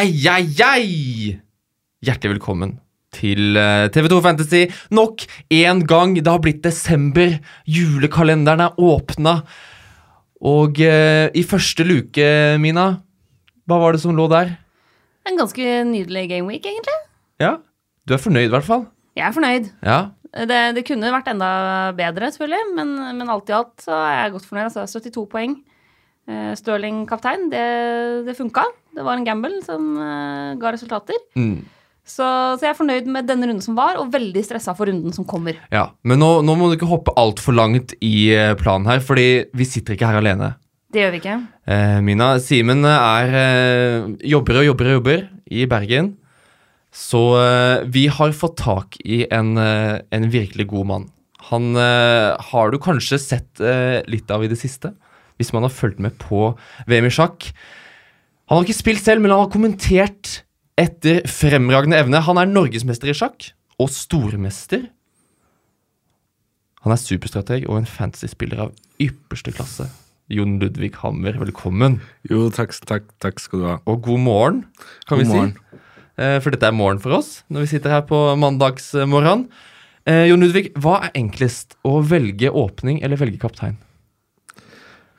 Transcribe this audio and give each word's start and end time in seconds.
Jeg, 0.00 0.22
ei, 0.32 0.46
ei! 0.64 1.32
Hjertelig 2.00 2.38
velkommen 2.38 2.70
til 3.12 3.58
eh, 3.60 3.88
TV2 3.92 4.20
Fantasy 4.24 4.60
nok 4.96 5.26
en 5.52 5.82
gang. 5.84 6.14
Det 6.16 6.30
har 6.30 6.40
blitt 6.40 6.62
desember. 6.64 7.34
Julekalenderen 7.68 8.62
er 8.64 8.78
åpna. 8.80 9.34
Og 10.40 10.80
eh, 10.80 11.26
i 11.36 11.42
første 11.44 11.84
luke, 11.84 12.30
Mina, 12.64 12.86
hva 13.68 13.80
var 13.82 13.92
det 13.92 14.00
som 14.06 14.16
lå 14.16 14.24
der? 14.32 14.54
En 15.28 15.36
ganske 15.36 15.68
nydelig 15.90 16.30
gameweek, 16.32 16.70
egentlig. 16.70 16.96
Ja, 17.42 17.58
Du 18.08 18.16
er 18.16 18.24
fornøyd, 18.24 18.48
i 18.48 18.54
hvert 18.54 18.70
fall? 18.70 18.86
Jeg 19.20 19.26
er 19.28 19.36
fornøyd. 19.36 19.68
Ja. 19.84 19.98
Det, 20.32 20.62
det 20.78 20.86
kunne 20.88 21.12
vært 21.12 21.28
enda 21.28 21.50
bedre, 21.98 22.32
selvfølgelig, 22.32 22.72
men, 22.78 22.96
men 23.20 23.36
alt 23.36 23.52
i 23.52 23.58
alt 23.58 23.84
så 23.84 24.00
er 24.00 24.22
jeg 24.22 24.38
godt 24.38 24.48
fornøyd. 24.48 24.70
Altså 24.70 24.88
72 24.96 25.28
poeng. 25.28 25.60
Eh, 26.30 26.52
Stirling 26.56 27.04
kaptein, 27.10 27.50
det, 27.52 27.66
det 28.30 28.40
funka. 28.40 28.64
Det 29.00 29.06
var 29.06 29.16
en 29.16 29.24
gamble 29.24 29.62
som 29.64 29.94
uh, 29.96 30.56
ga 30.60 30.74
resultater. 30.76 31.16
Mm. 31.32 31.62
Så, 32.10 32.24
så 32.58 32.64
jeg 32.64 32.72
er 32.72 32.78
fornøyd 32.78 33.08
med 33.12 33.28
denne 33.28 33.46
runden 33.46 33.64
som 33.64 33.76
var, 33.78 33.98
og 34.00 34.10
veldig 34.12 34.42
stressa 34.44 34.74
for 34.76 34.90
runden 34.90 35.14
som 35.14 35.26
kommer. 35.28 35.60
ja. 35.72 35.90
Men 36.02 36.20
nå, 36.22 36.30
nå 36.44 36.56
må 36.58 36.68
du 36.68 36.76
ikke 36.76 36.90
hoppe 36.90 37.14
altfor 37.20 37.54
langt 37.54 37.94
i 38.02 38.32
eh, 38.34 38.56
planen 38.58 38.88
her, 38.90 39.02
fordi 39.04 39.46
vi 39.56 39.68
sitter 39.68 39.94
ikke 39.94 40.10
her 40.10 40.18
alene. 40.18 40.54
Det 40.90 41.04
gjør 41.04 41.12
vi 41.14 41.20
ikke. 41.20 41.36
Eh, 41.70 41.98
Mina, 42.02 42.32
Simen 42.42 42.82
er 42.88 43.36
eh, 43.38 44.08
jobber 44.32 44.58
og 44.58 44.66
jobber 44.72 44.90
og 44.90 44.96
jobber 44.98 45.22
i 45.46 45.66
Bergen. 45.70 46.16
Så 46.90 47.22
eh, 47.38 47.86
vi 47.94 48.08
har 48.10 48.34
fått 48.34 48.58
tak 48.58 48.98
i 49.04 49.22
en, 49.30 49.54
eh, 49.60 50.00
en 50.10 50.26
virkelig 50.32 50.66
god 50.72 50.90
mann. 50.90 51.08
Han 51.50 51.74
har 51.74 52.70
du 52.70 52.76
kanskje 52.78 53.16
sett 53.18 53.58
litt 54.06 54.28
av 54.30 54.44
i 54.44 54.50
det 54.50 54.58
siste, 54.60 54.92
hvis 55.34 55.48
man 55.50 55.64
har 55.66 55.72
fulgt 55.74 55.98
med 55.98 56.14
på 56.20 56.52
VM 56.86 57.08
i 57.08 57.10
sjakk. 57.10 57.48
Han 58.50 58.58
har 58.58 58.66
ikke 58.66 58.80
spilt 58.80 59.04
selv, 59.06 59.22
men 59.22 59.30
han 59.30 59.44
har 59.44 59.52
kommentert 59.52 60.40
etter 60.80 61.20
fremragende 61.30 61.98
evne. 62.02 62.18
Han 62.26 62.40
er 62.40 62.50
norgesmester 62.50 63.12
i 63.12 63.14
sjakk, 63.14 63.52
og 63.80 63.92
stormester. 63.94 64.88
Han 66.82 66.94
er 66.94 67.00
superstrateg 67.00 67.66
og 67.68 67.78
en 67.78 67.88
fantasyspiller 67.88 68.64
av 68.66 68.72
ypperste 69.02 69.52
klasse. 69.54 69.86
Jon 70.30 70.56
Ludvig 70.62 70.92
Hammer, 71.02 71.36
velkommen. 71.40 71.98
Jo, 72.30 72.48
takk, 72.54 72.72
takk, 72.88 73.06
takk 73.22 73.42
skal 73.42 73.62
du 73.62 73.66
ha. 73.68 73.76
Og 73.90 74.00
god 74.06 74.22
morgen, 74.24 74.60
kan 75.06 75.18
God 75.18 75.24
vi 75.24 75.28
morgen. 75.30 75.52
si. 75.54 75.80
Eh, 76.20 76.38
For 76.42 76.50
dette 76.54 76.66
er 76.70 76.76
morgen 76.76 77.00
for 77.02 77.14
oss, 77.18 77.42
når 77.50 77.66
vi 77.66 77.70
sitter 77.74 77.94
her 77.94 78.02
på 78.08 78.18
mandagsmorgenen. 78.40 79.46
Eh, 80.08 80.26
Jon 80.30 80.42
Ludvig, 80.42 80.72
hva 80.80 81.00
er 81.06 81.14
enklest? 81.18 81.76
Å 81.86 82.00
velge 82.02 82.50
åpning 82.50 83.02
eller 83.04 83.20
velge 83.20 83.38
kaptein? 83.42 83.76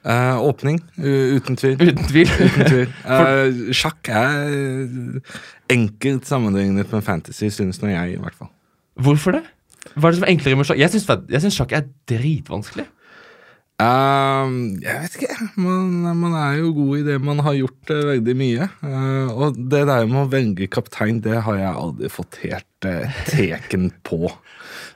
Eh, 0.02 0.38
åpning, 0.42 0.80
u- 0.98 1.36
uten 1.38 1.58
tvil. 1.60 1.76
Uten 1.78 2.08
tvil. 2.10 2.30
Uten 2.46 2.66
tvil. 2.66 2.94
Uh, 3.06 3.74
sjakk 3.76 4.10
er 4.10 4.48
eh, 4.50 5.36
enkelt 5.76 6.26
sammenlignet 6.26 6.90
med 6.90 7.06
fantasy, 7.06 7.52
synes 7.54 7.82
nå 7.84 7.92
jeg, 7.92 8.16
i 8.16 8.22
hvert 8.22 8.38
fall. 8.40 8.50
Hvorfor 9.02 9.38
det? 9.38 9.44
Hva 9.94 10.10
er 10.10 10.14
det 10.14 10.18
som 10.20 10.26
er 10.26 10.34
enklere 10.34 10.58
med 10.58 10.70
sjakk? 10.70 10.80
Jeg 10.82 10.94
syns, 11.44 11.58
sjakk 11.60 11.76
er 11.78 11.86
dritvanskelig. 12.10 12.88
Uh, 13.82 14.50
jeg 14.82 14.98
vet 15.04 15.16
ikke. 15.18 15.38
Man, 15.62 16.02
man 16.22 16.34
er 16.38 16.60
jo 16.60 16.74
god 16.78 17.00
i 17.00 17.06
det 17.08 17.16
man 17.22 17.42
har 17.46 17.56
gjort 17.58 17.94
uh, 17.94 18.02
veldig 18.12 18.36
mye. 18.38 18.68
Uh, 18.82 19.30
og 19.34 19.58
det 19.58 19.84
der 19.90 20.10
med 20.10 20.24
å 20.24 20.30
velge 20.34 20.70
kaptein, 20.70 21.22
det 21.26 21.40
har 21.46 21.58
jeg 21.62 21.72
aldri 21.86 22.12
fått 22.14 22.42
helt 22.44 22.90
teken 23.30 23.90
på. 24.06 24.30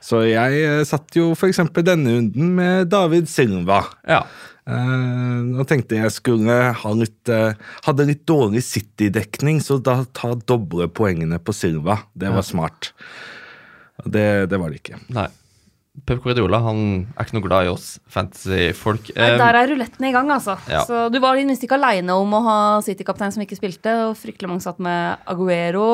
Så 0.02 0.22
jeg 0.26 0.66
uh, 0.66 0.82
satt 0.86 1.18
jo 1.18 1.32
f.eks. 1.34 1.62
denne 1.78 2.18
runden 2.18 2.52
med 2.58 2.90
David 2.94 3.30
Silva. 3.30 3.84
Ja. 4.06 4.22
Eh, 4.66 5.40
og 5.60 5.66
tenkte 5.70 6.00
jeg 6.00 6.10
skulle 6.10 6.54
ha 6.74 6.90
litt 6.98 7.30
uh, 7.30 7.52
Hadde 7.86 8.08
litt 8.08 8.24
dårlig 8.26 8.64
City-dekning, 8.66 9.60
så 9.62 9.78
da 9.78 10.00
ta 10.10 10.32
doble 10.34 10.88
poengene 10.90 11.38
på 11.38 11.54
Silva. 11.54 12.00
Det 12.18 12.32
var 12.34 12.42
smart. 12.46 12.90
Det, 14.04 14.46
det 14.50 14.58
var 14.60 14.72
det 14.72 14.82
ikke. 14.82 14.98
Nei. 15.14 15.28
Pep 16.04 16.18
Corridiola 16.20 16.58
han 16.60 16.80
er 17.16 17.24
ikke 17.24 17.36
noe 17.38 17.44
glad 17.46 17.64
i 17.64 17.70
oss 17.72 17.86
fantasy-folk. 18.12 19.08
Eh, 19.14 19.36
Der 19.40 19.56
er 19.62 19.70
ruletten 19.70 20.04
i 20.04 20.10
gang, 20.12 20.28
altså. 20.34 20.58
ja. 20.68 20.82
Så 20.84 21.06
du 21.14 21.16
var 21.22 21.38
i 21.38 21.40
det 21.40 21.48
minste 21.48 21.64
ikke 21.64 21.78
aleine 21.78 22.18
om 22.20 22.34
å 22.36 22.42
ha 22.44 22.56
City-kaptein 22.84 23.32
som 23.32 23.44
ikke 23.46 23.56
spilte. 23.56 23.94
Og 24.10 24.18
fryktelig 24.20 24.50
mange 24.50 24.66
satt 24.66 24.82
med 24.82 25.22
Aguero. 25.30 25.86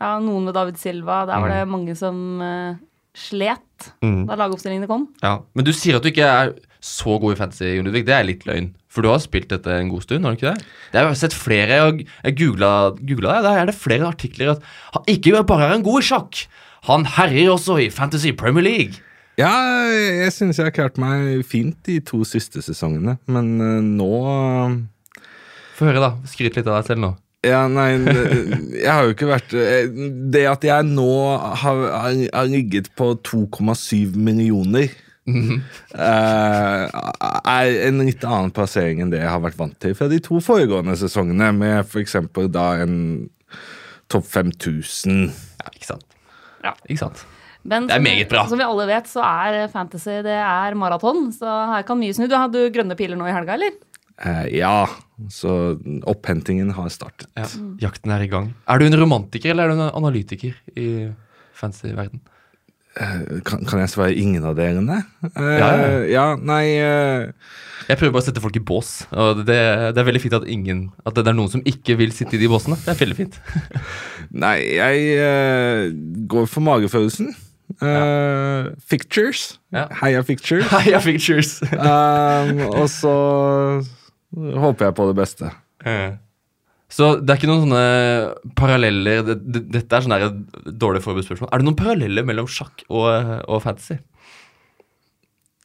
Ja, 0.00 0.14
noen 0.22 0.48
med 0.48 0.56
David 0.56 0.80
Silva. 0.80 1.24
Der 1.28 1.42
var 1.42 1.52
det 1.52 1.66
mange 1.68 1.98
som 1.98 2.40
eh, 2.46 2.78
slet 3.16 3.60
Mm. 4.04 4.26
da 4.28 4.36
lagoppstillingene 4.36 4.86
kom. 4.86 5.08
ja. 5.22 5.38
Men 5.54 5.64
du 5.64 5.72
sier 5.72 5.96
at 5.96 6.02
du 6.04 6.10
ikke 6.10 6.26
er 6.28 6.52
så 6.80 7.18
god 7.20 7.32
i 7.32 7.36
fantasy, 7.38 7.64
Jon 7.76 7.84
Ludvig. 7.88 8.04
Det 8.06 8.14
er 8.14 8.24
litt 8.24 8.44
løgn. 8.48 8.74
For 8.88 9.02
du 9.02 9.08
har 9.08 9.18
spilt 9.22 9.48
dette 9.48 9.68
en 9.72 9.88
god 9.88 10.02
stund, 10.02 10.24
har 10.24 10.34
du 10.34 10.36
ikke 10.40 10.54
det? 10.56 10.64
Jeg 10.92 11.06
har 11.06 11.14
sett 11.14 11.32
flere, 11.36 11.78
og 11.86 12.00
jeg 12.24 12.36
googla, 12.36 12.70
det, 12.98 13.18
der 13.20 13.58
er 13.60 13.66
det 13.70 13.74
flere 13.78 14.08
artikler 14.08 14.50
at 14.56 14.62
han 14.94 15.04
ikke 15.06 15.44
bare 15.46 15.68
er 15.70 15.74
en 15.78 15.82
god 15.86 16.00
i 16.02 16.06
sjakk, 16.08 16.40
han 16.88 17.04
herjer 17.04 17.50
også 17.54 17.78
i 17.84 17.90
Fantasy 17.90 18.32
Premier 18.32 18.62
League. 18.64 18.94
Ja, 19.38 19.48
jeg 19.88 20.32
synes 20.32 20.58
jeg 20.58 20.66
har 20.66 20.74
klart 20.74 20.98
meg 20.98 21.44
fint 21.48 21.76
de 21.86 22.00
to 22.00 22.24
siste 22.24 22.60
sesongene, 22.64 23.18
men 23.30 23.60
eh, 23.60 23.80
nå 23.80 24.10
Få 25.76 25.86
høre, 25.88 26.00
da. 26.02 26.10
Skryt 26.28 26.56
litt 26.58 26.66
av 26.68 26.80
deg 26.82 26.90
selv 26.90 27.00
nå. 27.00 27.10
Ja, 27.46 27.62
nei, 27.72 27.94
jeg 28.76 28.90
har 28.90 29.06
jo 29.06 29.14
ikke 29.14 29.30
vært 29.30 29.54
eh, 29.56 29.86
Det 30.28 30.42
at 30.44 30.64
jeg 30.66 30.84
nå 30.90 31.12
har, 31.62 31.78
har, 31.94 32.50
ligget 32.50 32.90
på 32.98 33.14
2,7 33.24 34.12
millioner 34.20 34.90
eh, 35.24 36.84
er 36.90 37.78
en 37.86 38.02
litt 38.04 38.26
annen 38.28 38.52
plassering 38.52 39.00
enn 39.00 39.14
det 39.14 39.22
jeg 39.22 39.32
har 39.32 39.40
vært 39.40 39.56
vant 39.56 39.76
til 39.80 39.96
fra 39.96 40.10
de 40.12 40.20
to 40.20 40.42
foregående 40.44 40.98
sesongene, 41.00 41.48
med 41.56 41.80
f.eks. 41.86 42.18
da 42.52 42.66
en 42.82 42.96
topp 44.10 44.26
5000. 44.26 45.28
Ja, 45.60 45.72
ikke 45.72 45.92
sant. 45.94 46.16
Ja. 46.64 46.74
Ikke 46.88 47.04
sant? 47.06 47.24
Men 47.62 47.86
Det 47.88 47.96
er 47.96 48.04
meget 48.04 48.30
bra. 48.32 48.46
Som 48.48 48.60
vi 48.60 48.66
alle 48.66 48.88
vet, 48.88 49.08
så 49.08 49.22
er 49.24 49.68
fantasy 49.72 50.20
det 50.24 50.36
er 50.40 50.76
maraton. 50.78 51.28
Så 51.32 51.46
her 51.74 51.84
kan 51.88 52.00
mye 52.00 52.16
snu. 52.16 52.26
Du 52.28 52.36
hadde 52.36 52.70
grønne 52.74 52.96
piler 52.98 53.20
nå 53.20 53.28
i 53.28 53.34
helga, 53.36 53.56
eller? 53.56 53.76
Eh, 54.20 54.46
ja, 54.58 54.84
så 55.32 55.54
opphentingen 56.08 56.74
har 56.76 56.90
startet. 56.92 57.28
Ja. 57.38 57.46
Jakten 57.88 58.12
er 58.12 58.24
i 58.26 58.28
gang. 58.32 58.50
Er 58.68 58.80
du 58.80 58.84
en 58.88 58.98
romantiker 59.00 59.54
eller 59.54 59.64
er 59.70 59.72
du 59.72 59.80
en 59.80 59.94
analytiker 60.02 60.58
i 60.76 60.90
fantasy-verden? 61.56 62.20
Eh, 63.00 63.40
kan, 63.46 63.62
kan 63.64 63.78
jeg 63.84 63.92
svare 63.92 64.16
ingen 64.18 64.44
av 64.44 64.56
dere? 64.58 64.82
Eh, 64.82 65.50
Ja, 65.60 65.68
ja. 65.78 65.90
ja, 66.10 66.24
nei 66.36 66.64
eh, 66.74 67.28
Jeg 67.86 68.00
prøver 68.00 68.16
bare 68.16 68.24
å 68.24 68.26
sette 68.26 68.42
folk 68.42 68.56
i 68.58 68.62
bås. 68.66 68.90
Og 69.14 69.44
det, 69.46 69.58
det 69.94 70.02
er 70.02 70.08
veldig 70.08 70.22
fint 70.24 70.34
at 70.40 70.48
ingen 70.50 70.88
At 71.06 71.14
det 71.14 71.22
er 71.30 71.36
noen 71.38 71.52
som 71.52 71.62
ikke 71.64 71.94
vil 72.00 72.10
sitte 72.12 72.34
i 72.36 72.40
de 72.42 72.48
båsene. 72.50 72.76
Det 72.82 72.90
er 72.96 72.98
veldig 72.98 73.18
fint. 73.20 73.38
Nei, 74.44 74.56
jeg 74.74 75.06
eh, 75.22 75.86
går 76.34 76.50
for 76.50 76.66
magefølelsen. 76.66 77.30
Ja. 77.80 78.66
Fictures. 78.90 79.60
Ja. 79.72 79.86
Heia 80.02 80.24
Fictures. 80.26 80.66
Heia 80.74 80.98
Fictures. 81.00 81.60
um, 81.70 82.64
og 82.74 82.88
så 82.90 83.14
håper 84.36 84.88
jeg 84.88 84.96
på 84.98 85.08
det 85.10 85.16
beste. 85.18 85.52
Så 86.90 87.12
det 87.22 87.32
er 87.32 87.38
ikke 87.38 87.50
noen 87.50 87.68
sånne 87.68 88.52
paralleller 88.58 89.20
det, 89.22 89.36
det, 89.46 89.60
Dette 89.76 89.98
er 89.98 90.06
sånn 90.06 90.40
dårlig 90.74 91.02
forberedt 91.04 91.28
spørsmål. 91.28 91.50
Er 91.52 91.62
det 91.62 91.68
noen 91.68 91.78
paralleller 91.78 92.26
mellom 92.26 92.48
sjakk 92.50 92.82
og, 92.88 93.06
og 93.46 93.62
fantasy? 93.62 94.00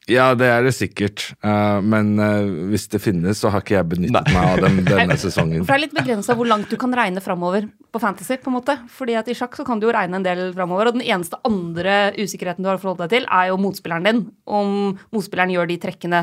Ja, 0.05 0.27
det 0.37 0.45
er 0.53 0.61
det 0.61 0.75
sikkert. 0.77 1.23
Uh, 1.41 1.81
men 1.81 2.13
uh, 2.21 2.45
hvis 2.69 2.85
det 2.93 3.01
finnes, 3.01 3.39
så 3.41 3.49
har 3.49 3.63
ikke 3.63 3.73
jeg 3.73 3.89
benyttet 3.95 4.29
meg 4.35 4.51
av 4.51 4.61
dem 4.61 4.77
denne 4.85 5.17
sesongen. 5.17 5.63
For 5.65 5.73
det 5.73 5.79
er 5.79 5.83
litt 5.87 5.97
begrensa 5.97 6.35
hvor 6.37 6.49
langt 6.49 6.69
du 6.69 6.77
kan 6.81 6.93
regne 6.93 7.23
framover 7.25 7.65
på 7.89 8.01
fantasy. 8.03 8.37
på 8.37 8.51
en 8.51 8.57
måte. 8.59 8.77
Fordi 8.93 9.17
at 9.17 9.31
i 9.31 9.37
sjakk 9.37 9.57
så 9.57 9.65
kan 9.65 9.81
du 9.81 9.87
jo 9.87 9.95
regne 9.95 10.19
en 10.19 10.27
del 10.27 10.51
framover, 10.53 10.91
og 10.91 10.99
den 10.99 11.07
eneste 11.07 11.41
andre 11.47 12.13
usikkerheten 12.19 12.61
du 12.61 12.69
har 12.69 12.77
å 12.77 12.83
forholde 12.83 13.07
deg 13.07 13.17
til, 13.17 13.29
er 13.33 13.49
jo 13.49 13.61
motspilleren 13.65 14.05
din. 14.05 14.23
Om 14.45 14.93
motspilleren 15.15 15.55
gjør 15.55 15.73
de 15.73 15.81
trekkene 15.87 16.21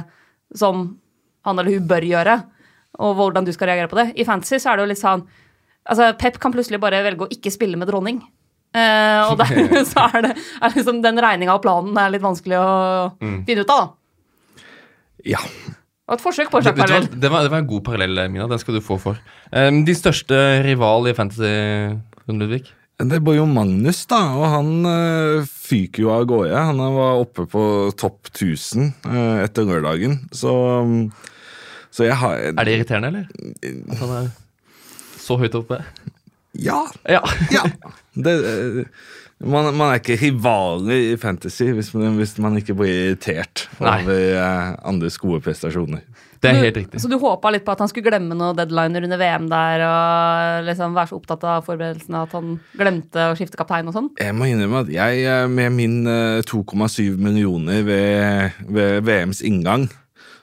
som 0.54 0.92
han 1.46 1.58
eller 1.58 1.78
hun 1.78 1.88
bør 1.90 2.06
gjøre, 2.06 2.36
og 3.02 3.16
hvordan 3.18 3.46
du 3.46 3.52
skal 3.54 3.72
reagere 3.72 3.90
på 3.90 3.98
det. 3.98 4.10
I 4.20 4.26
fantasy 4.28 4.60
så 4.60 4.72
er 4.72 4.78
det 4.78 4.86
jo 4.86 4.92
litt 4.94 5.02
sånn 5.02 5.24
Altså, 5.82 6.12
Pep 6.14 6.36
kan 6.38 6.52
plutselig 6.54 6.78
bare 6.78 7.00
velge 7.02 7.26
å 7.26 7.32
ikke 7.34 7.50
spille 7.50 7.74
med 7.74 7.88
dronning. 7.90 8.20
Eh, 8.70 9.22
og 9.26 9.34
dermed 9.40 9.80
så 9.90 10.04
er 10.14 10.28
det 10.28 10.30
er 10.38 10.76
liksom 10.76 11.00
den 11.02 11.18
regninga 11.18 11.56
og 11.56 11.64
planen 11.64 11.98
er 11.98 12.12
litt 12.14 12.22
vanskelig 12.22 12.60
å 12.60 12.68
finne 13.18 13.64
ut 13.64 13.72
av, 13.74 13.88
da. 13.88 14.62
Ja. 15.34 15.40
Og 16.06 16.14
et 16.16 16.22
forsøk 16.22 16.52
på 16.52 16.60
en 16.60 16.68
parallell. 16.70 17.08
det, 17.10 17.30
var, 17.32 17.42
det 17.42 17.50
var 17.50 17.64
en 17.64 17.68
god 17.72 17.82
parallell, 17.86 18.22
Mina. 18.30 18.46
Den 18.50 18.62
skal 18.62 18.78
du 18.78 18.82
få 18.84 18.98
for. 19.02 19.18
Um, 19.50 19.82
de 19.86 19.94
største 19.98 20.38
rival 20.62 21.10
i 21.10 21.16
fantasy, 21.18 21.50
Ludvig? 22.30 22.70
Det 23.00 23.18
bor 23.24 23.34
jo 23.34 23.46
Magnus, 23.48 24.04
da, 24.10 24.20
og 24.38 24.44
han 24.52 24.86
øh, 24.86 25.46
fyker 25.48 26.04
jo 26.04 26.12
av 26.14 26.26
gårde. 26.30 26.52
Han 26.54 26.82
var 26.94 27.22
oppe 27.22 27.46
på 27.50 27.64
topp 27.98 28.28
1000 28.30 28.92
øh, 29.08 29.40
etter 29.42 29.66
lørdagen, 29.66 30.20
så 30.32 30.52
um, 30.84 31.12
Så 31.92 32.04
jeg 32.06 32.16
har 32.16 32.36
Er 32.52 32.64
det 32.64 32.76
irriterende, 32.76 33.08
eller? 33.08 33.24
At 33.90 33.98
han 33.98 34.14
er 34.20 34.28
så 35.18 35.36
høyt 35.36 35.54
oppe? 35.58 35.82
Ja. 36.54 36.84
Ja. 37.08 37.20
ja. 37.52 37.64
Det, 38.14 38.36
øh, 38.44 38.84
Man, 39.42 39.72
man 39.74 39.90
er 39.90 39.98
ikke 39.98 40.18
rivaler 40.20 40.92
i 40.94 41.16
fantasy 41.18 41.72
hvis 41.74 41.88
man, 41.96 42.14
hvis 42.14 42.36
man 42.38 42.56
ikke 42.60 42.76
blir 42.78 42.92
irritert 42.92 43.64
over 43.80 44.12
eh, 44.12 44.68
andres 44.86 45.18
gode 45.18 45.40
prestasjoner. 45.42 46.04
Det 46.42 46.50
er 46.50 46.56
Du- 46.58 46.64
helt 46.66 46.76
riktig. 46.76 47.00
Så 47.00 47.08
du 47.08 47.14
håpa 47.22 47.52
litt 47.54 47.64
på 47.64 47.70
at 47.70 47.78
han 47.78 47.88
skulle 47.88 48.10
glemme 48.10 48.34
noen 48.34 48.56
deadliner 48.58 49.04
under 49.06 49.16
VM 49.20 49.48
der, 49.48 49.82
og 49.86 50.64
liksom 50.66 50.94
være 50.96 51.08
så 51.12 51.18
opptatt 51.20 51.44
av 51.46 51.64
forberedelsene 51.68 52.22
at 52.24 52.32
han 52.34 52.56
glemte 52.76 53.28
å 53.30 53.36
skifte 53.38 53.56
kaptein 53.60 53.86
og 53.86 53.94
sånn? 53.94 54.10
Jeg 54.18 54.34
må 54.34 54.48
innrømme 54.50 54.80
at 54.82 54.90
jeg, 54.90 55.22
eh, 55.24 55.46
med 55.46 55.70
min 55.72 56.00
eh, 56.10 56.42
2,7 56.42 57.16
millioner 57.16 57.84
ved, 57.86 58.52
ved 58.68 59.04
VMs 59.06 59.40
inngang, 59.46 59.88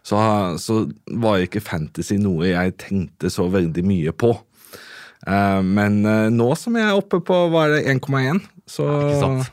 så, 0.02 0.56
så 0.58 0.86
var 1.20 1.44
ikke 1.44 1.62
fantasy 1.62 2.16
noe 2.18 2.48
jeg 2.54 2.78
tenkte 2.80 3.28
så 3.30 3.50
veldig 3.52 3.84
mye 3.84 4.14
på. 4.16 4.32
Eh, 5.28 5.62
men 5.62 6.00
eh, 6.08 6.30
nå 6.32 6.48
som 6.58 6.78
jeg 6.80 6.88
er 6.88 6.96
oppe 6.96 7.20
på 7.20 7.42
hva 7.52 7.66
er 7.68 7.76
det, 7.76 8.00
1,1, 8.00 8.40
så, 8.70 8.86
Ikke 8.88 9.20
sant? 9.20 9.52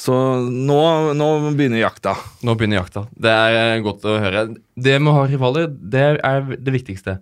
Så 0.00 0.14
nå, 0.48 0.76
nå 1.18 1.26
begynner 1.52 1.82
jakta. 1.82 2.14
Nå 2.46 2.54
begynner 2.56 2.78
jakta. 2.80 3.02
Det 3.20 3.32
er 3.36 3.56
eh, 3.76 3.80
godt 3.84 4.06
å 4.08 4.14
høre. 4.22 4.46
Det 4.80 4.94
med 5.02 5.12
å 5.12 5.16
ha 5.18 5.26
rivaler, 5.28 5.66
det 5.68 6.04
er 6.24 6.46
det 6.56 6.72
viktigste. 6.78 7.18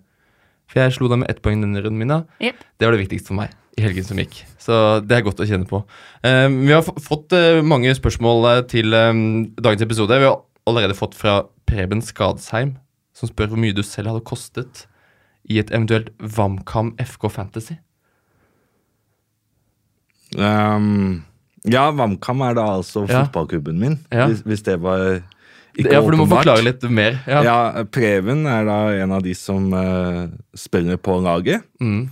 For 0.69 0.79
jeg 0.83 0.93
slo 0.95 1.09
deg 1.11 1.23
med 1.23 1.31
ett 1.33 1.41
poeng 1.43 1.59
denne 1.63 1.81
runden 1.83 1.99
min. 1.99 2.13
da. 2.13 2.21
Det 2.79 2.87
var 2.87 2.95
det 2.95 3.01
viktigste 3.03 3.31
for 3.33 3.39
meg 3.41 3.55
i 3.79 3.83
helgen 3.83 4.05
som 4.07 4.19
gikk. 4.21 4.37
Så 4.61 4.75
det 5.07 5.17
er 5.17 5.23
godt 5.25 5.39
å 5.43 5.47
kjenne 5.49 5.67
på. 5.67 5.79
Um, 6.23 6.59
vi 6.67 6.73
har 6.75 6.83
f- 6.85 6.99
fått 7.03 7.33
uh, 7.35 7.59
mange 7.65 7.91
spørsmål 7.97 8.47
til 8.71 8.93
um, 8.93 9.21
dagens 9.57 9.83
episode. 9.85 10.19
Vi 10.21 10.27
har 10.29 10.39
allerede 10.69 10.95
fått 10.99 11.15
fra 11.17 11.39
Preben 11.69 12.03
Skadsheim, 12.05 12.75
som 13.17 13.31
spør 13.31 13.51
hvor 13.53 13.61
mye 13.63 13.73
du 13.75 13.81
selv 13.87 14.11
hadde 14.13 14.23
kostet 14.27 14.85
i 15.49 15.57
et 15.61 15.71
eventuelt 15.73 16.11
VamKam 16.21 16.93
FK 17.01 17.27
Fantasy. 17.33 17.79
Um, 20.37 21.23
ja, 21.71 21.89
VamKam 21.95 22.41
er 22.49 22.55
da 22.57 22.65
altså 22.77 23.05
Ja. 23.07 23.23
fotballklubben 23.25 23.77
min, 23.79 23.99
Ja. 24.11 24.27
hvis, 24.27 24.41
hvis 24.43 24.63
det 24.63 24.79
var 24.81 25.21
ikke 25.79 25.93
ja, 25.93 26.01
for 26.01 26.11
du 26.11 26.17
må 26.17 26.25
åpenbart. 26.25 26.43
forklare 26.43 26.63
litt 26.65 26.83
mer. 26.91 27.19
Ja. 27.29 27.41
Ja, 27.45 27.83
Preben 27.85 28.45
er 28.49 28.65
da 28.67 28.79
en 29.03 29.11
av 29.15 29.23
de 29.23 29.33
som 29.37 29.71
uh, 29.73 30.27
spiller 30.57 30.97
på 30.97 31.19
laget. 31.23 31.63
Mm. 31.79 32.09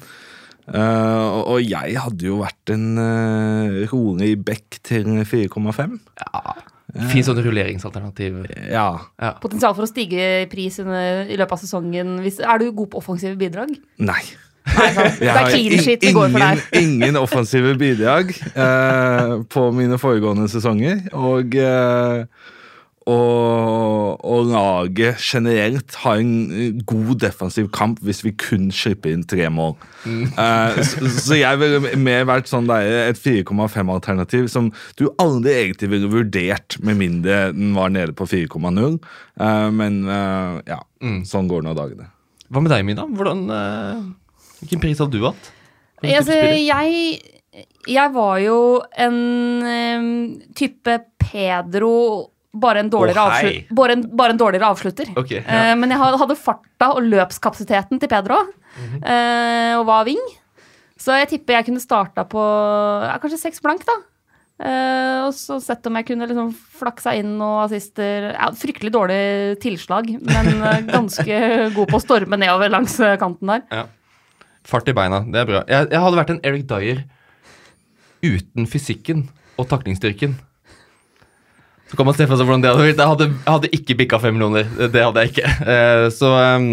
Uh, 0.67 1.27
og, 1.31 1.43
og 1.55 1.59
jeg 1.63 1.95
hadde 1.99 2.25
jo 2.27 2.41
vært 2.41 2.71
en 2.75 2.97
uh, 2.99 3.85
rolig 3.91 4.33
back 4.43 4.79
til 4.83 5.05
4,5. 5.23 5.99
Ja. 6.21 6.55
Fint 7.11 7.27
sånn 7.27 7.39
rulleringsalternativ. 7.43 8.45
Ja. 8.71 8.87
Ja. 9.19 9.33
Potensial 9.43 9.75
for 9.75 9.83
å 9.83 9.89
stige 9.89 10.43
i 10.43 10.47
pris 10.51 10.79
i 10.79 10.83
løpet 11.37 11.51
av 11.57 11.59
sesongen. 11.59 12.17
Er 12.23 12.59
du 12.63 12.69
god 12.71 12.93
på 12.93 13.01
offensive 13.01 13.35
bidrag? 13.39 13.73
Nei. 13.99 14.21
Nei, 14.67 14.89
sant? 14.95 15.21
Det 15.21 15.31
er 15.31 15.49
clean 15.53 15.85
shit 15.85 16.03
vi 16.03 16.13
går 16.15 16.29
for 16.33 16.41
ingen, 16.41 16.59
der. 16.59 16.83
ingen 16.83 17.19
offensive 17.21 17.73
bidrag 17.79 18.35
eh, 18.35 19.33
på 19.53 19.69
mine 19.75 19.97
foregående 20.01 20.47
sesonger. 20.51 21.05
Og, 21.15 21.55
eh, 21.55 22.25
og, 23.07 24.19
og 24.27 24.49
laget 24.51 25.21
generelt 25.23 25.95
har 26.03 26.19
en 26.19 26.81
god 26.89 27.13
defensiv 27.23 27.69
kamp 27.71 28.01
hvis 28.03 28.19
vi 28.25 28.33
kun 28.35 28.67
slipper 28.75 29.13
inn 29.15 29.23
tre 29.23 29.47
mål. 29.53 29.77
Eh, 30.07 30.81
så, 30.83 31.07
så 31.15 31.39
jeg 31.39 31.61
ville 31.61 31.93
mer 32.03 32.27
vært 32.27 32.51
sånn 32.51 32.67
der, 32.67 32.89
et 33.07 33.21
4,5-alternativ 33.23 34.49
som 34.51 34.69
du 34.99 35.07
aldri 35.23 35.55
egentlig 35.61 35.93
ville 35.95 36.11
vurdert, 36.11 36.75
med 36.83 36.99
mindre 36.99 37.47
den 37.55 37.71
var 37.77 37.95
nede 37.95 38.15
på 38.17 38.27
4,0. 38.27 38.99
Eh, 39.39 39.67
men 39.79 40.03
eh, 40.11 40.59
ja, 40.75 40.81
sånn 41.31 41.47
går 41.51 41.63
nå 41.63 41.75
dagene. 41.79 42.11
Hva 42.51 42.63
med 42.63 42.71
deg, 42.71 42.85
Mina? 42.87 43.03
Hvordan, 43.11 43.47
eh, 43.51 44.03
hvilken 44.61 44.81
pris 44.83 44.99
hadde 45.01 45.17
du 45.17 45.25
hatt? 45.27 45.51
Altså, 46.05 46.35
jeg, 46.61 47.21
jeg 47.89 48.13
var 48.13 48.39
jo 48.43 48.57
en 49.01 49.21
um, 49.65 50.09
type 50.57 50.97
Pedro 51.21 51.93
bare 52.57 52.81
en, 52.81 52.89
dårligere 52.89 53.23
avslut, 53.27 53.71
bare, 53.77 53.95
en, 53.97 54.03
bare 54.17 54.33
en 54.33 54.41
dårligere 54.41 54.69
avslutter. 54.73 55.09
Okay, 55.19 55.41
ja. 55.41 55.71
uh, 55.71 55.77
men 55.77 55.93
jeg 55.93 56.01
hadde- 56.01 56.37
farta 56.41 56.91
og 56.95 57.05
løpskapasiteten 57.05 57.99
til 58.01 58.09
Pedro, 58.09 58.43
mm 58.43 58.85
-hmm. 58.85 59.01
uh, 59.05 59.79
og 59.79 59.85
var 59.85 60.05
wing. 60.05 60.21
Så 60.97 61.13
jeg 61.17 61.29
tipper 61.29 61.53
jeg 61.53 61.65
kunne 61.65 61.79
starta 61.79 62.23
på 62.23 62.41
ja, 63.05 63.17
kanskje 63.21 63.37
seks 63.37 63.61
blank, 63.61 63.85
da. 63.85 63.97
Uh, 64.57 65.27
og 65.27 65.33
så 65.33 65.59
sett 65.61 65.85
om 65.85 65.95
jeg 65.95 66.05
kunne 66.05 66.25
liksom 66.25 66.55
flaksa 66.79 67.13
inn 67.13 67.37
noen 67.37 67.65
assister. 67.65 68.33
Ja, 68.33 68.49
fryktelig 68.51 68.91
dårlig 68.91 69.59
tilslag, 69.61 70.09
men 70.21 70.87
ganske 70.87 71.69
god 71.75 71.87
på 71.89 71.97
å 71.97 72.01
storme 72.01 72.37
nedover 72.37 72.69
langs 72.69 72.97
kanten 72.97 73.47
der. 73.47 73.61
Ja. 73.71 73.85
Fart 74.67 74.89
i 74.91 74.95
beina, 74.95 75.21
det 75.23 75.39
er 75.39 75.47
bra. 75.47 75.61
Jeg, 75.71 75.87
jeg 75.93 76.03
hadde 76.03 76.19
vært 76.19 76.33
en 76.33 76.41
Eric 76.47 76.65
Dyer 76.67 77.05
uten 78.25 78.67
fysikken 78.67 79.27
og 79.57 79.69
taklingsstyrken. 79.71 80.33
Så 81.87 81.95
kan 81.95 82.07
man 82.09 82.17
se 82.17 82.25
for 82.27 82.35
seg 82.35 82.49
hvordan 82.49 82.63
det 82.65 82.71
hadde 82.73 82.83
vært. 82.83 82.99
Jeg 82.99 83.11
hadde, 83.13 83.27
jeg 83.31 83.53
hadde 83.53 83.69
ikke 83.77 83.95
bikka 84.01 84.19
fem 84.19 84.35
millioner. 84.35 84.67
Det 84.91 85.03
hadde 85.05 85.23
jeg 85.23 85.31
ikke. 85.31 85.51
Uh, 85.63 86.07
så 86.11 86.31
um, 86.35 86.65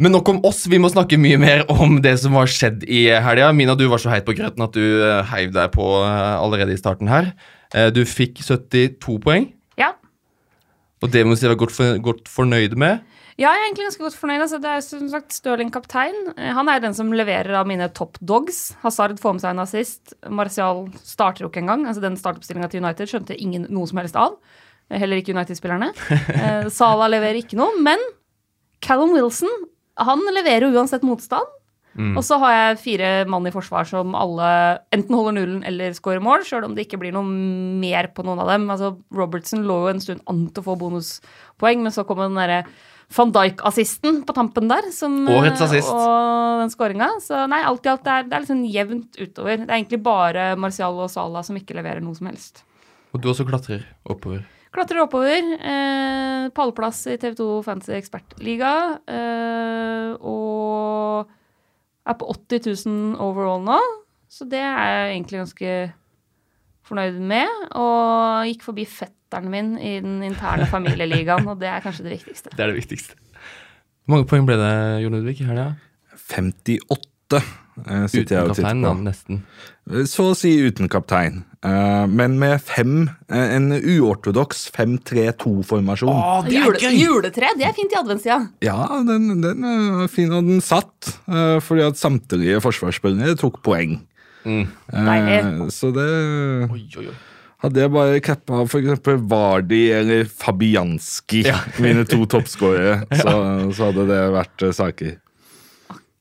Men 0.00 0.14
nok 0.16 0.30
om 0.32 0.40
oss. 0.48 0.62
Vi 0.72 0.80
må 0.80 0.88
snakke 0.88 1.18
mye 1.20 1.36
mer 1.42 1.66
om 1.68 1.98
det 2.00 2.14
som 2.22 2.38
har 2.40 2.48
skjedd 2.48 2.86
i 2.88 3.02
helga. 3.20 3.50
Mina, 3.52 3.76
du 3.76 3.84
var 3.92 4.00
så 4.00 4.08
heit 4.14 4.24
på 4.24 4.32
grøten 4.38 4.64
at 4.64 4.72
du 4.72 4.80
eh, 5.04 5.18
heiv 5.34 5.52
deg 5.52 5.74
på 5.74 5.84
eh, 6.00 6.36
allerede 6.40 6.72
i 6.72 6.80
starten 6.80 7.10
her. 7.12 7.28
Du 7.92 8.00
fikk 8.08 8.40
72 8.40 9.18
poeng, 9.22 9.50
Ja. 9.78 9.90
og 11.04 11.12
det 11.12 11.20
må 11.22 11.36
du 11.36 11.38
si 11.38 11.46
var 11.46 11.60
godt, 11.60 11.76
for, 11.76 12.00
godt 12.02 12.32
fornøyd 12.32 12.72
med. 12.80 13.04
Ja, 13.40 13.54
jeg 13.56 13.60
er 13.62 13.66
egentlig 13.70 13.86
ganske 13.88 14.04
godt 14.04 14.16
fornøyd. 14.20 14.42
Altså, 14.44 14.58
det 14.60 14.68
er 14.70 14.82
som 14.84 15.06
sagt 15.08 15.32
Stirling 15.32 15.70
kaptein. 15.72 16.16
Eh, 16.36 16.50
Han 16.56 16.68
er 16.68 16.82
den 16.84 16.92
som 16.96 17.12
leverer 17.16 17.54
av 17.56 17.68
mine 17.70 17.86
top 17.96 18.18
dogs. 18.20 18.74
Hazard 18.82 19.16
får 19.22 19.36
med 19.38 19.44
seg 19.44 19.54
en 19.54 19.62
assist. 19.64 20.12
Martial 20.28 20.82
starter 21.00 21.46
jo 21.46 21.48
ikke 21.48 21.62
engang. 21.64 21.86
Altså, 21.88 22.02
den 22.04 22.18
startoppstillinga 22.20 22.68
til 22.70 22.84
United 22.84 23.08
skjønte 23.08 23.38
ingen 23.40 23.64
noe 23.72 23.88
som 23.88 24.02
helst 24.02 24.18
av. 24.20 24.36
Eh, 24.90 24.98
Heller 25.00 25.22
ikke 25.22 25.32
United-spillerne. 25.36 25.92
Eh, 26.40 26.68
Salah 26.72 27.08
leverer 27.08 27.40
ikke 27.40 27.56
noe. 27.56 27.72
Men 27.80 28.02
Callum 28.84 29.16
Wilson 29.16 29.48
han 30.00 30.20
leverer 30.32 30.68
uansett 30.72 31.02
motstand. 31.04 31.48
Og 32.16 32.22
så 32.26 32.38
har 32.42 32.54
jeg 32.54 32.80
fire 32.84 33.08
mann 33.30 33.48
i 33.48 33.54
forsvar 33.54 33.88
som 33.88 34.14
alle 34.18 34.50
enten 34.94 35.16
holder 35.16 35.36
nullen 35.36 35.64
eller 35.66 35.96
scorer 35.96 36.22
mål, 36.24 36.46
sjøl 36.46 36.68
om 36.68 36.76
det 36.76 36.86
ikke 36.86 37.00
blir 37.02 37.14
noe 37.16 37.26
mer 37.26 38.10
på 38.14 38.24
noen 38.26 38.40
av 38.42 38.52
dem. 38.52 38.68
Altså, 38.72 38.94
Robertson 39.16 39.66
lå 39.66 39.82
jo 39.84 39.90
en 39.94 40.04
stund 40.04 40.24
an 40.30 40.46
til 40.48 40.62
å 40.62 40.68
få 40.70 40.78
bonuspoeng, 40.80 41.84
men 41.84 41.94
så 41.94 42.06
kom 42.08 42.22
den 42.22 42.38
derre 42.38 42.62
van 43.10 43.32
Dijk-assisten 43.34 44.20
på 44.26 44.34
tampen 44.36 44.70
der. 44.70 44.86
Som, 44.94 45.16
Årets 45.30 45.64
assist. 45.66 45.90
Og 45.90 46.62
den 46.62 46.70
skåringa. 46.72 47.10
Så 47.24 47.42
nei, 47.50 47.62
alt 47.66 47.86
i 47.86 47.92
alt 47.92 48.06
det 48.06 48.14
er, 48.14 48.28
det 48.30 48.38
er 48.38 48.48
sånn 48.48 48.62
jevnt 48.70 49.18
utover. 49.18 49.64
Det 49.64 49.68
er 49.68 49.80
egentlig 49.80 50.02
bare 50.06 50.52
Marcial 50.60 51.00
og 51.02 51.10
Salah 51.12 51.44
som 51.46 51.58
ikke 51.58 51.76
leverer 51.78 52.04
noe 52.04 52.18
som 52.18 52.30
helst. 52.30 52.62
Og 53.10 53.22
du 53.22 53.30
også 53.32 53.46
klatrer 53.48 53.82
oppover. 54.06 54.44
Klatrer 54.70 55.02
oppover. 55.02 55.42
Eh, 55.58 56.46
Pallplass 56.54 57.02
i 57.10 57.18
TV2 57.18 57.48
Fantasy 57.66 57.96
Ekspertliga. 57.98 58.74
Eh, 59.10 60.14
og 60.22 61.26
er 62.08 62.16
på 62.18 62.28
80 62.32 62.86
000 62.86 63.16
overall 63.22 63.62
nå. 63.64 63.78
Så 64.30 64.46
det 64.48 64.60
er 64.62 64.78
jeg 64.78 65.16
egentlig 65.16 65.42
ganske 65.42 65.72
fornøyd 66.86 67.18
med. 67.32 67.66
Og 67.78 68.46
gikk 68.50 68.64
forbi 68.68 68.86
fetteren 68.88 69.50
min 69.52 69.74
i 69.78 69.96
den 70.02 70.22
interne 70.26 70.68
familieligaen, 70.70 71.48
og 71.50 71.60
det 71.60 71.70
er 71.70 71.84
kanskje 71.84 72.06
det 72.06 72.18
viktigste. 72.18 72.52
Det 72.56 72.64
er 72.64 72.72
det 72.72 72.80
viktigste. 72.80 73.18
Hvor 74.04 74.16
mange 74.16 74.30
poeng 74.30 74.46
ble 74.48 74.56
det, 74.58 74.74
Jon 75.04 75.14
Ludvig, 75.14 75.40
i 75.42 75.46
helga? 75.46 75.72
58 76.30 76.80
eh, 77.38 78.06
sitter 78.10 78.36
jeg 78.36 78.50
Uten 78.50 78.56
kaptein, 78.56 78.82
da, 78.82 78.94
nesten. 79.06 79.42
Så 80.06 80.30
å 80.30 80.34
si 80.38 80.52
uten 80.66 80.90
kaptein. 80.92 81.40
Eh, 81.66 82.04
men 82.08 82.38
med 82.40 82.60
fem 82.64 83.08
eh, 83.28 83.54
En 83.56 83.70
uortodoks 83.76 84.66
5-3-2-formasjon. 84.76 86.48
Jule, 86.50 86.92
juletre, 86.96 87.50
det 87.58 87.66
er 87.68 87.74
fint 87.76 87.92
i 87.92 87.98
adventstida. 88.00 88.38
Ja, 88.64 88.78
den, 89.06 89.40
den 89.42 89.66
er 89.66 90.06
fin, 90.12 90.32
og 90.32 90.46
den 90.48 90.62
satt. 90.64 91.16
eh, 91.28 91.58
fordi 91.64 91.86
at 91.88 91.98
samtlige 92.00 92.60
forsvarsspillere 92.64 93.36
tok 93.40 93.60
poeng. 93.66 93.98
Mm. 94.44 94.68
Eh, 94.96 95.66
så 95.74 95.90
det 95.92 96.06
Oi, 96.70 96.84
oi, 96.96 97.08
oi. 97.10 97.16
Hadde 97.60 97.82
jeg 97.82 97.92
bare 97.92 98.20
cappa 98.24 98.62
f.eks. 98.64 99.02
Vardi 99.28 99.82
eller 99.92 100.24
Fabianski, 100.24 101.42
mine 101.84 102.06
to 102.08 102.22
toppskårere, 102.24 103.02
så, 103.20 103.34
så 103.76 103.90
hadde 103.90 104.06
det 104.08 104.20
vært 104.32 104.64
eh, 104.64 104.72
saker. 104.78 105.18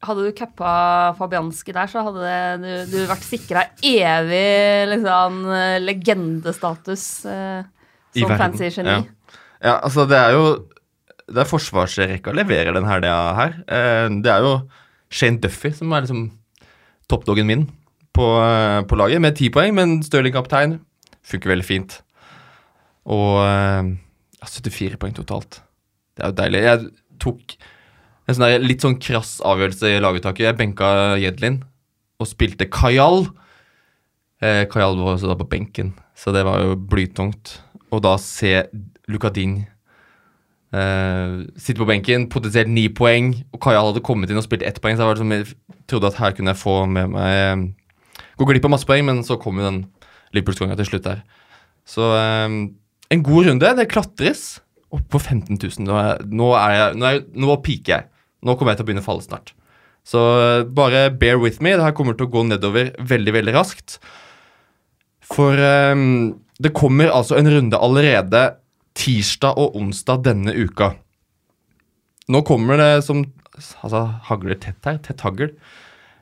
Hadde 0.05 0.23
du 0.23 0.31
cappa 0.31 1.11
Fabianski 1.17 1.73
der, 1.75 1.89
så 1.91 2.05
hadde 2.07 2.23
det, 2.23 2.87
du, 2.87 2.93
du 2.93 2.99
vært 3.09 3.25
sikra 3.27 3.65
evig 3.83 4.87
liksom, 4.93 5.41
legendestatus 5.83 7.07
eh, 7.27 7.65
som 8.15 8.35
fancy 8.39 8.69
geni. 8.71 8.99
ja. 9.01 9.01
Ja, 9.59 9.79
altså, 9.83 10.05
det 10.07 10.15
er 10.15 10.35
jo 10.37 10.43
Det 11.29 11.43
er 11.43 11.49
forsvarsrekka 11.49 12.31
leverer 12.33 12.73
den 12.73 12.87
helga 12.89 13.15
her. 13.37 13.57
Eh, 13.69 14.07
det 14.23 14.31
er 14.31 14.45
jo 14.45 14.53
Shane 15.13 15.37
Duffy 15.43 15.69
som 15.75 15.91
er 15.93 16.05
liksom 16.05 16.23
toppdoggen 17.09 17.45
min 17.45 17.65
på, 18.15 18.25
eh, 18.41 18.81
på 18.89 18.97
laget, 18.97 19.21
med 19.21 19.35
ti 19.37 19.49
poeng, 19.53 19.75
men 19.77 19.99
Stirling 20.01 20.33
kaptein 20.33 20.79
funker 21.21 21.51
veldig 21.51 21.65
fint. 21.67 21.99
Og 23.05 23.43
eh, 23.45 23.91
74 24.41 24.97
poeng 24.97 25.13
totalt. 25.13 25.61
Det 26.17 26.25
er 26.25 26.31
jo 26.31 26.39
deilig. 26.39 26.63
Jeg 26.65 26.89
tok 27.21 27.55
en 28.29 28.37
sånn 28.37 28.45
der, 28.45 28.61
litt 28.61 28.85
sånn 28.85 28.99
krass 29.01 29.39
avgjørelse 29.41 29.95
i 29.95 30.01
laguttaket. 30.03 30.45
Jeg 30.45 30.59
benka 30.59 30.89
Jedlin 31.17 31.63
og 32.19 32.29
spilte 32.29 32.67
Kajal 32.69 33.25
Eh, 34.39 34.63
Kajal 34.71 34.95
var 34.95 35.17
også 35.17 35.27
da 35.27 35.35
på 35.35 35.49
benken, 35.51 35.91
så 36.15 36.31
det 36.31 36.45
var 36.47 36.61
jo 36.63 36.77
blytungt. 36.79 37.57
Og 37.91 38.03
da 38.05 38.13
se 38.21 38.53
Lukadin 39.11 39.57
eh, 40.71 41.33
sitte 41.59 41.81
på 41.81 41.89
benken, 41.89 42.29
potensielt 42.31 42.71
ni 42.71 42.87
poeng, 42.93 43.33
og 43.51 43.59
Kajal 43.65 43.91
hadde 43.91 44.05
kommet 44.05 44.31
inn 44.31 44.39
og 44.39 44.45
spilt 44.45 44.63
ett 44.63 44.79
poeng, 44.79 44.95
så 44.95 45.03
jeg, 45.03 45.09
var 45.09 45.19
det 45.19 45.23
som, 45.25 45.35
jeg 45.35 45.83
trodde 45.91 46.11
at 46.13 46.21
her 46.21 46.37
kunne 46.37 46.53
jeg 46.53 46.61
få 46.61 46.77
med 46.87 47.11
meg 47.15 47.35
eh, 47.35 47.67
Gå 48.39 48.45
glipp 48.47 48.63
av 48.69 48.71
masse 48.71 48.87
poeng, 48.87 49.03
men 49.03 49.17
så 49.27 49.35
kom 49.35 49.57
jo 49.59 49.65
den 49.65 49.81
Liverpool-skåringa 50.31 50.77
til 50.79 50.87
slutt 50.87 51.03
der. 51.03 51.19
Så 51.83 52.05
eh, 52.15 52.53
en 53.11 53.23
god 53.25 53.49
runde. 53.49 53.71
Det 53.75 53.89
klatres 53.91 54.61
opp 54.95 55.03
på 55.11 55.19
15 55.19 55.57
000. 55.57 55.83
Nå, 55.83 55.97
er, 55.99 56.21
nå, 56.23 56.47
er 56.55 56.75
jeg, 56.77 56.93
nå, 56.95 57.09
er, 57.09 57.19
nå 57.35 57.57
piker 57.65 57.97
jeg. 57.97 58.07
Nå 58.45 58.55
kommer 58.55 58.73
jeg 58.73 58.79
til 58.79 58.87
å 58.87 58.89
begynne 58.89 59.03
å 59.03 59.09
falle 59.09 59.25
snart. 59.25 59.53
Så 60.07 60.19
eh, 60.39 60.63
bare 60.63 61.09
bear 61.11 61.39
with 61.41 61.63
me. 61.63 61.75
Det 61.75 61.85
her 61.85 61.95
kommer 61.97 62.17
til 62.17 62.29
å 62.29 62.33
gå 62.33 62.45
nedover 62.47 62.93
veldig, 62.97 63.35
veldig 63.35 63.55
raskt. 63.55 63.99
For 65.29 65.59
um, 65.93 66.39
det 66.59 66.73
kommer 66.77 67.11
altså 67.13 67.37
en 67.37 67.49
runde 67.51 67.77
allerede 67.77 68.45
tirsdag 68.97 69.59
og 69.59 69.77
onsdag 69.77 70.23
denne 70.25 70.55
uka. 70.57 70.93
Nå 72.29 72.45
kommer 72.47 72.81
det 72.81 72.93
som 73.07 73.27
Altså, 73.59 74.05
hagler 74.29 74.55
tett 74.55 74.85
her. 74.87 75.01
Tett 75.03 75.19
hagl. 75.19 75.49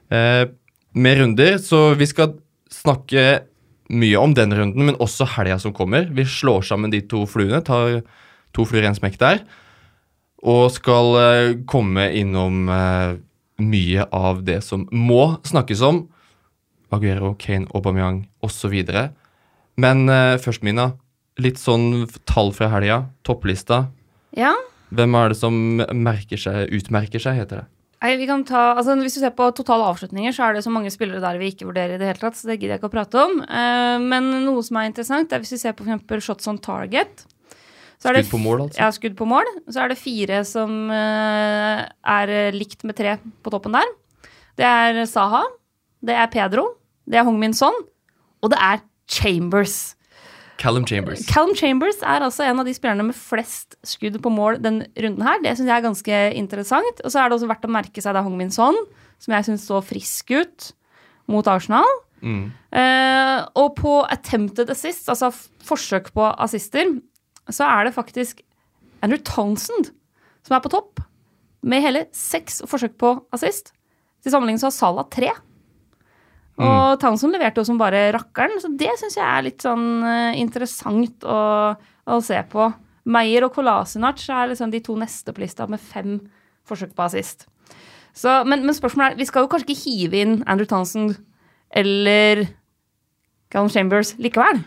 Uh, 0.10 0.50
med 0.98 1.20
runder, 1.20 1.60
så 1.62 1.92
vi 1.94 2.08
skal 2.10 2.32
snakke 2.74 3.44
mye 3.94 4.18
om 4.18 4.34
den 4.34 4.56
runden, 4.58 4.88
men 4.88 4.98
også 5.04 5.28
helga 5.36 5.60
som 5.62 5.76
kommer. 5.76 6.08
Vi 6.10 6.26
slår 6.26 6.66
sammen 6.66 6.90
de 6.90 7.04
to 7.06 7.28
fluene, 7.30 7.62
tar 7.62 8.00
to 8.58 8.66
fluer 8.66 8.88
i 8.88 8.90
en 8.90 8.98
smekk 8.98 9.20
der. 9.22 9.44
Og 10.46 10.70
skal 10.76 11.16
eh, 11.18 11.56
komme 11.70 12.10
innom 12.18 12.68
eh, 12.70 13.18
mye 13.58 14.06
av 14.14 14.44
det 14.46 14.60
som 14.66 14.86
må 14.94 15.38
snakkes 15.48 15.82
om. 15.86 16.04
Aguero, 16.94 17.34
Kane, 17.42 17.68
Aubameyang 17.74 18.28
osv. 18.46 18.76
Men 19.82 20.10
eh, 20.10 20.38
først, 20.42 20.66
Mina. 20.66 20.92
Litt 21.42 21.60
sånn 21.62 22.08
tall 22.26 22.52
fra 22.54 22.70
helga. 22.74 23.04
Topplista. 23.26 23.88
Ja. 24.38 24.54
Hvem 24.94 25.18
er 25.20 25.34
det 25.34 25.40
som 25.40 25.58
merker 25.78 26.40
seg, 26.42 26.72
utmerker 26.74 27.22
seg, 27.22 27.42
heter 27.42 27.64
det? 27.64 27.68
Nei, 27.98 28.12
vi 28.20 28.28
kan 28.30 28.44
ta, 28.46 28.76
altså 28.78 28.94
Hvis 29.02 29.16
du 29.18 29.24
ser 29.24 29.34
på 29.34 29.48
totale 29.58 29.86
avslutninger, 29.90 30.34
så 30.34 30.46
er 30.46 30.54
det 30.54 30.62
så 30.66 30.74
mange 30.74 30.92
spillere 30.94 31.22
der 31.22 31.40
vi 31.42 31.50
ikke 31.50 31.66
vurderer 31.66 31.96
i 31.96 32.02
det 32.02 32.12
hele 32.12 32.22
tatt, 32.22 32.38
så 32.38 32.46
det 32.46 32.60
gidder 32.60 32.76
jeg 32.76 32.82
ikke 32.82 32.92
å 32.92 32.94
prate 32.94 33.24
om. 33.24 33.40
Men 34.06 34.30
noe 34.46 34.62
som 34.66 34.78
er 34.78 34.92
interessant, 34.92 35.34
er 35.34 35.42
hvis 35.42 35.56
vi 35.56 35.60
ser 35.64 35.74
på 35.78 35.86
f.eks. 35.86 36.28
shots 36.28 36.50
on 36.52 36.62
target. 36.62 37.26
Så 37.98 38.12
er 38.12 38.20
det, 38.20 38.26
Skudd 38.28 38.36
på 38.36 38.44
mål, 38.44 38.64
altså? 38.68 38.82
Ja, 38.82 38.90
skudd 38.94 39.16
på 39.18 39.26
mål. 39.26 39.48
Så 39.74 39.82
er 39.82 39.92
det 39.92 39.98
fire 39.98 40.42
som 40.46 40.92
eh, 40.94 41.84
er 42.14 42.34
likt 42.54 42.86
med 42.86 42.98
tre 43.00 43.18
på 43.42 43.54
toppen 43.54 43.74
der. 43.74 43.94
Det 44.58 44.66
er 44.66 45.04
Saha, 45.10 45.44
det 46.06 46.18
er 46.18 46.30
Pedro, 46.34 46.70
det 47.10 47.20
er 47.20 47.26
Hong 47.26 47.40
Min 47.42 47.56
Son, 47.58 47.74
og 48.42 48.54
det 48.54 48.60
er 48.62 48.84
Chambers. 49.10 49.98
Callum 50.58 50.86
Chambers. 50.90 51.26
Callum 51.30 51.54
Chambers 51.56 52.00
er 52.02 52.24
altså 52.26 52.46
en 52.48 52.60
av 52.62 52.66
de 52.66 52.74
spillerne 52.74 53.06
med 53.06 53.18
flest 53.18 53.78
skudd 53.86 54.18
på 54.24 54.32
mål 54.34 54.58
den 54.64 54.82
runden 54.98 55.26
her. 55.26 55.38
Det 55.44 55.54
syns 55.58 55.70
jeg 55.70 55.76
er 55.76 55.86
ganske 55.86 56.22
interessant. 56.40 57.04
Og 57.06 57.14
så 57.14 57.22
er 57.22 57.30
det 57.30 57.38
også 57.38 57.50
verdt 57.52 57.68
å 57.68 57.74
merke 57.78 58.02
seg 58.02 58.18
er 58.18 58.26
Hong 58.26 58.38
Min 58.40 58.54
Son, 58.54 58.78
som 59.22 59.36
jeg 59.38 59.48
syns 59.48 59.68
så 59.70 59.82
frisk 59.86 60.34
ut 60.34 60.72
mot 61.30 61.48
Arsenal. 61.52 61.88
Mm. 62.26 62.48
Uh, 62.74 63.46
og 63.62 63.76
på 63.78 64.00
attempted 64.10 64.72
assist, 64.74 65.06
altså 65.14 65.30
forsøk 65.68 66.10
på 66.16 66.26
assister, 66.34 66.90
så 67.54 67.68
er 67.68 67.88
det 67.88 67.96
faktisk 67.96 68.42
Andrew 69.06 69.22
Townsend 69.24 69.92
som 70.48 70.56
er 70.56 70.64
på 70.64 70.72
topp, 70.72 71.02
med 71.68 71.84
hele 71.84 72.06
seks 72.16 72.62
forsøk 72.70 72.96
på 73.02 73.12
assist. 73.36 73.74
Til 74.24 74.32
sammenligning 74.32 74.62
så 74.62 74.70
har 74.70 74.76
Salah 74.78 75.08
tre. 75.12 75.34
Og 76.58 76.98
Townsend 77.02 77.36
leverte 77.36 77.62
jo 77.62 77.68
som 77.68 77.78
bare 77.78 78.08
rakkeren, 78.16 78.56
så 78.62 78.72
det 78.80 78.94
syns 78.98 79.18
jeg 79.20 79.26
er 79.28 79.44
litt 79.46 79.66
sånn 79.66 80.06
eh, 80.08 80.40
interessant 80.42 81.28
å, 81.28 81.42
å 81.76 82.18
se 82.24 82.40
på. 82.50 82.70
Meyer 83.08 83.46
og 83.46 83.54
Kolasinac 83.56 84.24
er 84.34 84.50
liksom 84.52 84.72
de 84.74 84.82
to 84.84 84.96
neste 85.00 85.36
på 85.36 85.44
lista 85.44 85.68
med 85.70 85.84
fem 85.84 86.18
forsøk 86.68 86.96
på 86.96 87.06
assist. 87.06 87.46
Så, 88.18 88.32
men, 88.50 88.64
men 88.66 88.76
spørsmålet 88.76 89.14
er, 89.14 89.20
vi 89.20 89.28
skal 89.30 89.46
jo 89.46 89.52
kanskje 89.52 89.70
ikke 89.70 89.84
hive 89.84 90.24
inn 90.24 90.40
Andrew 90.50 90.68
Townsend 90.70 91.20
eller 91.78 92.48
Callum 93.54 93.70
Chambers 93.70 94.16
likevel. 94.18 94.64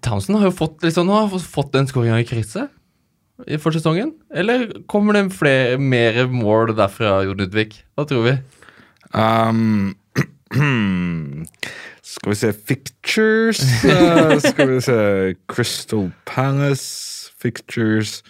Townsend 0.00 0.38
har 0.38 0.46
jo 0.48 0.54
fått, 0.56 0.78
liksom, 0.82 1.06
nå 1.06 1.12
har 1.26 1.38
fått 1.38 1.72
den 1.74 1.86
skåringa 1.90 2.20
i 2.22 2.24
krysset 2.28 2.68
i- 3.46 3.58
for 3.58 3.72
sesongen. 3.74 4.12
Eller 4.34 4.68
kommer 4.88 5.12
det 5.14 5.32
flere, 5.34 5.78
mer 5.78 6.26
mål 6.30 6.74
derfra, 6.78 7.24
Jon 7.26 7.36
Ludvig? 7.36 7.82
Hva 7.98 8.06
tror 8.08 8.22
vi? 8.24 8.38
Um, 9.12 9.94
skal 12.02 12.30
vi 12.32 12.36
se 12.38 12.52
Fictures? 12.52 13.60
eh, 13.84 14.38
skal 14.40 14.68
vi 14.74 14.80
se 14.80 14.98
Crystal 15.48 16.10
Palace 16.24 17.30
Fictures 17.42 18.22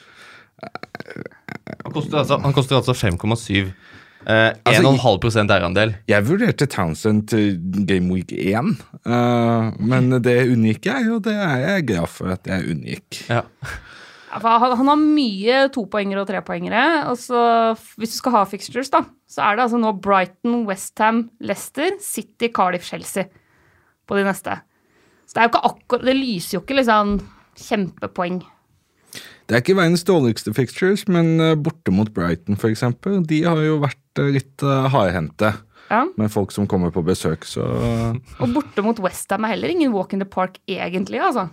Han 1.84 1.92
koster 1.92 2.18
altså, 2.18 2.38
altså 2.76 2.92
5,7. 2.94 3.72
Eh, 4.22 4.52
Altså, 4.64 4.82
1,5 4.86 5.50
eierandel. 5.50 5.94
Jeg 6.10 6.26
vurderte 6.28 6.68
Townsend 6.70 7.26
til 7.32 7.56
Game 7.88 8.12
Week 8.12 8.30
1, 8.32 8.76
uh, 9.06 9.72
men 9.82 10.12
det 10.22 10.36
unngikk 10.52 10.86
jeg, 10.86 11.08
og 11.10 11.24
det 11.26 11.34
er 11.34 11.56
jeg 11.64 11.88
glad 11.90 12.12
for 12.12 12.34
at 12.36 12.46
jeg 12.46 12.68
unngikk. 12.70 13.22
Ja. 13.28 13.42
Han, 14.32 14.76
han 14.78 14.88
har 14.88 15.00
mye 15.00 15.58
topoengere 15.74 16.22
og 16.22 16.30
trepoengere. 16.30 16.84
Og 17.10 17.18
så, 17.20 17.42
hvis 18.00 18.14
du 18.14 18.20
skal 18.22 18.36
ha 18.38 18.44
fixtures, 18.48 18.88
da, 18.92 19.02
så 19.28 19.44
er 19.44 19.58
det 19.58 19.66
altså 19.66 19.80
nå 19.82 19.92
Brighton, 20.00 20.62
Westham, 20.68 21.26
Leicester, 21.42 21.90
City, 22.00 22.48
Cardiff, 22.54 22.86
Chelsea 22.88 23.28
på 24.08 24.16
de 24.16 24.24
neste. 24.26 24.56
Så 25.26 25.36
det 25.36 25.42
er 25.42 25.46
jo 25.46 25.52
ikke 25.52 25.68
akkurat 25.68 26.02
Det 26.08 26.16
lyser 26.18 26.56
jo 26.56 26.62
ikke 26.64 26.78
liksom 26.80 27.14
kjempepoeng. 27.60 28.42
Det 29.48 29.56
er 29.56 29.62
ikke 29.62 29.76
verdens 29.76 30.04
dårligste 30.08 30.54
fixtures, 30.56 31.04
men 31.12 31.34
eh, 31.40 31.56
borte 31.58 31.92
mot 31.92 32.08
Brighton 32.14 32.56
for 32.56 32.72
eksempel, 32.72 33.20
de 33.28 33.42
har 33.44 33.60
jo 33.60 33.80
vært 33.82 34.00
eh, 34.20 34.30
litt 34.34 34.62
uh, 34.66 34.88
hardhendte 34.92 35.54
Ja. 35.92 36.06
med 36.16 36.30
folk 36.32 36.52
som 36.52 36.66
kommer 36.66 36.90
på 36.90 37.02
besøk, 37.04 37.44
så 37.44 37.64
Og 38.40 38.52
borte 38.54 38.82
mot 38.84 38.98
Westham 39.04 39.44
er 39.44 39.54
heller 39.54 39.68
ingen 39.68 39.92
walk 39.92 40.12
in 40.12 40.20
the 40.20 40.28
park, 40.28 40.58
egentlig. 40.68 41.20
altså. 41.20 41.48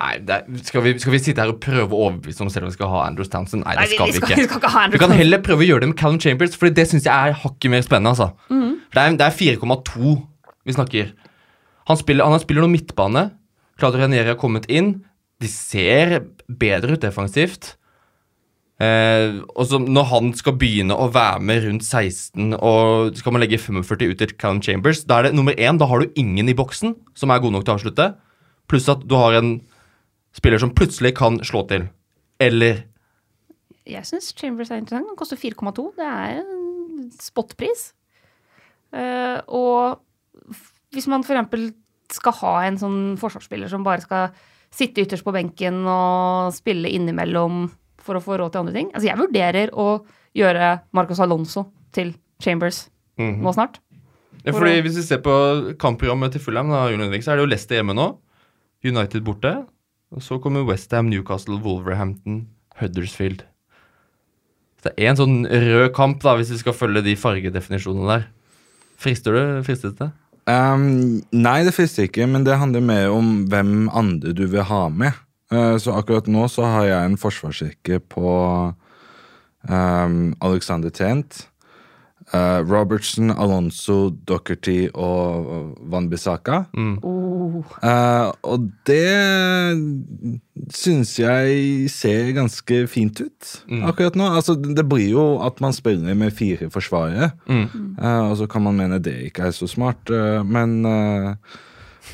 Nei, 0.00 0.14
det 0.24 0.32
er, 0.32 0.60
skal, 0.64 0.82
vi, 0.84 0.94
skal 0.98 1.12
vi 1.12 1.18
sitte 1.20 1.42
her 1.42 1.50
og 1.52 1.58
prøve 1.60 1.92
å 1.92 2.06
overbevise 2.06 2.40
om 2.40 2.48
selv 2.52 2.64
om 2.64 2.70
vi 2.70 2.76
skal 2.78 2.88
ha 2.88 3.02
Andrew 3.04 3.26
Townsend? 3.28 3.66
Nei, 3.66 3.74
det 3.76 3.90
skal 3.92 4.06
vi, 4.08 4.12
vi, 4.12 4.16
skal, 4.16 4.30
ikke. 4.30 4.40
vi 4.40 4.46
skal 4.48 4.60
ikke 4.62 4.72
ha 4.72 4.84
Vi 4.94 5.00
kan 5.02 5.12
heller 5.12 5.42
prøve 5.44 5.64
å 5.64 5.68
gjøre 5.68 5.84
det 5.84 5.90
med 5.90 5.98
Callum 6.00 6.20
Chambers, 6.20 6.56
for 6.56 6.72
det 6.72 6.86
syns 6.88 7.04
jeg 7.08 7.12
er 7.12 7.36
hakket 7.42 7.72
mer 7.74 7.84
spennende. 7.84 8.14
altså. 8.14 8.30
Mm. 8.48 8.78
Det 8.94 9.02
er, 9.02 9.18
er 9.26 9.36
4,2 9.36 10.14
vi 10.64 10.76
snakker. 10.76 11.12
Han 11.90 12.00
spiller, 12.00 12.28
han 12.32 12.40
spiller 12.40 12.64
noe 12.64 12.72
midtbane. 12.72 13.26
Claudio 13.80 14.00
Ranieri 14.04 14.32
har 14.32 14.40
kommet 14.40 14.68
inn. 14.72 15.02
De 15.40 15.48
ser 15.52 16.18
bedre 16.48 16.96
ut 16.96 17.04
defensivt. 17.04 17.74
Eh, 18.80 19.42
og 19.60 19.66
så 19.68 19.76
Når 19.76 20.06
han 20.08 20.30
skal 20.32 20.56
begynne 20.56 20.96
å 20.96 21.10
være 21.12 21.40
med 21.44 21.64
rundt 21.66 21.84
16, 21.84 22.54
og 22.56 23.16
skal 23.18 23.34
man 23.34 23.42
legge 23.44 23.60
45 23.60 24.08
ut 24.08 24.18
til 24.22 24.32
Callum 24.40 24.62
Chambers, 24.64 25.04
da 25.04 25.18
er 25.18 25.28
det 25.28 25.34
nummer 25.36 25.52
én, 25.52 25.78
da 25.78 25.84
har 25.86 26.00
du 26.00 26.16
ingen 26.16 26.48
i 26.48 26.56
boksen 26.56 26.96
som 27.14 27.30
er 27.30 27.42
god 27.44 27.52
nok 27.52 27.66
til 27.66 27.74
å 27.74 27.76
avslutte. 27.76 28.06
Pluss 28.70 28.88
at 28.88 29.04
du 29.04 29.14
har 29.20 29.36
en 29.36 29.58
spiller 30.32 30.62
som 30.62 30.72
plutselig 30.72 31.12
kan 31.18 31.40
slå 31.44 31.66
til. 31.68 31.88
Eller 32.40 32.86
Jeg 33.84 34.06
syns 34.06 34.32
Chambers 34.36 34.70
er 34.70 34.80
interessant. 34.80 35.10
Han 35.10 35.18
koster 35.18 35.36
4,2. 35.36 35.90
Det 35.98 36.06
er 36.06 36.40
en 36.40 37.10
spotpris. 37.20 37.90
Eh, 38.94 39.40
og 39.48 40.00
hvis 40.94 41.08
man 41.10 41.24
f.eks. 41.26 41.74
skal 42.16 42.36
ha 42.40 42.54
en 42.64 42.78
sånn 42.80 43.00
forsvarsspiller 43.20 43.68
som 43.68 43.84
bare 43.84 44.04
skal 44.04 44.30
sitte 44.72 45.02
ytterst 45.02 45.26
på 45.26 45.34
benken 45.34 45.82
og 45.90 46.54
spille 46.54 46.90
innimellom 46.94 47.66
for 48.04 48.18
å 48.18 48.22
få 48.24 48.38
råd 48.40 48.54
til 48.54 48.62
andre 48.64 48.74
ting 48.76 48.88
Altså, 48.94 49.06
jeg 49.08 49.20
vurderer 49.20 49.72
å 49.76 49.88
gjøre 50.36 50.72
Marcos 50.96 51.20
Alonso 51.22 51.66
til 51.94 52.14
Chambers 52.40 52.86
nå 53.20 53.52
snart. 53.52 53.80
Ja, 54.44 54.54
fordi 54.54 54.80
Hvis 54.80 54.96
vi 54.96 55.02
ser 55.04 55.20
på 55.20 55.34
kampprogrammet 55.80 56.32
til 56.32 56.40
Fulham, 56.40 56.70
da, 56.72 56.86
Henrik, 56.88 57.24
så 57.24 57.32
er 57.32 57.36
det 57.36 57.44
jo 57.44 57.50
Leicester 57.50 57.76
hjemme 57.76 57.96
nå. 57.96 58.06
United 58.86 59.20
borte. 59.26 59.52
Og 60.10 60.24
så 60.24 60.40
kommer 60.42 60.64
Westham, 60.66 61.10
Newcastle, 61.10 61.60
Wolverhampton, 61.60 62.46
Huddersfield. 62.80 63.44
Så 64.80 64.88
det 64.88 64.94
er 64.96 65.12
en 65.12 65.20
sånn 65.20 65.38
rød 65.44 65.90
kamp, 65.94 66.22
da, 66.24 66.34
hvis 66.38 66.54
vi 66.54 66.62
skal 66.62 66.74
følge 66.74 67.04
de 67.04 67.16
fargedefinisjonene 67.20 68.08
der. 68.08 68.24
Frister 69.00 69.36
du? 69.36 69.42
Fristes 69.66 69.94
det? 69.98 70.08
Um, 70.48 71.20
nei, 71.36 71.60
det 71.66 71.74
frister 71.76 72.08
ikke, 72.08 72.26
men 72.26 72.46
det 72.48 72.56
handler 72.58 72.82
mer 72.82 73.12
om 73.12 73.44
hvem 73.52 73.90
andre 73.92 74.32
du 74.36 74.46
vil 74.48 74.64
ha 74.66 74.86
med. 74.88 75.12
Uh, 75.50 75.76
så 75.82 75.96
akkurat 75.98 76.28
nå 76.30 76.44
så 76.48 76.62
har 76.70 76.84
jeg 76.86 77.04
en 77.10 77.16
forsvarsrekke 77.18 78.00
på 78.12 78.34
um, 79.68 80.18
Alexander 80.40 80.90
Tent, 80.94 81.48
uh, 82.32 82.60
Robertson, 82.62 83.32
Alonso, 83.34 84.10
Docherty 84.30 84.88
og 84.94 85.74
Van 85.90 86.06
Bissaka. 86.12 86.60
Oh. 87.02 87.64
Uh, 87.82 88.30
og 88.46 88.68
det 88.86 89.74
syns 90.76 91.16
jeg 91.18 91.88
ser 91.92 92.30
ganske 92.36 92.84
fint 92.90 93.20
ut 93.24 93.50
akkurat 93.90 94.14
nå. 94.18 94.28
Altså, 94.38 94.54
det 94.54 94.84
blir 94.88 95.10
jo 95.16 95.24
at 95.44 95.58
man 95.64 95.74
spiller 95.76 96.14
med 96.14 96.30
fire 96.36 96.70
forsvarere, 96.70 97.32
Mm. 97.50 97.96
uh, 97.98 98.30
og 98.30 98.36
så 98.38 98.46
kan 98.46 98.62
man 98.62 98.78
mene 98.78 99.00
det 99.02 99.16
ikke 99.32 99.48
er 99.50 99.56
så 99.56 99.66
smart, 99.68 100.06
uh, 100.14 100.44
men 100.46 100.84
uh, 100.86 101.34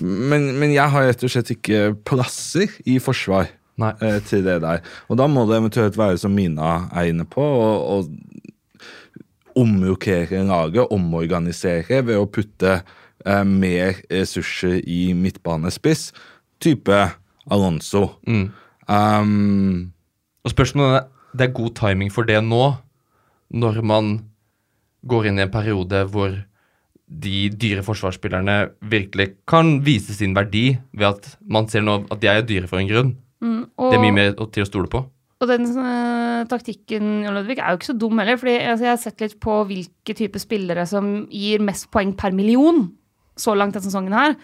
Men, 0.00 0.50
men 0.60 0.74
jeg 0.74 0.92
har 0.92 1.08
rett 1.08 1.24
og 1.24 1.32
slett 1.32 1.52
ikke 1.54 1.94
plasser 2.06 2.72
i 2.88 2.98
forsvar 3.02 3.48
eh, 3.48 4.18
til 4.26 4.44
det 4.46 4.60
der. 4.64 4.84
Og 5.08 5.20
da 5.20 5.28
må 5.30 5.46
det 5.48 5.60
eventuelt 5.60 5.98
være 5.98 6.20
som 6.20 6.34
Mina 6.36 6.88
er 6.92 7.12
inne 7.12 7.26
på, 7.28 7.42
og, 7.42 8.06
å 8.06 9.56
omrokere 9.56 10.42
laget, 10.44 10.92
omorganisere 10.92 12.02
ved 12.04 12.20
å 12.20 12.28
putte 12.28 12.80
eh, 12.80 13.44
mer 13.48 14.02
ressurser 14.12 14.82
i 14.84 15.14
midtbanespiss. 15.16 16.10
Type 16.60 16.98
Alonso. 17.52 18.08
Mm. 18.28 18.48
Um, 18.86 19.92
Og 20.44 20.52
spørsmålet 20.52 21.00
er 21.00 21.06
det 21.36 21.48
er 21.48 21.56
god 21.56 21.74
timing 21.76 22.12
for 22.12 22.28
det 22.28 22.38
nå, 22.44 22.64
når 23.52 23.80
man 23.84 24.12
går 25.06 25.28
inn 25.28 25.40
i 25.40 25.44
en 25.44 25.52
periode 25.52 26.04
hvor 26.12 26.32
de 27.06 27.48
dyre 27.54 27.84
forsvarsspillerne 27.86 28.56
virkelig 28.90 29.28
kan 29.48 29.78
vise 29.86 30.14
sin 30.16 30.34
verdi 30.34 30.72
ved 30.96 31.06
at 31.12 31.28
man 31.46 31.68
ser 31.70 31.84
nå 31.86 32.00
at 32.10 32.20
de 32.22 32.30
er 32.30 32.46
dyre 32.46 32.70
for 32.70 32.82
en 32.82 32.90
grunn. 32.90 33.12
Mm, 33.44 33.62
og, 33.76 33.92
Det 33.92 33.98
er 33.98 34.02
mye 34.02 34.16
mer 34.16 34.34
til 34.50 34.64
å 34.64 34.68
stole 34.68 34.90
på. 34.90 35.04
og 35.40 35.48
den 35.48 35.68
uh, 35.76 36.46
taktikken 36.48 37.28
Ludvig, 37.28 37.58
er 37.58 37.70
jo 37.70 37.78
ikke 37.78 37.92
så 37.92 37.98
dum 37.98 38.18
heller. 38.18 38.36
fordi 38.36 38.56
altså, 38.56 38.84
Jeg 38.84 38.90
har 38.90 39.02
sett 39.02 39.20
litt 39.20 39.40
på 39.40 39.64
hvilke 39.68 40.14
type 40.14 40.38
spillere 40.38 40.86
som 40.86 41.26
gir 41.30 41.60
mest 41.60 41.90
poeng 41.90 42.16
per 42.16 42.32
million 42.32 42.88
så 43.36 43.54
langt 43.54 43.76
denne 43.76 43.84
sesongen 43.84 44.16
her. 44.16 44.36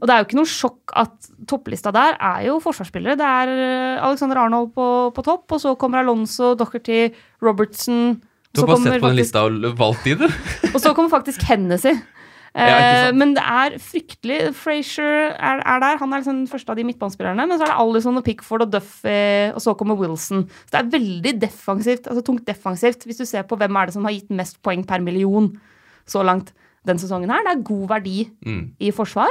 Og 0.00 0.08
det 0.08 0.14
er 0.14 0.20
jo 0.20 0.26
ikke 0.26 0.38
noe 0.38 0.48
sjokk 0.48 0.94
at 0.96 1.28
topplista 1.46 1.92
der 1.92 2.16
er 2.16 2.46
jo 2.48 2.58
forsvarsspillere. 2.64 3.18
Det 3.20 3.26
er 3.26 3.52
eh, 3.52 4.00
Alexander 4.00 4.40
Arnold 4.40 4.72
på, 4.72 4.86
på 5.14 5.22
topp, 5.22 5.44
og 5.52 5.60
så 5.60 5.74
kommer 5.76 6.00
Alonso, 6.00 6.54
Docherty, 6.56 7.10
Robertson 7.44 8.16
Du 8.54 8.60
har 8.62 8.66
bare 8.66 8.80
sett 8.82 8.86
på 8.86 8.92
den 8.92 9.02
faktisk- 9.02 9.20
lista 9.20 9.44
og 9.46 9.76
valgt 9.78 10.04
de, 10.04 10.14
du. 10.14 10.24
Og 10.74 10.80
så 10.82 10.94
kommer 10.96 11.10
faktisk 11.12 11.42
Hennessy. 11.48 11.92
Ja, 11.94 12.00
Eh, 12.50 13.12
men 13.14 13.30
det 13.36 13.44
er 13.46 13.76
fryktelig 13.78 14.52
Frazier 14.58 15.36
er, 15.38 15.60
er 15.62 15.78
der. 15.84 15.98
Han 16.00 16.10
er 16.12 16.18
liksom 16.18 16.40
den 16.40 16.48
første 16.50 16.72
av 16.72 16.76
de 16.80 16.82
midtbanespillerne. 16.82 17.44
Men 17.46 17.60
så 17.60 17.62
er 17.62 17.70
det 17.70 17.76
Alison 17.78 18.16
og 18.18 18.24
Pickford 18.26 18.64
og 18.64 18.72
Duffy, 18.72 19.52
og 19.54 19.60
så 19.62 19.74
kommer 19.78 19.94
Wilson. 20.00 20.48
Så 20.66 20.72
det 20.74 20.80
er 20.80 20.88
veldig 20.98 21.34
defensivt, 21.44 22.08
altså 22.10 22.24
tungt 22.26 22.42
defensivt, 22.50 23.06
hvis 23.06 23.20
du 23.22 23.24
ser 23.24 23.46
på 23.46 23.54
hvem 23.60 23.76
er 23.78 23.86
det 23.86 23.94
som 23.94 24.02
har 24.08 24.16
gitt 24.16 24.30
mest 24.34 24.58
poeng 24.66 24.82
per 24.84 24.98
million 24.98 25.46
så 26.10 26.24
langt 26.26 26.50
den 26.90 26.98
sesongen 26.98 27.30
her. 27.30 27.46
Det 27.46 27.52
er 27.54 27.62
god 27.70 27.86
verdi 27.92 28.16
Mm. 28.44 28.72
i 28.80 28.90
forsvar. 28.90 29.30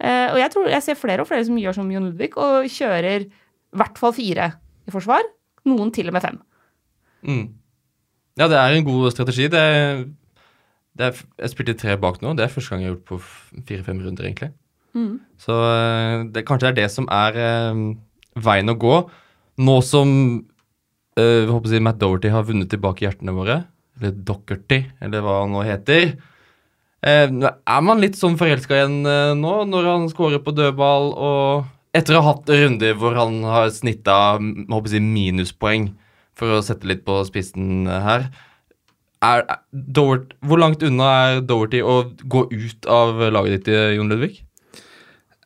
Eh, 0.00 0.32
og 0.32 0.38
jeg 0.40 0.50
tror 0.56 0.66
jeg 0.72 0.82
ser 0.82 0.94
flere 0.96 1.20
og 1.20 1.28
flere 1.28 1.44
som 1.44 1.56
gjør 1.60 1.74
som 1.74 1.90
Jon 1.92 2.08
Ludvig, 2.08 2.32
og 2.38 2.64
kjører 2.64 3.26
i 3.26 3.30
hvert 3.76 3.98
fall 4.00 4.12
fire 4.16 4.48
i 4.88 4.90
forsvar. 4.90 5.20
Noen 5.66 5.92
til 5.92 6.08
og 6.08 6.14
med 6.16 6.22
fem. 6.24 6.40
Mm. 7.28 7.48
Ja, 8.40 8.48
det 8.50 8.58
er 8.58 8.74
en 8.74 8.86
god 8.86 9.12
strategi. 9.14 9.46
Det 9.50 9.60
er, 9.60 10.04
det 10.98 11.08
er, 11.08 11.18
jeg 11.44 11.52
spilte 11.52 11.76
tre 11.78 11.96
bak 12.00 12.20
nå. 12.22 12.34
Det 12.34 12.46
er 12.46 12.52
første 12.52 12.74
gang 12.74 12.82
jeg 12.82 12.90
har 12.90 12.96
gjort 12.96 13.10
på 13.12 13.20
fire-fem 13.68 14.00
runder, 14.02 14.26
egentlig. 14.26 14.50
Mm. 14.94 15.20
Så 15.42 15.54
eh, 15.54 16.24
det 16.34 16.46
kanskje 16.46 16.70
er 16.70 16.76
det 16.78 16.88
som 16.94 17.06
er 17.12 17.38
um, 17.70 17.86
veien 18.42 18.70
å 18.70 18.76
gå. 18.78 18.98
Nå 19.62 19.76
som 19.86 20.10
uh, 21.18 21.42
håper 21.50 21.68
å 21.68 21.72
si 21.72 21.82
Matt 21.82 22.00
Doherty 22.02 22.30
har 22.34 22.46
vunnet 22.46 22.70
tilbake 22.72 23.06
hjertene 23.06 23.34
våre, 23.34 23.60
eller 23.98 24.14
Dockerty, 24.26 24.80
eller 25.02 25.22
hva 25.22 25.40
han 25.44 25.54
nå 25.54 25.62
heter, 25.66 26.16
uh, 27.06 27.50
er 27.54 27.86
man 27.86 28.02
litt 28.02 28.18
sånn 28.18 28.38
forelska 28.40 28.80
igjen 28.80 29.00
uh, 29.06 29.34
nå, 29.38 29.60
når 29.70 29.90
han 29.92 30.08
scorer 30.10 30.42
på 30.42 30.54
dødball, 30.56 31.12
og 31.14 31.70
etter 31.94 32.18
å 32.18 32.24
ha 32.24 32.32
hatt 32.32 32.50
runder 32.50 32.96
hvor 32.98 33.14
han 33.14 33.38
har 33.46 33.70
snitta 33.70 34.16
håper 34.40 34.90
å 34.90 34.90
si, 34.90 35.02
minuspoeng, 35.02 35.92
for 36.38 36.56
å 36.56 36.64
sette 36.64 36.88
litt 36.90 37.04
på 37.06 37.20
spissen 37.28 37.86
her 37.88 38.28
er, 39.24 39.44
er 39.48 39.60
Doherty, 39.72 40.36
Hvor 40.44 40.60
langt 40.60 40.82
unna 40.84 41.10
er 41.26 41.44
Doherty 41.44 41.80
å 41.80 42.02
gå 42.28 42.46
ut 42.50 42.90
av 42.90 43.22
laget 43.32 43.58
ditt, 43.58 43.72
eh, 43.74 43.94
Jon 43.96 44.12
Ludvig? 44.12 44.42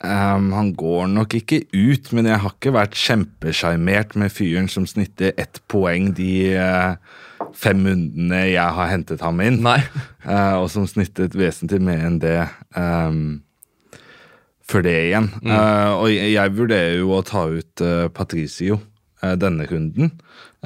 um, 0.05 0.53
han 0.55 0.73
går 0.79 1.09
nok 1.11 1.35
ikke 1.41 1.63
ut, 1.75 2.13
men 2.15 2.29
jeg 2.31 2.43
har 2.43 2.55
ikke 2.55 2.75
vært 2.77 2.99
kjempesjarmert 2.99 4.15
med 4.19 4.33
fyren 4.35 4.69
som 4.71 4.87
snitter 4.87 5.35
ett 5.41 5.61
poeng 5.71 6.13
de 6.19 6.55
uh, 6.55 6.95
fem 7.59 7.83
rundene 7.87 8.45
jeg 8.53 8.77
har 8.79 8.93
hentet 8.93 9.25
ham 9.25 9.43
inn. 9.45 9.63
Eh, 10.29 10.55
og 10.61 10.67
som 10.69 10.85
snittet 10.85 11.33
vesentlig 11.39 11.79
mer 11.81 12.03
enn 12.05 12.19
det 12.21 12.43
um, 12.77 13.39
for 14.69 14.85
det 14.85 14.93
igjen. 15.07 15.31
Eh, 15.41 15.93
og 15.95 16.11
jeg, 16.13 16.35
jeg 16.35 16.53
vurderer 16.53 16.99
jo 16.99 17.15
å 17.17 17.23
ta 17.25 17.47
ut 17.49 17.83
Patricio 18.13 18.77
denne 19.41 19.67
runden. 19.71 20.13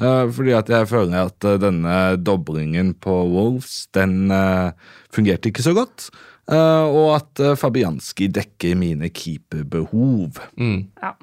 Eh, 0.01 0.25
fordi 0.33 0.53
at 0.57 0.69
jeg 0.69 0.89
føler 0.91 1.29
at 1.29 1.47
eh, 1.47 1.59
denne 1.61 1.97
doblingen 2.21 2.93
på 3.01 3.15
Wolves, 3.31 3.87
den 3.95 4.31
eh, 4.33 4.71
fungerte 5.13 5.49
ikke 5.51 5.65
så 5.65 5.75
godt. 5.77 6.09
Eh, 6.51 6.85
og 6.87 7.15
at 7.17 7.43
Fabianski 7.59 8.27
dekker 8.33 8.75
mine 8.79 9.09
keeperbehov. 9.13 10.41
Mm. 10.59 10.89
Ja. 11.01 11.15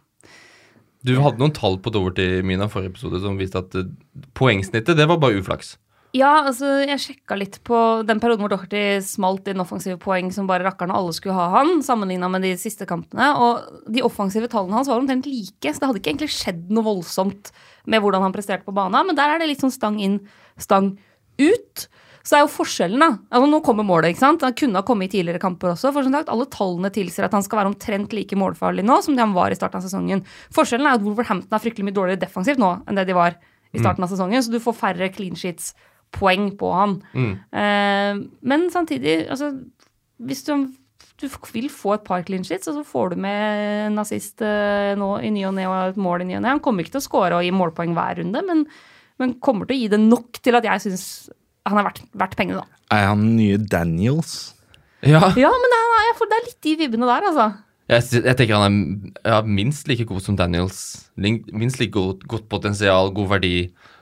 Du 1.06 1.14
hadde 1.24 1.40
noen 1.40 1.54
tall 1.56 1.78
på 1.80 1.92
Doverty 1.94 2.42
Mina 2.44 2.68
forrige 2.68 2.92
episode 2.92 3.22
som 3.22 3.38
viste 3.40 3.60
at 3.62 3.76
eh, 3.78 3.88
poengsnittet 4.36 4.98
det 4.98 5.08
var 5.08 5.20
bare 5.22 5.40
uflaks. 5.40 5.76
Ja, 6.16 6.30
altså 6.42 6.80
jeg 6.82 6.98
sjekka 6.98 7.36
litt 7.38 7.60
på 7.66 7.76
den 8.02 8.18
perioden 8.18 8.42
hvor 8.42 8.50
Doherty 8.50 8.98
smalt 9.06 9.46
inn 9.50 9.62
offensive 9.62 9.94
poeng 10.02 10.32
som 10.34 10.48
bare 10.48 10.64
rakkeren 10.66 10.90
og 10.90 11.04
alle 11.04 11.14
skulle 11.14 11.36
ha 11.36 11.44
han, 11.52 11.84
sammenligna 11.86 12.26
med 12.32 12.42
de 12.42 12.56
siste 12.58 12.86
kampene. 12.90 13.28
Og 13.38 13.84
de 13.94 14.02
offensive 14.02 14.50
tallene 14.50 14.74
hans 14.74 14.90
var 14.90 14.98
omtrent 14.98 15.28
like, 15.30 15.70
så 15.70 15.78
det 15.78 15.86
hadde 15.86 16.02
ikke 16.02 16.10
egentlig 16.10 16.32
skjedd 16.34 16.64
noe 16.74 16.88
voldsomt 16.88 17.52
med 17.86 18.02
hvordan 18.02 18.26
han 18.26 18.34
presterte 18.34 18.66
på 18.66 18.74
banen. 18.74 19.06
Men 19.06 19.18
der 19.18 19.36
er 19.36 19.42
det 19.42 19.52
litt 19.52 19.62
sånn 19.62 19.74
stang 19.74 20.00
inn, 20.02 20.18
stang 20.58 20.96
ut. 21.38 21.86
Så 22.26 22.36
er 22.36 22.42
jo 22.42 22.50
forskjellen, 22.52 23.00
da. 23.00 23.10
Altså 23.30 23.52
Nå 23.52 23.60
kommer 23.64 23.86
målet, 23.86 24.10
ikke 24.10 24.24
sant. 24.24 24.42
Han 24.44 24.56
kunne 24.58 24.82
ha 24.82 24.86
kommet 24.86 25.08
i 25.08 25.20
tidligere 25.20 25.40
kamper 25.40 25.76
også. 25.76 25.92
For 25.94 26.04
som 26.04 26.16
sagt, 26.18 26.32
alle 26.34 26.48
tallene 26.50 26.90
tilsier 26.92 27.28
at 27.28 27.38
han 27.38 27.46
skal 27.46 27.62
være 27.62 27.70
omtrent 27.70 28.18
like 28.18 28.36
målfarlig 28.36 28.82
nå 28.84 28.98
som 29.06 29.14
det 29.14 29.22
han 29.22 29.36
var 29.38 29.54
i 29.54 29.60
starten 29.60 29.78
av 29.78 29.86
sesongen. 29.86 30.26
Forskjellen 30.58 30.90
er 30.90 30.98
at 30.98 31.06
Wolverhampton 31.06 31.54
er 31.54 31.62
fryktelig 31.62 31.86
mye 31.86 31.96
dårligere 31.96 32.24
defensivt 32.26 32.60
nå 32.60 32.74
enn 32.82 32.98
det 32.98 33.06
de 33.08 33.16
var 33.16 33.38
i 33.70 33.78
starten 33.78 34.02
av 34.02 34.10
sesongen, 34.10 34.42
så 34.42 34.50
du 34.50 34.58
får 34.62 34.74
færre 34.74 35.08
clean 35.14 35.38
sheets 35.38 35.70
poeng 36.14 36.50
på 36.58 36.70
han. 36.74 36.98
Mm. 37.14 37.32
Eh, 37.62 38.20
men 38.42 38.68
samtidig, 38.72 39.24
altså 39.30 39.52
Hvis 40.20 40.42
du, 40.44 40.66
du 41.20 41.26
vil 41.54 41.70
få 41.72 41.94
et 41.94 42.04
par 42.04 42.22
clean 42.26 42.44
sheets, 42.44 42.68
og 42.68 42.76
så 42.76 42.84
får 42.84 43.10
du 43.10 43.20
med 43.24 43.86
en 43.86 43.98
assist 44.02 44.42
eh, 44.44 44.92
nå 45.00 45.14
i 45.24 45.30
ny 45.32 45.46
og 45.48 45.54
ne 45.56 45.64
og 45.68 45.94
et 45.94 46.00
mål 46.00 46.26
i 46.26 46.28
ny 46.28 46.36
og 46.36 46.42
ne. 46.44 46.54
Han 46.56 46.60
kommer 46.64 46.84
ikke 46.84 46.98
til 46.98 47.02
å 47.02 47.08
score 47.08 47.38
og 47.38 47.46
gi 47.46 47.54
målpoeng 47.56 47.94
hver 47.96 48.20
runde, 48.20 48.42
men, 48.44 48.66
men 49.22 49.38
kommer 49.40 49.68
til 49.68 49.78
å 49.78 49.80
gi 49.80 49.88
det 49.94 50.02
nok 50.02 50.42
til 50.44 50.58
at 50.60 50.68
jeg 50.68 50.84
syns 50.84 51.06
han 51.68 51.80
er 51.80 51.86
verdt, 51.86 52.04
verdt 52.16 52.36
pengene, 52.36 52.62
da. 52.62 52.80
Er 52.96 53.10
han 53.10 53.24
den 53.24 53.34
nye 53.38 53.58
Daniels? 53.60 54.54
Ja. 55.00 55.22
Ja, 55.38 55.50
men 55.52 55.74
han 55.76 55.96
er, 55.96 56.06
jeg 56.10 56.16
får, 56.18 56.30
det 56.30 56.38
er 56.38 56.46
litt 56.48 56.62
de 56.66 56.78
vibbene 56.82 57.08
der, 57.08 57.28
altså. 57.30 57.50
Jeg, 57.90 58.06
jeg 58.22 58.36
tenker 58.38 58.60
han 58.60 58.80
er 59.24 59.32
ja, 59.34 59.40
minst 59.42 59.88
like 59.90 60.06
god 60.06 60.22
som 60.22 60.36
Daniels. 60.38 60.80
Minst 61.18 61.80
like 61.80 61.94
godt, 61.96 62.26
godt 62.30 62.46
potensial, 62.52 63.10
god 63.14 63.32
verdi 63.32 63.54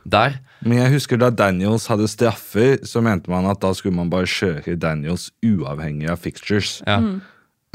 der. 0.04 0.38
Men 0.60 0.80
jeg 0.80 0.94
husker 0.96 1.20
da 1.20 1.30
Daniels 1.30 1.86
hadde 1.90 2.08
straffer, 2.10 2.78
så 2.86 3.02
mente 3.04 3.30
man 3.30 3.46
at 3.50 3.60
da 3.62 3.72
skulle 3.76 3.96
man 3.96 4.10
bare 4.10 4.28
kjøre 4.30 4.78
Daniels 4.80 5.30
uavhengig 5.44 6.10
av 6.10 6.22
fixtures. 6.22 6.78
Ja. 6.86 6.98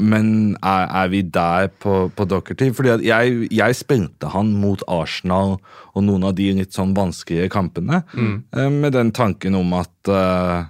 Men 0.02 0.56
er, 0.58 0.88
er 0.90 1.10
vi 1.12 1.22
der 1.22 1.68
på, 1.80 2.08
på 2.16 2.26
Dockerty? 2.28 2.72
Fordi 2.74 2.92
at 2.96 3.04
jeg, 3.06 3.48
jeg 3.54 3.78
spilte 3.78 4.32
han 4.34 4.52
mot 4.58 4.82
Arsenal 4.90 5.56
og 5.94 6.04
noen 6.04 6.26
av 6.28 6.34
de 6.38 6.50
litt 6.58 6.74
sånn 6.74 6.96
vanskelige 6.96 7.52
kampene, 7.54 8.02
mm. 8.12 8.36
med 8.74 8.96
den 8.96 9.14
tanken 9.14 9.54
om 9.56 9.70
at 9.78 10.10
uh, 10.10 10.66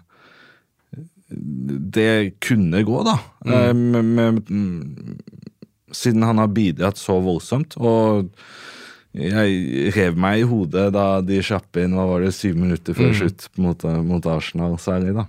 det 1.29 2.37
kunne 2.45 2.85
gå, 2.87 3.01
da. 3.09 3.17
Mm. 3.49 3.81
med, 3.95 4.13
med, 4.19 4.51
mm, 4.51 5.17
siden 5.95 6.27
han 6.27 6.43
har 6.43 6.53
bidratt 6.53 7.01
så 7.01 7.17
voldsomt. 7.25 7.79
Og 7.81 8.29
jeg 9.15 9.93
rev 9.95 10.17
meg 10.19 10.43
i 10.43 10.47
hodet 10.51 10.89
da 10.95 11.21
de 11.23 11.41
slapp 11.47 11.79
inn 11.79 11.95
hva 11.95 12.07
var 12.11 12.25
det, 12.25 12.33
syv 12.35 12.57
minutter 12.59 12.97
før 12.99 13.13
slutt 13.15 13.47
mot, 13.63 13.85
mot 14.03 14.27
Arsenal, 14.27 14.75
særlig. 14.83 15.15
da. 15.15 15.29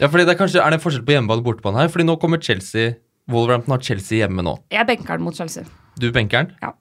ja, 0.00 0.08
fordi 0.08 0.24
det 0.24 0.34
er 0.34 0.40
kanskje 0.40 0.62
er 0.64 0.72
det 0.72 0.80
en 0.80 0.84
forskjell 0.84 1.04
på 1.04 1.16
hjemmebane 1.16 1.44
og 1.44 1.50
bortebane 1.50 1.82
her. 1.82 1.92
Fordi 1.92 2.06
nå 2.08 2.16
kommer 2.22 2.40
Chelsea 2.42 2.94
Wolverhampton 3.30 3.72
har 3.72 3.84
Chelsea 3.84 4.20
hjemme 4.20 4.44
nå. 4.44 4.56
Jeg 4.72 4.86
benker 4.88 5.16
den 5.16 5.24
mot 5.24 5.36
Chelsea. 5.36 5.64
Du 6.00 6.10
benker 6.12 6.44
den. 6.44 6.56
Ja. 6.62 6.74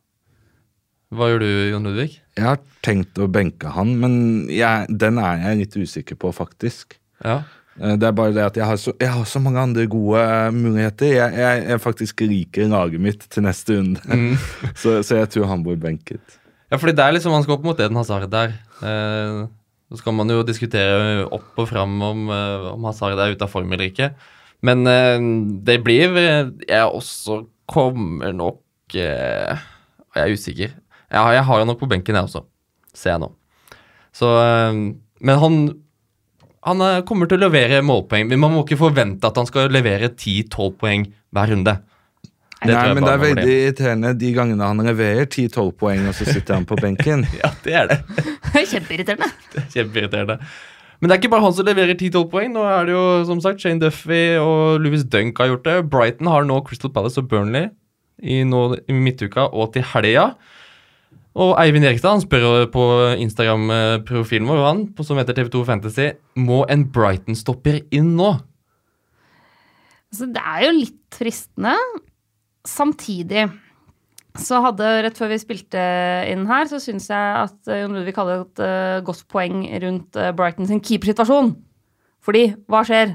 Hva 1.14 1.30
gjør 1.30 1.44
du, 1.44 1.50
Jon 1.70 1.86
Ludvig? 1.88 2.10
Jeg 2.36 2.46
har 2.48 2.62
tenkt 2.86 3.20
å 3.22 3.28
benke 3.32 3.72
han, 3.76 3.94
men 4.02 4.16
jeg, 4.52 4.88
den 4.90 5.20
er 5.22 5.44
jeg 5.44 5.60
litt 5.62 5.78
usikker 5.78 6.18
på, 6.20 6.32
faktisk. 6.36 6.98
Ja. 7.24 7.44
Eh, 7.80 7.96
Det 7.98 8.08
er 8.08 8.12
bare 8.18 8.34
det 8.36 8.44
at 8.46 8.58
jeg 8.60 8.66
har 8.70 8.78
så, 8.78 8.94
jeg 9.02 9.10
har 9.10 9.26
så 9.30 9.40
mange 9.42 9.60
andre 9.62 9.88
gode 9.90 10.20
eh, 10.22 10.52
muligheter. 10.54 11.14
Jeg, 11.16 11.34
jeg, 11.40 11.66
jeg 11.72 11.82
faktisk 11.82 12.22
liker 12.28 12.68
laget 12.72 13.02
mitt 13.02 13.26
til 13.30 13.44
neste 13.46 13.80
runde, 13.80 14.00
så, 14.82 15.00
så 15.04 15.22
jeg 15.24 15.30
tror 15.34 15.50
han 15.50 15.64
blir 15.66 15.80
benket. 15.82 16.40
Ja, 16.72 16.78
fordi 16.82 16.96
det 16.98 17.04
er 17.06 17.12
liksom, 17.14 17.32
Man 17.36 17.44
skal 17.46 17.58
opp 17.58 17.66
mot 17.68 17.80
Eden 17.80 17.98
Hazard 18.00 18.30
der. 18.34 18.56
Eh, 18.82 19.44
så 19.94 20.00
skal 20.00 20.16
man 20.18 20.30
jo 20.34 20.42
diskutere 20.46 21.26
opp 21.28 21.60
og 21.62 21.68
fram 21.70 22.00
om, 22.02 22.24
eh, 22.34 22.70
om 22.74 22.86
Hazard 22.90 23.20
er 23.22 23.36
ute 23.36 23.46
av 23.46 23.52
form 23.54 23.74
eller 23.76 23.92
ikke. 23.92 24.08
Men 24.66 24.88
eh, 24.88 25.20
det 25.68 25.82
blir 25.84 26.16
Jeg 26.66 26.86
også 26.88 27.42
kommer 27.70 28.32
nok 28.34 28.96
eh, 28.96 29.54
Jeg 30.16 30.24
er 30.24 30.34
usikker. 30.34 30.72
Jeg 31.14 31.20
har, 31.22 31.34
jeg 31.38 31.44
har 31.46 31.60
jo 31.62 31.66
nok 31.70 31.80
på 31.84 31.90
benken, 31.92 32.16
jeg 32.18 32.26
også. 32.26 32.42
Ser 32.98 33.12
jeg 33.14 33.22
nå. 33.22 33.30
Så 34.14 34.30
Men 35.22 35.40
han 35.42 35.60
han 36.68 36.84
eh, 36.84 37.00
kommer 37.08 37.30
til 37.30 37.40
å 37.40 37.46
levere 37.48 37.82
målpoeng. 37.86 38.28
Men 38.30 38.42
man 38.44 38.54
må 38.56 38.64
ikke 38.66 38.80
forvente 38.82 39.28
at 39.30 39.40
han 39.40 39.50
skal 39.50 39.72
levere 39.74 40.12
10-12 40.14 40.78
poeng 40.80 41.08
hver 41.34 41.52
runde. 41.54 41.78
Det 42.64 42.72
Nei, 42.72 42.84
men 42.96 43.04
det 43.04 43.12
er 43.12 43.18
det. 43.20 43.24
veldig 43.28 43.56
irriterende 43.60 44.12
de 44.16 44.30
gangene 44.38 44.68
han 44.70 44.80
leverer 44.88 45.26
10-12 45.28 45.72
poeng, 45.82 46.06
og 46.08 46.14
så 46.16 46.28
sitter 46.30 46.56
han 46.56 46.68
på 46.70 46.78
benken. 46.80 47.26
Ja, 47.42 47.50
det 47.66 47.74
er 47.76 47.90
det. 47.92 47.98
Kjempeirriterende. 48.54 49.28
Det 49.52 49.60
er 49.66 49.68
Kjempeirriterende. 49.74 50.38
Men 51.02 51.10
det 51.12 51.16
er 51.18 51.20
ikke 51.20 51.34
bare 51.34 51.44
han 51.44 51.56
som 51.58 51.68
leverer 51.68 51.98
10-12 51.98 52.30
poeng. 52.32 52.54
Nå 52.56 52.64
er 52.64 52.88
det 52.88 52.94
jo 52.96 53.04
som 53.28 53.42
sagt 53.44 53.60
Shane 53.60 53.84
Duffy 53.84 54.22
og 54.40 54.80
Louis 54.80 55.04
Dunk 55.04 55.42
har 55.44 55.52
gjort 55.52 55.68
det. 55.68 55.78
Brighton 55.92 56.30
har 56.32 56.48
nå 56.48 56.62
Crystal 56.64 56.94
Palace 56.96 57.20
og 57.20 57.28
Burnley 57.28 57.68
i, 58.24 58.40
nå, 58.48 58.62
i 58.88 58.96
midtuka 58.96 59.50
og 59.52 59.74
til 59.76 59.84
helga. 59.92 60.30
Og 61.34 61.56
Eivind 61.58 61.88
Erikstad 61.90 62.14
han 62.14 62.22
spør 62.22 62.68
på 62.74 62.84
Instagram-profilen 63.24 64.50
vår 64.50 64.64
han, 64.68 64.84
som 65.02 65.18
heter 65.18 65.40
TV2 65.40 65.64
Fantasy 65.66 66.12
Må 66.38 66.62
en 66.70 66.86
Brighton-stopper 66.94 67.82
inn 67.96 68.14
nå? 68.20 68.36
Altså, 70.14 70.30
det 70.30 70.44
er 70.46 70.66
jo 70.68 70.74
litt 70.78 71.18
fristende. 71.18 71.74
Samtidig 72.70 73.48
så 74.40 74.60
hadde, 74.64 74.86
rett 75.06 75.18
før 75.18 75.30
vi 75.34 75.42
spilte 75.42 75.82
inn 76.30 76.46
her, 76.50 76.66
så 76.70 76.80
syns 76.82 77.10
jeg 77.10 77.34
at 77.44 77.70
eh, 77.70 77.84
Jon 77.84 77.98
Ludvig 77.98 78.16
hadde 78.18 78.38
et 78.40 78.62
eh, 78.66 79.02
godt 79.06 79.28
poeng 79.30 79.60
rundt 79.84 80.18
eh, 80.18 80.32
Brighton 80.38 80.70
sin 80.70 80.82
keepersituasjon. 80.82 81.52
Fordi, 82.24 82.48
hva 82.72 82.82
skjer? 82.88 83.14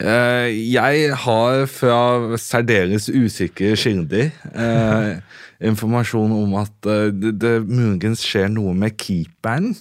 Eh, 0.00 0.48
jeg 0.72 1.14
har 1.26 1.66
fra 1.70 2.00
særdeles 2.40 3.10
usikre 3.10 3.76
kilder 3.78 4.30
eh, 4.50 5.20
informasjon 5.60 6.32
om 6.32 6.54
at 6.60 6.86
eh, 6.88 7.10
det, 7.12 7.34
det 7.42 7.54
muligens 7.68 8.22
skjer 8.24 8.48
noe 8.52 8.74
med 8.74 8.96
keeperen. 9.00 9.74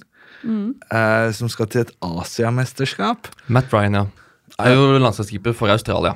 eh, 0.91 1.31
som 1.35 1.49
skal 1.51 1.67
til 1.67 1.81
et 1.81 1.91
Asiamesterskap. 2.01 3.27
Matt 3.47 3.73
Ryan, 3.73 3.93
ja. 3.93 4.05
Er 4.59 4.73
jo 4.75 4.97
landslagskeeper 4.99 5.53
for 5.55 5.67
Australia. 5.71 6.13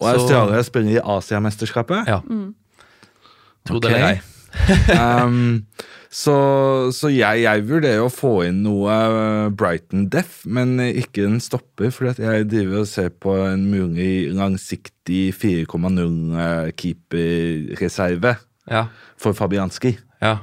Og 0.00 0.06
Så- 0.08 0.14
Australia 0.20 0.62
spiller 0.62 0.90
i 0.98 1.00
Asiamesterskapet. 1.16 2.06
Ja. 2.08 2.20
Tro 3.68 3.78
det 3.80 3.90
eller 3.92 4.06
ei. 4.08 4.20
um, 5.24 5.66
så 6.10 6.90
så 6.92 7.08
jeg, 7.12 7.42
jeg 7.44 7.62
vurderer 7.68 8.00
å 8.02 8.08
få 8.10 8.42
inn 8.48 8.62
noe 8.64 8.90
eh, 8.90 9.48
Brighton 9.54 10.08
Deaf, 10.10 10.40
men 10.44 10.80
ikke 10.82 11.24
en 11.28 11.38
stopper, 11.40 11.90
For 11.94 12.04
jeg 12.10 12.48
driver 12.50 12.80
og 12.82 12.88
ser 12.90 13.10
på 13.14 13.30
en 13.46 13.70
mulig 13.70 14.32
langsiktig 14.34 15.30
4,0-keeperreserve 15.38 18.36
Ja. 18.70 18.84
for 19.16 19.32
Fabianski. 19.32 19.98
ja. 20.22 20.38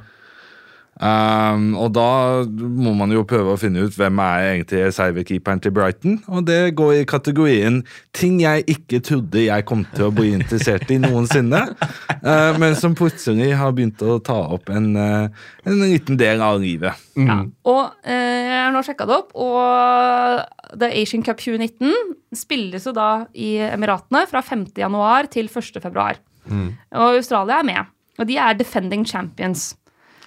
Um, 0.97 1.75
og 1.77 1.91
da 1.93 2.41
må 2.49 2.95
man 2.97 3.11
jo 3.13 3.21
prøve 3.27 3.53
å 3.53 3.59
finne 3.61 3.83
ut 3.85 3.93
hvem 3.93 4.17
er 4.23 4.45
egentlig 4.47 4.79
reservekeeperen 4.87 5.61
til 5.61 5.73
Brighton. 5.75 6.17
Og 6.33 6.47
det 6.47 6.73
går 6.79 6.93
i 6.95 7.07
kategorien 7.09 7.83
ting 8.17 8.39
jeg 8.41 8.65
ikke 8.73 9.01
trodde 9.05 9.45
jeg 9.45 9.67
kom 9.69 9.85
til 9.93 10.07
å 10.07 10.15
bli 10.15 10.31
interessert 10.33 10.89
i 10.93 10.99
noensinne, 11.01 11.63
uh, 11.77 12.51
men 12.61 12.77
som 12.79 12.97
plutselig 12.97 13.51
har 13.59 13.75
begynt 13.77 14.01
å 14.01 14.17
ta 14.25 14.39
opp 14.57 14.71
en, 14.73 14.89
uh, 14.97 15.47
en 15.69 15.79
liten 15.85 16.17
del 16.17 16.41
av 16.41 16.59
livet. 16.63 17.07
Ja. 17.19 17.43
Og 17.69 17.83
uh, 17.85 18.11
jeg 18.11 18.57
har 18.57 18.73
nå 18.73 18.85
sjekka 18.85 19.09
det 19.09 19.19
opp, 19.21 19.35
og 19.37 20.77
The 20.81 20.89
Asian 20.97 21.25
Cup 21.25 21.43
2019 21.43 21.93
spilles 22.35 22.89
jo 22.89 22.95
da 22.97 23.27
i 23.37 23.57
Emiratene 23.69 24.25
fra 24.29 24.41
5. 24.41 24.71
januar 24.81 25.29
til 25.31 25.51
1. 25.51 25.77
februar. 25.83 26.17
Og 26.47 27.17
Australia 27.19 27.59
er 27.59 27.67
med. 27.67 27.89
Og 28.17 28.25
de 28.29 28.37
er 28.39 28.55
defending 28.57 29.03
champions. 29.05 29.75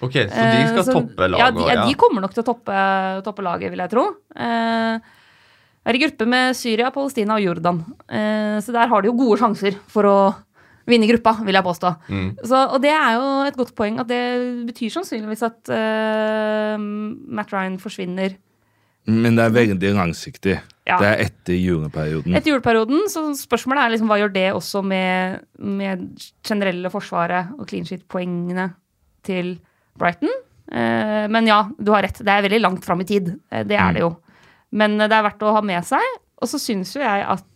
Ok, 0.01 0.13
så 0.13 0.33
de 0.33 0.59
Eh, 0.61 0.67
skal 0.71 0.83
så- 0.83 0.93
toppe 0.97 1.27
laget? 1.29 1.39
Ja, 1.39 1.51
de, 1.51 1.65
ja, 1.69 1.85
de 1.85 1.93
kommer 1.95 2.21
nok 2.21 2.33
til 2.33 2.43
å 2.43 2.47
toppe, 2.51 2.77
toppe 3.23 3.43
laget, 3.45 3.69
vil 3.69 3.79
jeg 3.79 3.89
tro. 3.91 4.05
Eh, 4.35 4.99
er 5.85 5.95
i 5.97 6.01
gruppe 6.01 6.27
med 6.27 6.55
Syria, 6.55 6.91
Palestina 6.91 7.35
og 7.35 7.41
Jordan. 7.45 7.83
Eh, 8.09 8.57
så 8.61 8.71
der 8.73 8.87
har 8.87 9.01
de 9.01 9.07
jo 9.09 9.13
gode 9.17 9.39
sjanser 9.39 9.75
for 9.87 10.03
å 10.03 10.35
vinne 10.87 11.07
gruppa, 11.07 11.35
vil 11.45 11.53
jeg 11.53 11.63
påstå. 11.63 11.91
Mm. 12.09 12.29
Så, 12.43 12.57
og 12.73 12.81
det 12.81 12.89
er 12.91 13.13
jo 13.13 13.25
et 13.45 13.55
godt 13.55 13.75
poeng 13.77 13.99
at 14.01 14.07
det 14.07 14.65
betyr 14.67 14.89
sannsynligvis 14.91 15.43
at 15.45 15.69
uh, 15.69 16.77
Matt 16.81 17.53
Ryan 17.53 17.77
forsvinner 17.77 18.35
Men 19.07 19.35
det 19.35 19.45
er 19.45 19.53
veldig 19.55 19.93
langsiktig. 19.97 20.59
Ja. 20.85 20.97
Det 20.99 21.07
er 21.07 21.23
etter 21.25 21.53
juleperioden. 21.57 22.35
etter 22.35 22.51
juleperioden. 22.51 23.07
Så 23.09 23.23
spørsmålet 23.37 23.85
er 23.85 23.93
liksom 23.95 24.09
hva 24.11 24.19
gjør 24.21 24.33
det 24.33 24.47
også 24.53 24.83
med, 24.85 25.41
med 25.57 26.03
generelle 26.45 26.89
forsvaret 26.93 27.53
og 27.57 27.65
clean 27.69 27.85
shit-poengene 27.85 28.67
til 29.25 29.55
Brighton? 29.99 30.31
Eh, 30.71 31.25
men 31.31 31.47
ja, 31.49 31.65
du 31.77 31.91
har 31.91 32.03
rett. 32.05 32.21
Det 32.23 32.31
er 32.31 32.45
veldig 32.45 32.61
langt 32.63 32.85
fram 32.87 33.01
i 33.03 33.07
tid. 33.09 33.33
Eh, 33.51 33.63
det 33.67 33.77
er 33.79 33.93
det 33.97 34.03
jo. 34.05 34.11
Men 34.71 34.95
eh, 35.01 35.09
det 35.11 35.17
er 35.17 35.25
verdt 35.27 35.43
å 35.43 35.53
ha 35.57 35.61
med 35.65 35.83
seg. 35.87 36.05
Og 36.41 36.49
så 36.49 36.59
syns 36.61 36.95
jo 36.95 37.03
jeg 37.03 37.25
at 37.27 37.47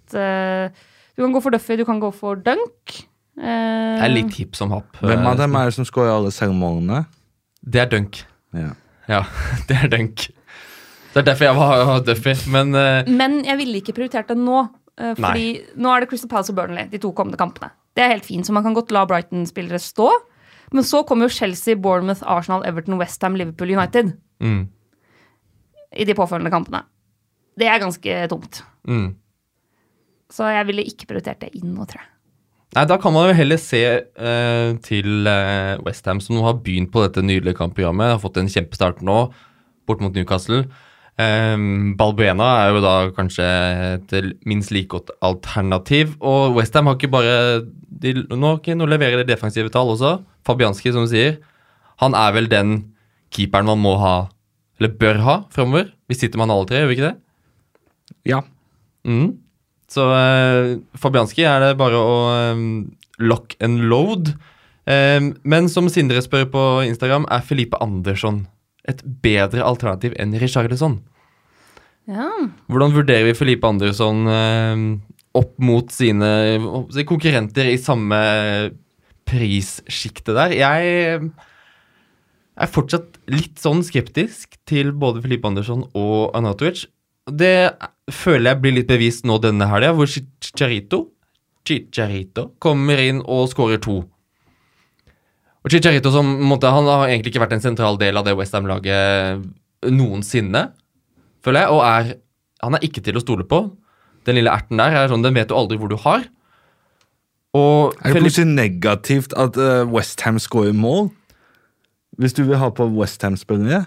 du 1.16 1.24
kan 1.24 1.32
gå 1.34 1.40
for 1.42 1.56
Duffy, 1.56 1.78
du 1.80 1.86
kan 1.88 1.98
gå 2.04 2.12
for 2.14 2.38
Dunk. 2.46 2.98
Eh, 3.40 3.96
Det 3.98 4.06
er 4.06 4.12
litt 4.14 4.36
hipp 4.38 4.56
som 4.56 4.70
happ. 4.76 5.00
Hvem 5.02 5.26
av 5.32 5.40
dem 5.40 5.56
er 5.58 5.72
det 5.72 5.78
som 5.80 5.88
scorer 5.88 6.12
alle 6.14 6.32
selvmålene? 6.36 7.06
Det 7.66 7.82
er 7.82 7.90
dunk. 7.90 8.20
Ja. 8.54 8.74
Ja, 9.10 9.24
det 9.70 9.80
er 9.80 9.90
dunk. 9.96 10.28
Det 11.16 11.22
er 11.24 11.26
derfor 11.32 11.48
jeg 11.48 11.56
var 11.58 12.04
Duffy. 12.06 12.36
Men 12.52 12.76
Men 13.18 13.40
jeg 13.48 13.58
ville 13.64 13.80
ikke 13.82 13.96
prioritert 13.98 14.28
det 14.30 14.38
nå. 14.38 14.66
fordi 15.00 15.24
Fordi 15.24 15.48
nå 15.82 15.92
er 15.96 16.04
det 16.04 16.10
Crystal 16.12 16.30
Palace 16.32 16.52
og 16.54 16.60
Burnley, 16.60 16.88
de 16.92 17.00
to 17.02 17.12
kommende 17.16 17.40
kampene. 17.40 17.72
Det 17.96 18.04
er 18.04 18.12
helt 18.12 18.26
fint, 18.28 18.46
så 18.46 18.52
man 18.54 18.64
kan 18.64 18.76
godt 18.76 18.92
la 18.92 19.06
Brighton-spillere 19.08 19.80
stå. 19.80 20.10
Men 20.76 20.84
så 20.84 21.04
kommer 21.08 21.30
jo 21.30 21.36
Chelsea, 21.38 21.78
Bournemouth, 21.80 22.24
Arsenal, 22.28 22.66
Everton, 22.68 22.98
Westham, 23.00 23.38
Liverpool, 23.40 23.72
United 23.78 24.12
mm, 24.44 24.64
i 25.96 26.08
de 26.08 26.16
påfølgende 26.18 26.52
kampene. 26.52 26.84
Det 27.56 27.70
er 27.72 27.80
ganske 27.80 28.26
tomt. 28.32 28.64
mm. 28.84 29.14
Så 30.36 30.50
jeg 30.50 30.66
ville 30.68 30.84
ikke 30.90 31.08
prioritert 31.08 31.44
det 31.46 31.54
inn 31.56 31.70
nå, 31.72 31.86
tror 31.88 32.02
jeg. 32.02 32.10
Nei, 32.76 32.84
da 32.90 32.98
kan 33.00 33.14
man 33.16 33.30
jo 33.30 33.36
heller 33.38 33.60
se 33.62 33.80
uh, 34.02 34.74
til 34.84 35.30
uh, 35.30 35.78
Westham, 35.86 36.20
som 36.20 36.36
nå 36.36 36.44
har 36.44 36.58
begynt 36.66 36.92
på 36.92 37.06
dette 37.06 37.24
nydelige 37.24 37.56
kampprogrammet. 37.62 38.18
Har 38.18 38.24
fått 38.24 38.42
en 38.42 38.52
kjempestart 38.52 39.00
nå, 39.06 39.20
bort 39.88 40.04
mot 40.04 40.18
Newcastle. 40.18 40.66
Um, 41.16 41.94
Balbuena 41.96 42.50
er 42.66 42.74
jo 42.76 42.82
da 42.84 42.96
kanskje 43.16 43.46
et 43.94 44.16
minst 44.50 44.74
like 44.76 44.92
godt 44.92 45.14
alternativ. 45.24 46.18
Og 46.20 46.58
Westham 46.58 46.90
har 46.90 46.98
ikke 46.98 47.14
bare 47.14 47.38
de, 47.64 48.18
nå 48.36 48.90
leverer 48.92 49.22
de 49.22 49.30
defensive 49.30 49.72
tall 49.72 49.94
også. 49.94 50.18
Fabianski, 50.46 50.94
som 50.94 51.06
du 51.06 51.12
sier, 51.12 51.40
han 52.02 52.16
er 52.18 52.34
vel 52.36 52.50
den 52.52 52.76
keeperen 53.34 53.68
man 53.70 53.82
må 53.82 53.96
ha, 54.02 54.16
eller 54.80 54.94
bør 55.00 55.22
ha, 55.26 55.38
framover. 55.54 55.92
Vi 56.10 56.18
sitter 56.18 56.40
med 56.40 56.48
han 56.48 56.58
alle 56.58 56.70
tre, 56.70 56.84
gjør 56.84 56.92
vi 56.92 57.00
ikke 57.00 57.10
det? 57.12 57.18
ja. 58.26 58.44
Mm. 59.06 59.38
Så 59.92 60.06
eh, 60.10 60.76
Fabianski 60.98 61.46
er 61.46 61.62
det 61.62 61.76
bare 61.78 62.00
å 62.02 62.14
eh, 62.34 62.62
lock 63.22 63.54
and 63.64 63.86
load. 63.90 64.32
Eh, 64.90 65.22
men 65.46 65.70
som 65.72 65.90
Sindre 65.94 66.24
spør 66.26 66.48
på 66.52 66.64
Instagram, 66.90 67.28
er 67.30 67.46
Felipe 67.46 67.80
Andersson 67.84 68.48
et 68.90 69.02
bedre 69.24 69.66
alternativ 69.66 70.16
enn 70.22 70.34
Richarlison? 70.42 71.00
Ja. 72.10 72.30
Hvordan 72.70 72.94
vurderer 72.98 73.30
vi 73.30 73.38
Felipe 73.38 73.70
Andersson 73.70 74.26
eh, 74.30 74.84
opp 75.38 75.54
mot 75.62 75.94
sine 75.94 76.32
konkurrenter 77.08 77.70
i 77.70 77.80
samme 77.82 78.20
prissjikte 79.28 80.36
der? 80.38 80.54
Jeg 80.56 81.22
er 82.56 82.72
fortsatt 82.72 83.20
litt 83.32 83.60
sånn 83.60 83.84
skeptisk 83.84 84.56
til 84.70 84.94
både 84.96 85.24
Filippe 85.26 85.50
Andersson 85.50 85.84
og 85.98 86.36
Anatovic. 86.38 86.86
Det 87.26 87.74
føler 88.14 88.54
jeg 88.54 88.62
blir 88.62 88.76
litt 88.78 88.90
bevist 88.90 89.26
nå 89.26 89.40
denne 89.42 89.68
helga, 89.72 89.96
hvor 89.98 90.10
Chicharito 90.10 91.08
Chicharito 91.66 92.52
kommer 92.62 93.02
inn 93.02 93.24
og 93.26 93.50
skårer 93.50 93.82
to. 93.82 94.04
Og 95.66 95.74
Chicharito 95.74 96.12
som 96.14 96.28
måtte, 96.46 96.70
han 96.70 96.86
har 96.86 97.08
egentlig 97.10 97.34
ikke 97.34 97.42
vært 97.42 97.56
en 97.58 97.64
sentral 97.64 97.98
del 97.98 98.20
av 98.20 98.28
det 98.28 98.36
Westham-laget 98.38 99.42
noensinne, 99.90 100.68
føler 101.46 101.66
jeg, 101.66 101.74
og 101.74 101.82
er, 101.86 102.12
han 102.62 102.78
er 102.78 102.86
ikke 102.86 103.02
til 103.06 103.18
å 103.18 103.24
stole 103.24 103.48
på. 103.50 103.64
Den 104.30 104.38
lille 104.38 104.54
erten 104.54 104.82
der 104.82 104.94
er 104.94 105.10
sånn, 105.10 105.26
den 105.26 105.34
vet 105.38 105.50
du 105.50 105.58
aldri 105.58 105.80
hvor 105.82 105.90
du 105.90 105.98
har. 106.06 106.28
Og 107.56 107.96
Er 108.04 108.14
det 108.14 108.24
plutselig 108.24 108.50
negativt 108.52 109.36
at 109.40 109.58
uh, 109.58 109.88
Westham 109.88 110.40
scorer 110.42 110.76
mål? 110.76 111.10
Hvis 112.20 112.36
du 112.36 112.44
vil 112.44 112.60
ha 112.60 112.70
på 112.72 112.88
Westham-spillere? 112.96 113.86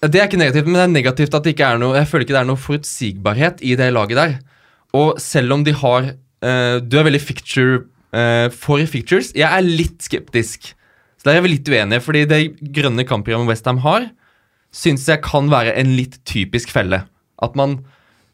Det 0.00 0.16
er 0.16 0.28
ikke 0.28 0.40
negativt, 0.40 0.68
men 0.68 0.78
det 0.78 0.82
er 0.86 0.94
negativt 0.94 1.34
at 1.36 1.44
det 1.44 1.52
ikke 1.52 1.66
er 1.74 1.80
noe 1.80 1.98
Jeg 1.98 2.08
føler 2.08 2.24
ikke 2.24 2.32
det 2.32 2.40
er 2.40 2.48
noe 2.48 2.60
forutsigbarhet 2.60 3.60
i 3.60 3.74
det 3.76 3.90
laget 3.92 4.16
der. 4.16 4.34
Og 4.96 5.20
selv 5.20 5.52
om 5.52 5.64
de 5.64 5.74
har 5.76 6.12
uh, 6.12 6.76
Du 6.80 6.96
er 6.96 7.08
veldig 7.08 7.20
fixture 7.20 7.82
uh, 8.16 8.48
for 8.52 8.80
fictures. 8.88 9.34
Jeg 9.36 9.48
er 9.48 9.66
litt 9.66 10.00
skeptisk. 10.08 10.72
Så 11.20 11.28
der 11.28 11.36
er 11.36 11.44
vi 11.44 11.52
litt 11.52 11.68
uenige, 11.68 12.00
fordi 12.00 12.24
det 12.24 12.40
grønne 12.72 13.04
kampprogrammet 13.04 13.52
Westham 13.52 13.82
har, 13.84 14.08
syns 14.72 15.04
jeg 15.08 15.20
kan 15.26 15.50
være 15.52 15.74
en 15.76 15.92
litt 15.98 16.16
typisk 16.24 16.72
felle. 16.72 17.02
At 17.44 17.58
man 17.58 17.82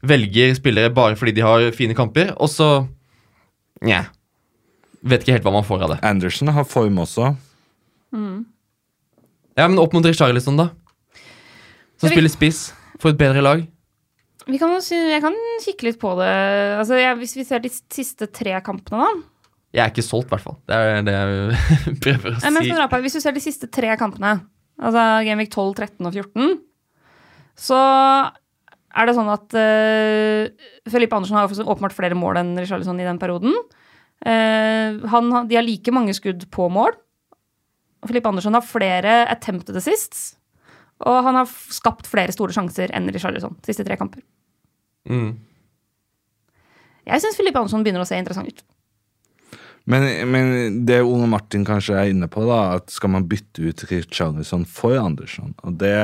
velger 0.07 0.55
spillere 0.55 0.93
bare 0.95 1.17
fordi 1.19 1.35
de 1.35 1.43
har 1.43 1.73
fine 1.75 1.97
kamper, 1.99 2.31
og 2.37 2.53
så 2.53 2.71
Nja. 3.85 4.07
Vet 5.07 5.23
ikke 5.23 5.37
helt 5.37 5.47
hva 5.47 5.53
man 5.55 5.67
får 5.67 5.85
av 5.87 5.93
det. 5.95 5.99
Anderson 6.07 6.51
har 6.57 6.67
form 6.67 6.99
også. 7.05 7.31
Ja, 9.57 9.69
Men 9.69 9.79
opp 9.81 9.95
mot 9.97 10.05
Richarlison, 10.05 10.57
da. 10.59 10.69
Som 11.97 12.09
Så 12.09 12.11
vi- 12.11 12.17
spiller 12.17 12.33
spiss 12.33 12.73
for 13.01 13.11
et 13.11 13.19
bedre 13.19 13.43
lag. 13.43 13.67
Vi 14.47 14.59
kan 14.59 14.71
jeg 14.79 15.21
kan 15.23 15.35
kikke 15.65 15.83
litt 15.89 15.99
på 15.99 16.13
det. 16.19 16.79
Altså, 16.79 16.95
jeg, 17.01 17.17
hvis 17.19 17.35
vi 17.37 17.45
ser 17.45 17.59
de 17.59 17.69
siste 17.69 18.27
tre 18.31 18.61
kampene, 18.61 19.01
da. 19.03 19.23
Jeg 19.75 19.83
er 19.85 19.91
ikke 19.91 20.05
solgt, 20.07 20.27
i 20.27 20.37
hvert 20.37 20.45
fall. 20.45 20.57
Det 20.67 20.75
er 20.77 21.03
det 21.03 21.15
jeg 21.17 21.97
prøver 22.05 22.37
å 22.37 22.51
men 22.53 22.63
si. 22.63 22.71
for 22.71 22.79
Rapak, 22.79 23.03
Hvis 23.03 23.13
du 23.15 23.21
ser 23.21 23.33
de 23.33 23.41
siste 23.41 23.67
tre 23.71 23.97
kampene, 23.97 24.37
altså 24.81 25.25
Genvik 25.27 25.51
12, 25.51 25.75
13 25.75 26.07
og 26.07 26.13
14, 26.15 26.61
så 27.57 27.81
er 28.97 29.07
det 29.07 29.15
sånn 29.17 29.29
at 29.33 29.53
uh, 29.53 30.47
Felipe 30.89 31.17
Andersen 31.17 31.37
har 31.37 31.49
åpenbart 31.49 31.93
flere 31.97 32.15
mål 32.17 32.39
enn 32.41 32.55
Richarlison 32.57 33.01
i 33.01 33.05
den 33.05 33.19
perioden. 33.21 33.53
Eh, 34.25 35.03
han, 35.13 35.35
de 35.49 35.59
har 35.59 35.67
like 35.67 35.93
mange 35.95 36.15
skudd 36.17 36.47
på 36.55 36.69
mål. 36.73 36.97
Felipe 38.07 38.31
Andersson 38.31 38.57
har 38.57 38.65
flere 38.65 39.19
attempted 39.33 39.77
assists. 39.77 40.37
Og 41.05 41.19
han 41.27 41.37
har 41.37 41.51
skapt 41.51 42.09
flere 42.09 42.33
store 42.33 42.55
sjanser 42.57 42.93
enn 42.97 43.11
Richarlison 43.13 43.59
siste 43.67 43.85
tre 43.85 43.99
kamper. 44.01 44.23
Mm. 45.11 45.35
Jeg 47.07 47.23
syns 47.23 47.37
Felipe 47.39 47.61
Andersson 47.61 47.85
begynner 47.85 48.03
å 48.03 48.09
se 48.09 48.19
interessant 48.19 48.49
ut. 48.49 48.65
Men, 49.87 50.07
men 50.33 50.81
det 50.89 50.99
Ole 51.05 51.29
Martin 51.31 51.63
kanskje 51.67 51.95
er 51.95 52.11
inne 52.11 52.27
på, 52.31 52.43
da, 52.49 52.79
at 52.81 52.91
skal 52.91 53.13
man 53.15 53.29
bytte 53.31 53.69
ut 53.69 53.85
Richarlison 53.93 54.65
for 54.67 54.97
Andersson? 54.99 55.53
Og 55.63 55.77
det, 55.79 55.95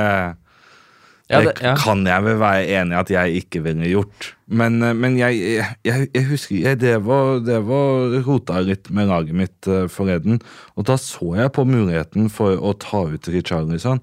Ja, 1.33 1.41
det, 1.47 1.53
ja. 1.65 1.73
kan 1.81 2.03
jeg 2.05 2.25
vel 2.27 2.39
være 2.41 2.65
enig 2.77 2.93
i 2.93 3.01
at 3.01 3.11
jeg 3.13 3.43
ikke 3.43 3.63
ville 3.65 3.89
gjort. 3.89 4.33
Men, 4.53 4.83
eh, 4.85 4.93
men 4.97 5.17
jeg, 5.17 5.39
jeg, 5.87 6.09
jeg 6.13 6.27
husker 6.29 6.59
jeg 6.61 6.81
det, 6.83 6.97
var, 7.07 7.41
det 7.45 7.63
var 7.69 8.19
rota 8.27 8.61
litt 8.65 8.91
med 8.93 9.09
laget 9.09 9.39
mitt 9.39 9.71
uh, 9.71 9.87
forleden, 9.91 10.43
og 10.77 10.89
da 10.91 10.99
så 11.01 11.33
jeg 11.39 11.55
på 11.57 11.65
muligheten 11.69 12.29
for 12.33 12.61
å 12.61 12.75
ta 12.77 13.07
ut 13.15 13.31
Richarlison. 13.33 14.03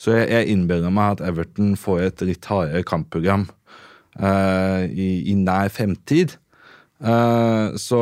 Så 0.00 0.16
jeg, 0.16 0.30
jeg 0.32 0.54
innbiller 0.54 0.92
meg 0.94 1.18
at 1.18 1.26
Everton 1.28 1.74
får 1.76 2.06
et 2.06 2.24
litt 2.24 2.48
hardere 2.48 2.86
kampprogram 2.88 3.44
uh, 4.16 4.86
i, 4.88 5.10
i 5.28 5.36
nær 5.36 5.68
fremtid. 5.74 6.38
Uh, 7.00 7.76
så 7.80 8.00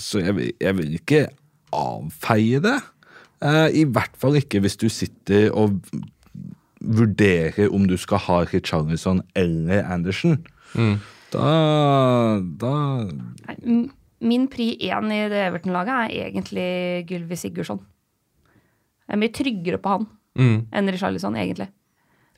så 0.00 0.24
jeg, 0.24 0.54
jeg 0.60 0.80
vil 0.80 0.96
ikke 0.96 1.26
avfeie 1.76 2.60
det. 2.64 2.78
I 3.42 3.82
hvert 3.90 4.12
fall 4.22 4.36
ikke 4.38 4.60
hvis 4.62 4.76
du 4.78 4.84
sitter 4.92 5.48
og 5.58 5.80
vurderer 6.82 7.70
om 7.72 7.86
du 7.86 7.96
skal 8.00 8.18
ha 8.26 8.42
Richarlison 8.48 9.22
eller 9.38 9.84
Andersen, 9.84 10.44
Mm. 10.72 10.94
Da, 11.32 12.40
da 12.40 12.70
Min 14.22 14.46
pri 14.48 14.70
én 14.80 15.10
i 15.12 15.18
det 15.28 15.42
Everton-laget 15.50 15.92
er 15.92 16.30
egentlig 16.30 17.04
Gylvi 17.10 17.36
Sigurdsson. 17.36 17.80
Jeg 19.04 19.16
er 19.16 19.20
mye 19.20 19.34
tryggere 19.36 19.80
på 19.82 19.92
han 19.96 20.06
Mm. 20.38 20.66
enn 20.72 20.88
Richarlison, 20.88 21.34
egentlig. 21.36 21.68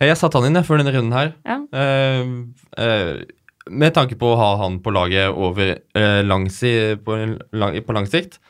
Jeg 0.00 0.16
satte 0.18 0.40
han 0.40 0.48
inn 0.48 0.64
før 0.66 0.80
denne 0.80 0.90
runden 0.96 1.14
her. 1.14 1.34
Ja. 1.46 1.60
Uh, 1.70 2.50
uh, 2.74 3.22
med 3.70 3.94
tanke 3.94 4.18
på 4.18 4.32
å 4.32 4.38
ha 4.40 4.48
han 4.64 4.80
på 4.82 4.90
laget 4.90 5.30
over 5.30 5.76
uh, 5.94 6.22
lang 6.26 6.48
på, 6.50 7.18
lang, 7.54 7.78
på 7.86 7.94
lang 7.94 8.08
sikt. 8.10 8.40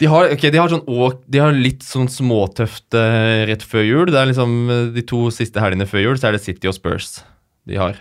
De 0.00 0.08
har, 0.10 0.30
okay, 0.34 0.50
de 0.50 0.58
har, 0.58 0.70
sånn, 0.72 0.86
de 1.30 1.40
har 1.42 1.52
litt 1.54 1.84
sånn 1.86 2.08
småtøft 2.10 2.96
eh, 2.98 3.44
rett 3.50 3.62
før 3.62 3.84
jul. 3.86 4.08
Det 4.10 4.18
er 4.18 4.30
liksom 4.30 4.54
eh, 4.72 4.86
De 4.96 5.04
to 5.06 5.26
siste 5.34 5.62
helgene 5.62 5.86
før 5.86 6.06
jul 6.06 6.18
så 6.18 6.30
er 6.30 6.36
det 6.36 6.44
City 6.44 6.70
og 6.70 6.76
Spurs 6.78 7.20
de 7.68 7.78
har. 7.78 8.00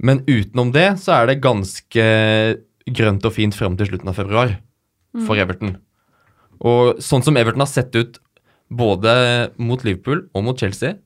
Men 0.00 0.22
utenom 0.26 0.72
det 0.74 0.94
så 1.02 1.18
er 1.18 1.28
det 1.28 1.42
ganske 1.44 2.06
grønt 2.94 3.26
og 3.26 3.34
fint 3.34 3.56
fram 3.56 3.76
til 3.78 3.90
slutten 3.90 4.10
av 4.10 4.16
februar 4.18 4.56
for 5.26 5.38
Everton. 5.38 5.76
Og 6.64 7.00
sånn 7.02 7.22
som 7.22 7.36
Everton 7.38 7.62
har 7.62 7.70
sett 7.70 7.94
ut 7.94 8.18
både 8.72 9.12
mot 9.60 9.82
Liverpool 9.86 10.24
og 10.34 10.46
mot 10.46 10.58
Chelsea, 10.58 10.96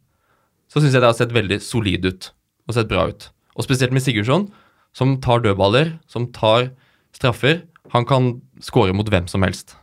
så 0.68 0.80
syns 0.80 0.94
jeg 0.94 1.02
det 1.02 1.10
har 1.10 1.16
sett 1.18 1.34
veldig 1.34 1.58
solid 1.64 2.06
ut 2.08 2.30
og 2.68 2.76
sett 2.76 2.88
bra 2.90 3.08
ut. 3.10 3.28
Og 3.58 3.66
spesielt 3.66 3.94
med 3.94 4.04
Sigurdsson, 4.04 4.48
som 4.96 5.16
tar 5.24 5.42
dødballer, 5.44 5.96
som 6.10 6.28
tar 6.32 6.70
straffer. 7.16 7.62
Han 7.94 8.06
kan 8.08 8.32
score 8.64 8.94
mot 8.96 9.08
hvem 9.08 9.28
som 9.30 9.44
helst. 9.46 9.76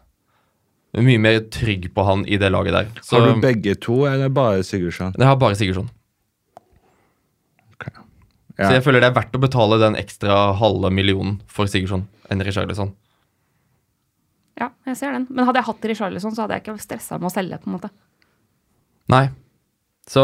Mye 0.95 1.19
mer 1.19 1.41
trygg 1.51 1.89
på 1.95 2.05
han 2.07 2.23
i 2.29 2.37
det 2.39 2.49
laget 2.53 2.75
der. 2.75 2.91
Så 3.03 3.19
Har 3.19 3.33
du 3.33 3.41
begge 3.43 3.75
to, 3.75 4.05
eller 4.07 4.29
bare 4.31 4.63
Sigurdsson? 4.63 5.15
Jeg 5.17 5.27
har 5.27 5.35
bare 5.39 5.57
Sigurdsson. 5.59 5.89
Ja. 8.55 8.69
Så 8.69 8.75
jeg 8.77 8.83
føler 8.85 9.03
det 9.03 9.09
er 9.09 9.17
verdt 9.17 9.35
å 9.35 9.41
betale 9.43 9.79
den 9.81 9.97
ekstra 9.99 10.53
halve 10.55 10.91
millionen 10.93 11.41
for 11.51 11.67
Sigurdsson 11.67 12.05
enn 12.31 12.43
Richarlison. 12.45 12.93
Ja, 14.55 14.69
jeg 14.87 14.95
ser 14.95 15.11
den. 15.11 15.25
Men 15.27 15.49
hadde 15.49 15.59
jeg 15.59 15.67
hatt 15.67 15.87
Richarlison, 15.91 16.35
så 16.35 16.45
hadde 16.45 16.55
jeg 16.55 16.63
ikke 16.63 16.79
stressa 16.79 17.19
med 17.19 17.27
å 17.27 17.33
selge, 17.33 17.59
på 17.59 17.67
en 17.67 17.75
måte. 17.75 17.89
Nei. 19.11 19.25
Så 20.07 20.23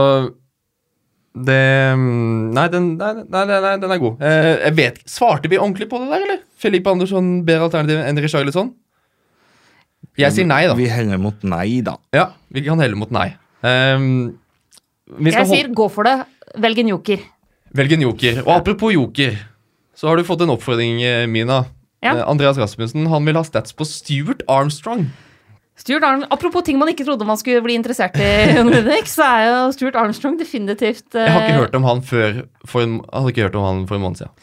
det 1.32 1.96
mm, 1.96 2.52
Nei, 2.52 2.68
den, 2.74 2.88
nei, 3.00 3.12
nei, 3.24 3.46
nei, 3.48 3.76
den 3.80 3.94
er 3.96 4.00
god. 4.02 4.24
Eh, 4.28 4.50
jeg 4.66 4.76
vet 4.76 5.02
Svarte 5.08 5.52
vi 5.52 5.60
ordentlig 5.60 5.88
på 5.92 6.02
det 6.02 6.10
der, 6.12 6.26
eller? 6.26 6.42
Felipe 6.60 6.92
Andersson 6.92 7.30
bedre 7.48 7.70
alternativ 7.70 8.02
enn 8.04 8.20
Richarlison? 8.20 8.74
Jeg 10.20 10.36
sier 10.36 10.48
nei, 10.50 10.66
da. 10.68 10.76
Vi 10.76 10.90
heller 10.92 11.20
mot 11.22 11.46
nei, 11.48 11.80
da. 11.86 11.96
Ja, 12.16 12.32
vi 12.52 12.66
kan 12.66 12.82
helle 12.84 13.00
mot 13.00 13.14
nei. 13.16 13.30
Ehm, 13.64 14.34
vi 15.08 15.32
skal 15.32 15.46
Jeg 15.46 15.52
sier 15.54 15.70
gå 15.78 15.88
for 15.94 16.08
det. 16.08 16.18
Velg 16.62 16.82
en 16.84 16.92
joker. 16.92 17.24
Velg 17.80 17.96
en 17.96 18.06
joker. 18.10 18.42
Og 18.44 18.52
apropos 18.58 18.92
joker, 18.92 19.38
så 19.96 20.10
har 20.10 20.20
du 20.20 20.28
fått 20.28 20.44
en 20.44 20.52
oppfordring, 20.52 21.00
eh, 21.06 21.28
Mina. 21.32 21.64
Ja. 22.04 22.18
Eh, 22.18 22.24
Andreas 22.28 22.60
Rasmussen 22.60 23.08
han 23.08 23.26
vil 23.26 23.38
ha 23.40 23.44
stats 23.48 23.72
på 23.78 23.88
Stuart 23.88 24.44
Armstrong. 24.50 25.08
Stuart 25.82 26.06
Arm 26.06 26.26
Apropos 26.30 26.66
ting 26.68 26.78
man 26.80 26.92
ikke 26.92 27.06
trodde 27.08 27.26
man 27.28 27.40
skulle 27.40 27.64
bli 27.66 27.76
interessert 27.80 28.18
i, 28.22 28.30
så 29.16 29.28
er 29.28 29.46
jo 29.48 29.60
Stuart 29.76 29.98
Armstrong 30.00 30.38
definitivt 30.40 31.18
eh, 31.18 31.26
Jeg 31.26 31.36
har 31.36 31.48
ikke 31.48 31.62
hørt 31.66 31.78
om 31.80 31.88
han 31.90 32.04
før 32.06 32.44
for 32.70 32.86
en, 32.86 33.00
hadde 33.10 33.34
ikke 33.34 33.48
hørt 33.48 33.58
om 33.60 33.68
han 33.68 33.86
for 33.90 33.98
en 33.98 34.06
måned 34.06 34.22
siden. 34.22 34.36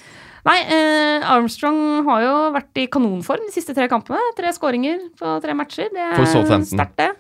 Nei, 0.49 0.59
eh, 0.73 1.27
Armstrong 1.29 1.81
har 2.07 2.23
jo 2.25 2.35
vært 2.55 2.81
i 2.81 2.87
kanonform 2.91 3.49
de 3.49 3.53
siste 3.53 3.75
tre 3.77 3.89
kampene. 3.91 4.21
Tre 4.39 4.53
skåringer 4.57 5.11
på 5.19 5.35
tre 5.45 5.57
matcher. 5.57 5.91
Det 5.93 6.07
er 6.07 6.65
sterkt, 6.65 6.97
det. 7.03 7.11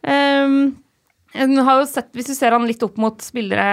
Um, 0.00 0.78
har 1.36 1.82
jo 1.82 1.88
sett, 1.90 2.08
hvis 2.16 2.30
du 2.30 2.34
ser 2.38 2.56
han 2.56 2.64
litt 2.68 2.82
opp 2.86 2.96
mot 3.00 3.20
spillere 3.20 3.66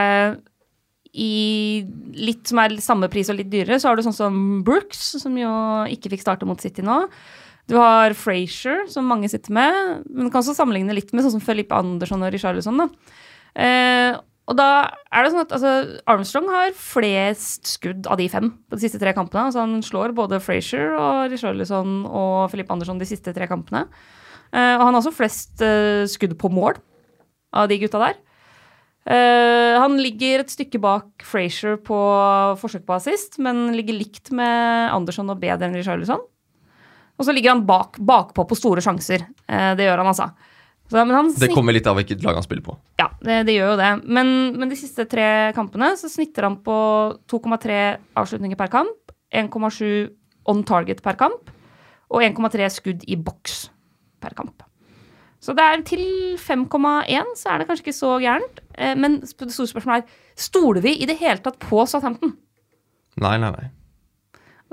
i 1.17 1.85
litt 2.19 2.49
som 2.51 2.59
er 2.61 2.75
samme 2.83 3.07
pris 3.09 3.29
og 3.31 3.39
litt 3.39 3.49
dyrere, 3.49 3.79
så 3.79 3.89
har 3.89 3.97
du 3.97 4.03
sånn 4.05 4.17
som 4.17 4.41
Brooks, 4.67 5.15
som 5.21 5.37
jo 5.39 5.51
ikke 5.93 6.11
fikk 6.13 6.25
starte 6.25 6.49
mot 6.49 6.61
City 6.61 6.83
nå. 6.85 7.05
Du 7.67 7.75
har 7.75 8.15
Frazier, 8.15 8.85
som 8.91 9.07
mange 9.09 9.29
sitter 9.31 9.53
med. 9.55 10.05
Men 10.07 10.27
du 10.27 10.31
kan 10.31 10.39
også 10.41 10.55
sammenligne 10.55 10.95
litt 10.95 11.11
med 11.13 11.25
sånn 11.25 11.35
som 11.37 11.43
Felipe 11.43 11.75
Andersson 11.75 12.23
og 12.23 12.31
Richarlison. 12.33 12.79
Da. 12.79 13.15
Eh, 13.57 14.19
og 14.47 14.55
da 14.55 14.67
er 15.11 15.25
det 15.25 15.31
sånn 15.33 15.43
at 15.43 15.55
altså, 15.57 15.71
Armstrong 16.07 16.47
har 16.53 16.75
flest 16.79 17.67
skudd 17.73 18.07
av 18.07 18.21
de 18.21 18.29
fem 18.31 18.53
på 18.55 18.79
de 18.79 18.85
siste 18.85 19.01
tre 19.01 19.11
kampene. 19.17 19.49
Altså, 19.49 19.65
han 19.65 19.81
slår 19.83 20.15
både 20.15 20.39
Frazier 20.43 20.95
og 20.95 21.33
Richarlison 21.33 22.05
og 22.07 22.47
Felipe 22.53 22.71
Andersson 22.71 23.01
de 23.01 23.09
siste 23.09 23.35
tre 23.35 23.49
kampene. 23.51 23.83
Eh, 24.53 24.75
og 24.77 24.85
han 24.85 24.93
har 24.93 25.01
også 25.01 25.15
flest 25.17 25.65
eh, 25.65 26.05
skudd 26.07 26.37
på 26.39 26.51
mål 26.53 26.79
av 27.57 27.67
de 27.67 27.81
gutta 27.83 27.99
der. 28.05 28.23
Uh, 29.07 29.79
han 29.79 29.93
ligger 30.03 30.41
et 30.41 30.51
stykke 30.51 30.81
bak 30.83 31.23
Frazier 31.23 31.77
på 31.79 31.95
forsøk 32.59 32.83
på 32.83 32.97
assist, 32.97 33.37
men 33.39 33.69
ligger 33.71 33.95
likt 33.95 34.33
med 34.35 34.91
Andersson 34.91 35.31
og 35.31 35.39
bedre 35.39 35.69
enn 35.69 35.77
Richarlison. 35.79 36.25
Og 37.17 37.25
så 37.25 37.33
ligger 37.33 37.55
han 37.55 37.65
bak, 37.65 37.97
bakpå 37.97 38.45
på 38.47 38.57
store 38.57 38.83
sjanser. 38.85 39.23
Eh, 39.49 39.71
det 39.77 39.87
gjør 39.87 40.03
han, 40.03 40.11
altså. 40.11 40.29
Så, 40.87 41.01
men 41.01 41.15
han 41.17 41.31
Det 41.35 41.49
kommer 41.51 41.75
litt 41.75 41.87
av 41.89 41.97
hvilket 41.97 42.21
lag 42.23 42.37
han 42.37 42.45
spiller 42.45 42.63
på. 42.63 42.77
ja, 43.01 43.09
det, 43.19 43.41
det 43.49 43.57
gjør 43.57 43.73
jo 43.73 43.79
det. 43.81 43.89
Men, 44.05 44.29
men 44.55 44.69
de 44.71 44.77
siste 44.79 45.03
tre 45.09 45.25
kampene 45.57 45.89
så 45.99 46.07
snitter 46.11 46.47
han 46.47 46.59
på 46.63 46.77
2,3 47.27 47.79
avslutninger 48.15 48.55
per 48.59 48.71
kamp, 48.71 49.11
1,7 49.35 50.07
on 50.47 50.61
target 50.63 51.01
per 51.03 51.17
kamp 51.19 51.49
og 52.07 52.23
1,3 52.23 52.69
skudd 52.71 53.03
i 53.03 53.17
boks 53.19 53.65
per 54.23 54.31
kamp. 54.37 54.63
Så 55.43 55.53
det 55.57 55.65
er 55.65 55.83
til 55.85 56.05
5,1 56.39 57.33
så 57.37 57.51
er 57.51 57.59
det 57.61 57.67
kanskje 57.67 57.83
ikke 57.89 57.97
så 57.97 58.13
gærent. 58.23 58.61
Eh, 58.77 58.95
Men 58.95 59.19
det 59.21 59.51
store 59.53 59.67
spørsmålet 59.73 60.05
er 60.05 60.39
stoler 60.39 60.81
vi 60.85 60.95
i 61.03 61.09
det 61.09 61.17
hele 61.19 61.43
tatt 61.43 61.59
på 61.59 61.83
Southampton? 61.89 62.31
Nei, 63.19 63.35
nei, 63.41 63.51
nei. 63.51 63.67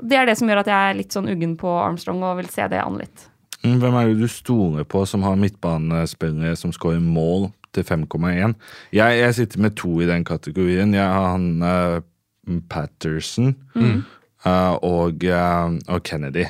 Det 0.01 0.17
er 0.19 0.27
det 0.27 0.35
som 0.39 0.49
gjør 0.49 0.63
at 0.63 0.71
jeg 0.71 0.89
er 0.89 0.97
litt 0.97 1.15
sånn 1.15 1.29
uggen 1.31 1.55
på 1.59 1.71
Armstrong 1.71 2.23
og 2.25 2.39
vil 2.41 2.49
se 2.51 2.67
det 2.71 2.81
an 2.81 2.99
litt. 2.99 3.29
Mm, 3.65 3.77
Hvem 3.81 3.95
er 3.97 4.09
det 4.09 4.17
du 4.19 4.27
stoler 4.29 4.87
på 4.87 5.05
som 5.09 5.23
har 5.25 5.39
midtbanespillere 5.39 6.57
som 6.59 6.73
scorer 6.75 7.01
mål 7.01 7.49
til 7.75 7.85
5,1? 7.87 8.53
Jeg, 8.95 9.21
jeg 9.21 9.37
sitter 9.39 9.63
med 9.65 9.77
to 9.79 9.95
i 10.03 10.09
den 10.09 10.25
kategorien. 10.27 10.93
Jeg 10.93 11.05
har 11.05 11.31
han 11.33 11.47
uh, 11.63 12.59
Patterson 12.69 13.55
eh, 13.75 14.75
og, 14.85 15.25
uh, 15.25 15.73
og 15.89 16.05
Kennedy. 16.05 16.45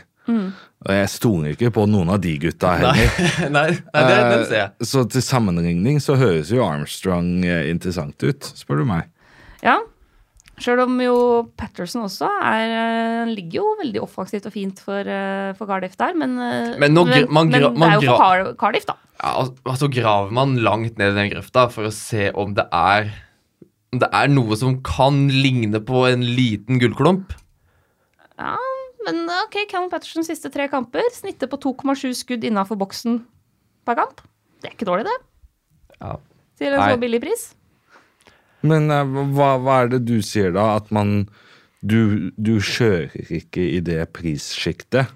Og 0.85 0.91
jeg 0.93 1.09
stoler 1.09 1.53
ikke 1.53 1.71
på 1.73 1.85
noen 1.89 2.11
av 2.13 2.19
de 2.21 2.35
gutta 2.41 2.75
heller. 2.77 2.99
nei, 3.55 3.69
nei 3.79 4.03
det, 4.09 4.17
det 4.33 4.39
ser 4.49 4.59
jeg. 4.59 4.87
Så 4.89 5.05
til 5.09 5.23
sammenligning 5.25 6.01
så 6.03 6.17
høres 6.19 6.51
jo 6.53 6.65
Armstrong 6.65 7.45
interessant 7.45 8.21
ut, 8.25 8.49
spør 8.57 8.81
du 8.81 8.89
meg. 8.89 9.07
Ja. 9.65 9.79
Sjøl 10.57 10.79
om 10.85 10.99
jo 11.03 11.15
Patterson 11.59 12.05
også 12.05 12.29
er, 12.41 12.69
eh, 12.71 13.31
ligger 13.33 13.57
jo 13.59 13.65
veldig 13.81 14.01
offensivt 14.05 14.45
og 14.47 14.53
fint 14.53 14.79
for, 14.79 14.99
eh, 15.03 15.51
for 15.57 15.67
Cardiff 15.67 15.97
der, 15.99 16.13
men, 16.15 16.37
eh, 16.39 16.77
Men 16.79 16.93
man 16.93 17.05
men 17.09 17.51
det 17.51 17.61
er 17.61 18.01
jo 18.01 18.15
for 18.15 18.53
Cardiff, 18.55 18.85
da. 18.85 18.95
Ja, 19.21 19.33
og- 19.41 19.57
og 19.65 19.75
så 19.77 19.89
graver 19.91 20.31
man 20.31 20.55
langt 20.57 20.97
ned 20.97 21.11
i 21.11 21.15
den 21.15 21.31
grøfta 21.31 21.69
for 21.71 21.83
å 21.85 21.91
se 21.91 22.31
om 22.33 22.53
det 22.53 22.67
er 22.71 23.11
Om 23.93 23.99
det 23.99 24.09
er 24.11 24.27
noe 24.27 24.55
som 24.57 24.81
kan 24.83 25.29
ligne 25.29 25.79
på 25.79 26.11
en 26.11 26.19
liten 26.21 26.79
gullklump. 26.81 27.29
Ja, 28.37 28.57
men 29.05 29.29
ok, 29.29 29.69
Callum 29.69 29.89
Patterson 29.89 30.25
siste 30.25 30.51
tre 30.51 30.67
kamper. 30.67 30.99
Snitter 31.13 31.47
på 31.47 31.57
2,7 31.57 32.11
skudd 32.13 32.43
innafor 32.43 32.77
boksen 32.77 33.23
per 33.85 33.95
kamp. 33.95 34.19
Det 34.59 34.71
er 34.71 34.75
ikke 34.75 34.89
dårlig, 34.89 35.05
det. 35.05 35.15
Ja. 36.01 36.17
Til 36.57 36.73
en 36.73 36.81
så 36.81 36.99
billig 36.99 37.21
pris. 37.21 37.55
Men 38.67 38.91
eh, 38.93 39.15
hva, 39.35 39.55
hva 39.61 39.79
er 39.83 39.93
det 39.95 40.03
du 40.07 40.17
sier 40.25 40.53
da? 40.55 40.75
At 40.79 40.91
man 40.95 41.27
Du, 41.85 42.31
du 42.41 42.57
kjører 42.57 43.13
ikke 43.29 43.61
i 43.61 43.79
det 43.85 43.99
prissjiktet? 44.15 45.11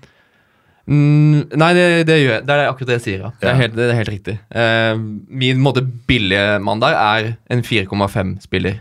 Mm, 0.89 1.49
nei, 1.57 1.69
det, 1.77 1.85
det 2.09 2.17
gjør 2.17 2.33
jeg. 2.35 2.43
Det 2.45 2.53
er 2.55 2.67
akkurat 2.67 2.89
det 2.89 2.97
jeg 2.99 3.05
sier. 3.05 3.23
Ja. 3.23 3.31
Det, 3.41 3.49
er 3.49 3.57
helt, 3.57 3.75
det 3.77 3.87
er 3.87 3.97
helt 3.97 4.11
riktig. 4.13 4.35
Eh, 4.49 5.01
min 5.41 5.61
måte 5.61 5.83
billige 6.09 6.59
mann 6.65 6.81
der 6.81 6.97
er 6.97 7.31
en 7.53 7.61
4,5-spiller. 7.65 8.79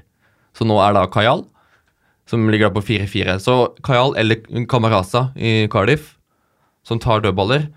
Så 0.57 0.67
nå 0.69 0.79
er 0.85 0.97
da 0.97 1.05
Kajal, 1.13 1.45
som 2.29 2.49
ligger 2.53 2.69
da 2.69 2.77
på 2.77 2.85
4-4. 2.89 3.37
Så 3.45 3.57
Kajal 3.85 4.17
eller 4.21 4.65
Kamaraza 4.69 5.31
i 5.37 5.69
Cardiff, 5.73 6.15
som 6.85 7.01
tar 7.01 7.25
dødballer 7.25 7.69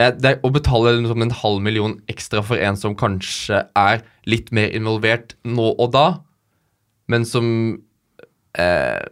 det 0.00 0.30
er 0.30 0.40
Å 0.46 0.50
betale 0.54 0.94
liksom 0.96 1.24
en 1.26 1.34
halv 1.42 1.62
million 1.64 1.98
ekstra 2.10 2.42
for 2.46 2.60
en 2.60 2.78
som 2.78 2.96
kanskje 2.96 3.64
er 3.76 4.04
litt 4.30 4.48
mer 4.56 4.72
involvert 4.76 5.34
nå 5.44 5.74
og 5.74 5.92
da, 5.92 6.06
men 7.10 7.26
som 7.28 7.46
eh, 8.56 9.02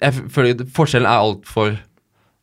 Jeg 0.00 0.28
føler 0.32 0.64
forskjellen 0.74 1.08
er 1.10 1.24
altfor 1.26 1.76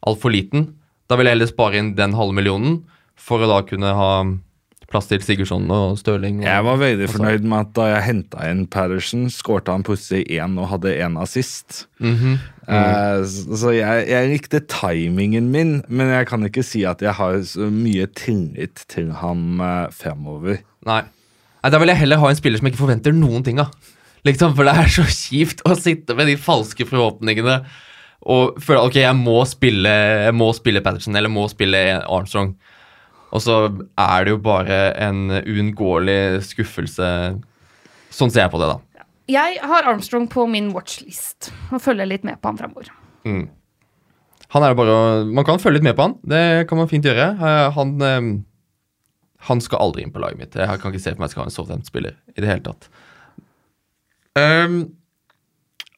alt 0.06 0.22
for 0.22 0.30
liten. 0.30 0.76
Da 1.10 1.18
vil 1.18 1.26
jeg 1.26 1.38
heller 1.38 1.50
spare 1.50 1.80
inn 1.82 1.96
den 1.98 2.14
halve 2.18 2.36
millionen 2.38 2.84
for 3.18 3.42
å 3.42 3.50
da 3.50 3.62
kunne 3.66 3.94
ha 3.98 4.12
plass 4.96 5.10
til 5.12 5.22
Sigurdsson 5.24 5.68
og 5.76 5.98
Støling. 6.00 6.40
Og, 6.42 6.48
Jeg 6.48 6.66
var 6.66 6.78
veldig 6.80 7.08
fornøyd 7.12 7.48
med 7.52 7.60
at 7.66 7.72
da 7.76 7.88
jeg 7.92 8.06
henta 8.08 8.46
inn 8.50 8.66
Patterson, 8.72 9.26
skårte 9.34 9.74
han 9.76 9.84
plutselig 9.86 10.24
én 10.32 10.56
og 10.62 10.70
hadde 10.72 10.94
én 10.96 11.18
assist. 11.22 11.86
Mhm. 12.00 12.38
Eh, 12.66 13.20
så 13.30 13.58
så 13.62 13.74
jeg, 13.76 14.08
jeg 14.10 14.30
likte 14.32 14.64
timingen 14.72 15.52
min, 15.54 15.84
men 15.88 16.10
jeg 16.10 16.26
kan 16.32 16.48
ikke 16.48 16.64
si 16.66 16.82
at 16.90 17.04
jeg 17.04 17.14
har 17.14 17.36
så 17.46 17.68
mye 17.70 18.08
tillit 18.18 18.86
til 18.90 19.12
ham 19.22 19.60
eh, 19.62 19.92
fremover. 19.94 20.64
Nei. 20.88 21.04
Nei, 21.62 21.72
Da 21.74 21.82
vil 21.82 21.92
jeg 21.92 21.98
heller 21.98 22.22
ha 22.24 22.30
en 22.32 22.40
spiller 22.40 22.62
som 22.62 22.72
ikke 22.72 22.82
forventer 22.82 23.14
noen 23.14 23.44
ting 23.46 23.60
av. 23.62 23.74
Liksom, 24.26 24.56
For 24.58 24.66
det 24.66 24.74
er 24.74 24.90
så 24.90 25.06
kjipt 25.06 25.62
å 25.66 25.76
sitte 25.78 26.16
med 26.18 26.32
de 26.32 26.38
falske 26.42 26.88
forhåpningene 26.90 27.60
og 28.26 28.56
føle 28.64 28.82
ok, 28.88 28.96
jeg 29.04 29.18
må 29.20 29.36
spille 29.46 29.92
Jeg 30.26 30.34
må 30.34 30.48
spille 30.58 30.82
Patterson 30.82 31.14
eller 31.14 31.30
må 31.30 31.44
spille 31.52 31.82
Armstrong. 32.02 32.56
Og 33.36 33.44
så 33.44 33.56
er 34.00 34.26
det 34.26 34.32
jo 34.32 34.40
bare 34.44 34.80
en 35.04 35.28
uunngåelig 35.42 36.46
skuffelse. 36.48 37.10
Sånn 38.16 38.32
ser 38.32 38.46
jeg 38.46 38.54
på 38.54 38.62
det, 38.62 38.72
da. 38.72 39.06
Jeg 39.32 39.58
har 39.66 39.88
Armstrong 39.90 40.28
på 40.32 40.46
min 40.48 40.70
watchlist 40.76 41.50
og 41.74 41.82
følger 41.82 42.08
litt 42.08 42.26
med 42.28 42.40
på 42.40 42.52
han 42.52 42.60
framover. 42.60 42.92
Mm. 43.26 43.48
Han 44.54 44.64
er 44.64 44.76
bare 44.78 44.98
Man 45.26 45.46
kan 45.48 45.60
følge 45.60 45.80
litt 45.80 45.88
med 45.88 45.98
på 45.98 46.06
han. 46.06 46.14
Det 46.24 46.68
kan 46.70 46.80
man 46.80 46.92
fint 46.92 47.06
gjøre. 47.08 47.32
Eh, 47.34 47.72
Han, 47.76 47.96
eh, 48.02 48.30
han 49.50 49.62
skal 49.62 49.82
aldri 49.82 50.06
inn 50.06 50.14
på 50.14 50.22
laget 50.22 50.40
mitt. 50.40 50.56
Jeg 50.56 50.80
kan 50.82 50.94
ikke 50.94 51.04
se 51.04 51.12
for 51.14 51.20
meg 51.22 51.28
at 51.28 51.34
jeg 51.34 51.36
skal 51.36 51.44
ha 51.44 51.50
en 51.50 51.58
Southampton-spiller 51.58 52.16
i 52.38 52.42
det 52.42 52.50
hele 52.50 52.64
tatt. 52.66 52.88
Um, 54.36 54.80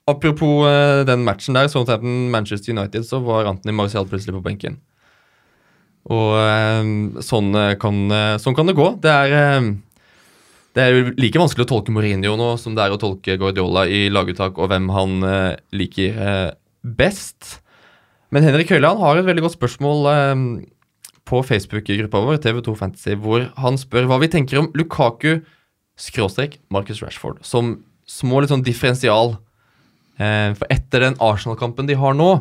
apropos 0.08 0.65
eh, 0.67 1.04
den 1.08 1.23
matchen 1.28 1.56
der, 1.56 1.69
Southampton-Manchester 1.71 2.73
United, 2.73 3.06
så 3.08 3.21
var 3.23 3.47
Anthony 3.50 3.76
Marcial 3.76 4.08
plutselig 4.08 4.36
på 4.36 4.43
benken. 4.43 4.82
Og 6.13 6.38
eh, 6.39 6.89
sånn, 7.26 7.52
eh, 7.58 7.76
kan, 7.82 8.00
eh, 8.13 8.38
sånn 8.39 8.56
kan 8.56 8.70
det 8.70 8.78
gå. 8.78 8.88
Det 9.04 9.12
er 9.12 9.70
det 10.78 10.84
er 10.86 11.08
like 11.17 11.39
vanskelig 11.41 11.65
å 11.65 11.70
tolke 11.72 11.89
Mourinho 11.89 12.36
nå 12.38 12.52
som 12.62 12.76
det 12.78 12.84
er 12.84 12.93
å 12.93 13.00
tolke 13.02 13.34
Guardiola 13.41 13.88
i 13.89 14.12
laguttak 14.13 14.60
og 14.62 14.70
hvem 14.70 14.91
han 14.93 15.15
liker 15.74 16.52
best. 16.86 17.56
Men 18.30 18.46
Henrik 18.46 18.70
Høiland 18.70 19.02
har 19.02 19.17
et 19.17 19.26
veldig 19.26 19.41
godt 19.48 19.56
spørsmål 19.56 20.06
på 21.26 21.39
Facebook-gruppa 21.50 22.22
vår, 22.22 22.38
TV2 22.43 22.76
Fantasy, 22.78 23.15
hvor 23.17 23.48
han 23.58 23.80
spør 23.82 24.06
hva 24.06 24.20
vi 24.22 24.30
tenker 24.30 24.62
om 24.62 24.70
Lukaku 24.78 25.39
skråstrek 25.98 26.60
Marcus 26.70 27.02
Rashford 27.02 27.41
som 27.41 27.80
små 28.06 28.43
litt 28.43 28.54
sånn 28.54 28.62
differensial. 28.67 29.34
For 30.22 30.67
etter 30.70 31.08
den 31.08 31.17
Arsenal-kampen 31.17 31.89
de 31.89 31.98
har 31.98 32.13
nå, 32.13 32.36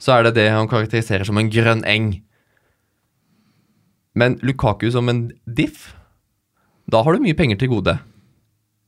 så 0.00 0.16
er 0.16 0.24
det 0.24 0.38
det 0.40 0.48
han 0.54 0.72
karakteriserer 0.72 1.28
som 1.28 1.36
en 1.36 1.52
grønn 1.52 1.84
eng. 1.84 2.14
Men 4.14 4.38
Lukaku 4.42 4.90
som 4.92 5.08
en 5.08 5.30
diff, 5.44 5.94
da 6.90 7.02
har 7.04 7.12
du 7.18 7.22
mye 7.22 7.36
penger 7.36 7.58
til 7.60 7.68
gode. 7.68 7.98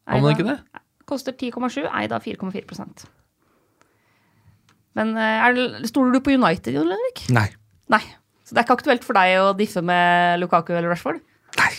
Har 0.09 0.21
man 0.23 0.33
ikke 0.35 0.47
det? 0.49 0.59
Koster 1.07 1.33
10,7, 1.35 1.85
eid 1.91 2.13
av 2.15 2.23
4,4% 2.23 3.05
Men 4.99 5.13
eh, 5.19 5.45
er 5.47 5.87
stoler 5.91 6.15
du 6.17 6.21
på 6.25 6.33
United, 6.35 6.75
Jon 6.75 6.91
Henrik? 6.91 7.25
Nei. 7.35 7.47
Nei. 7.91 8.03
Så 8.47 8.55
det 8.55 8.63
er 8.63 8.67
ikke 8.67 8.79
aktuelt 8.81 9.05
for 9.07 9.15
deg 9.19 9.37
å 9.43 9.53
diffe 9.59 9.83
med 9.87 10.41
Lukaku 10.43 10.73
eller 10.75 10.91
Rashford? 10.91 11.21
Nei. 11.61 11.71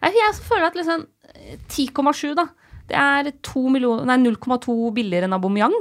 Nei, 0.00 0.12
jeg 0.16 0.38
føler 0.46 0.70
at 0.70 0.78
liksom 0.78 1.04
eh, 1.34 1.56
10,7, 1.68 2.32
da. 2.38 2.46
Det 2.90 2.96
er 2.98 3.30
2 3.46 3.64
millioner- 3.70 4.08
nei, 4.08 4.16
0,2 4.24 4.76
billigere 4.96 5.28
enn 5.28 5.36
Aubameyang, 5.36 5.76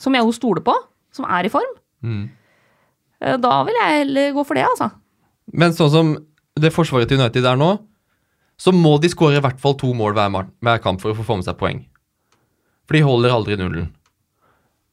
som 0.00 0.14
jeg 0.14 0.24
jo 0.26 0.34
stoler 0.36 0.64
på, 0.66 0.74
som 1.14 1.24
er 1.28 1.48
i 1.48 1.52
form. 1.52 1.72
Mm. 2.04 2.26
Eh, 3.22 3.36
Da 3.40 3.54
vil 3.68 3.78
jeg 3.80 3.98
heller 4.02 4.32
gå 4.36 4.44
for 4.46 4.58
det, 4.58 4.66
altså. 4.68 4.90
Men 5.52 5.72
sånn 5.76 5.90
som 5.92 6.12
det 6.60 6.72
forsvaret 6.74 7.08
til 7.08 7.20
United 7.20 7.46
er 7.48 7.58
nå, 7.58 7.74
så 8.60 8.72
må 8.74 8.96
de 9.00 9.10
skåre 9.10 9.40
i 9.40 9.44
hvert 9.44 9.60
fall 9.60 9.76
to 9.80 9.92
mål 9.96 10.14
hver, 10.16 10.50
hver 10.62 10.82
kamp 10.84 11.00
for 11.02 11.12
å 11.12 11.26
få 11.26 11.38
med 11.38 11.46
seg 11.46 11.58
poeng. 11.60 11.84
For 12.86 12.98
de 12.98 13.06
holder 13.06 13.34
aldri 13.34 13.56
nullen. 13.58 13.88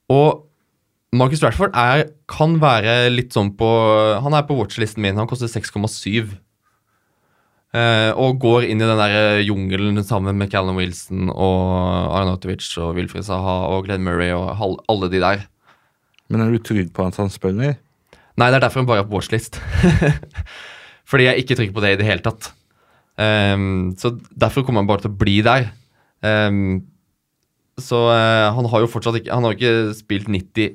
Og 0.09 0.45
Marcus 1.13 1.41
Rashford 1.43 1.73
er, 1.77 2.07
kan 2.29 2.57
være 2.61 3.09
litt 3.09 3.33
sånn 3.33 3.55
på 3.57 3.67
Han 4.21 4.35
er 4.37 4.45
på 4.45 4.57
watchlisten 4.57 5.01
min. 5.01 5.17
Han 5.17 5.29
koster 5.29 5.49
6,7. 5.49 6.35
Eh, 7.69 8.11
og 8.17 8.39
går 8.41 8.65
inn 8.65 8.81
i 8.81 8.87
den 8.87 8.97
der 8.97 9.13
eh, 9.13 9.43
jungelen 9.45 10.01
sammen 10.05 10.37
med 10.37 10.49
Callum 10.49 10.79
Wilson 10.79 11.29
og 11.29 12.15
Arnautovic 12.17 12.65
og 12.81 12.95
Wilfred 12.97 13.27
Saha 13.27 13.59
og 13.69 13.85
Glenn 13.85 14.05
Murray 14.05 14.33
og 14.33 14.81
alle 14.89 15.09
de 15.13 15.21
der. 15.21 15.45
Men 16.29 16.45
er 16.45 16.53
du 16.53 16.61
trygg 16.61 16.89
på 16.93 17.05
at 17.05 17.17
han 17.21 17.29
spiller? 17.33 17.77
Nei, 18.39 18.49
det 18.49 18.57
er 18.57 18.63
derfor 18.65 18.81
han 18.81 18.89
bare 18.89 19.03
er 19.03 19.09
på 19.09 19.17
watchlist. 19.17 19.61
Fordi 21.09 21.25
jeg 21.25 21.43
ikke 21.43 21.57
trykker 21.57 21.75
på 21.75 21.83
det 21.83 21.95
i 21.95 21.99
det 21.99 22.07
hele 22.07 22.25
tatt. 22.25 22.51
Um, 23.19 23.95
så 23.99 24.13
derfor 24.31 24.63
kommer 24.63 24.83
han 24.83 24.89
bare 24.89 25.03
til 25.03 25.11
å 25.11 25.19
bli 25.19 25.39
der. 25.45 25.71
Um, 26.23 26.83
så 27.79 28.03
uh, 28.11 28.51
han 28.55 28.67
har 28.69 28.83
jo 28.83 28.89
fortsatt 28.91 29.15
ikke 29.21 29.31
Han 29.31 29.45
har 29.47 29.53
ikke 29.55 29.93
spilt 29.95 30.27
90 30.27 30.73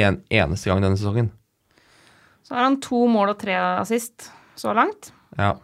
en 0.00 0.18
eneste 0.32 0.70
gang 0.70 0.82
denne 0.84 0.98
sesongen. 1.00 1.30
Så 2.44 2.56
har 2.56 2.64
han 2.64 2.78
to 2.80 3.02
mål 3.10 3.34
og 3.34 3.40
tre 3.40 3.56
assist 3.56 4.30
så 4.58 4.72
langt. 4.76 5.10
Ja. 5.36 5.54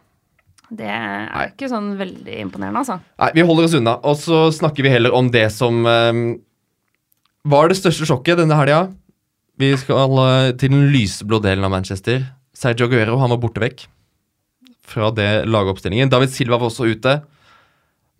Det 0.74 0.88
er 0.88 1.28
Nei. 1.28 1.46
ikke 1.52 1.68
sånn 1.70 1.94
veldig 1.98 2.36
imponerende, 2.46 2.82
altså. 2.82 2.98
Nei, 3.20 3.30
vi 3.36 3.44
holder 3.46 3.68
oss 3.68 3.76
unna, 3.78 3.94
og 4.04 4.18
så 4.20 4.40
snakker 4.54 4.84
vi 4.84 4.92
heller 4.92 5.14
om 5.16 5.28
det 5.32 5.46
som 5.54 5.84
um, 5.84 6.22
var 7.48 7.70
det 7.70 7.78
største 7.78 8.08
sjokket 8.08 8.40
denne 8.40 8.58
helga. 8.58 8.86
Vi 9.60 9.70
skal 9.78 10.16
eh, 10.18 10.52
til 10.58 10.72
den 10.72 10.88
lyseblå 10.90 11.38
delen 11.44 11.66
av 11.66 11.70
Manchester. 11.70 12.24
Sergio 12.58 12.88
Aguero 12.88 13.20
han 13.20 13.30
var 13.30 13.38
borte 13.42 13.62
vekk 13.62 13.84
fra 14.84 15.10
det 15.14 15.46
lagoppstillingen. 15.48 16.10
David 16.12 16.32
Silva 16.34 16.58
var 16.60 16.70
også 16.70 16.90
ute. 16.92 17.18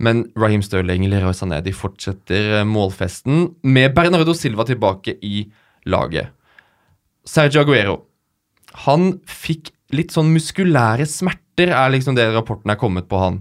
Men 0.03 0.24
Raheem 0.38 0.62
Sterling 0.64 1.07
Leroy 1.07 1.35
Sané 1.37 1.61
de 1.62 1.74
fortsetter 1.74 2.59
eh, 2.59 2.66
målfesten 2.66 3.53
med 3.62 3.94
Bernardo 3.94 4.35
Silva 4.35 4.67
tilbake 4.67 5.15
i 5.23 5.44
laget. 5.87 6.33
Sergio 7.25 7.62
Aguero 7.62 8.00
han 8.85 9.12
fikk 9.31 9.71
litt 9.94 10.10
sånn 10.10 10.33
muskulære 10.35 11.06
smerter, 11.06 11.71
er 11.71 11.92
liksom 11.94 12.17
det 12.19 12.27
rapporten 12.35 12.73
er 12.73 12.81
kommet 12.81 13.06
på 13.06 13.21
han. 13.21 13.38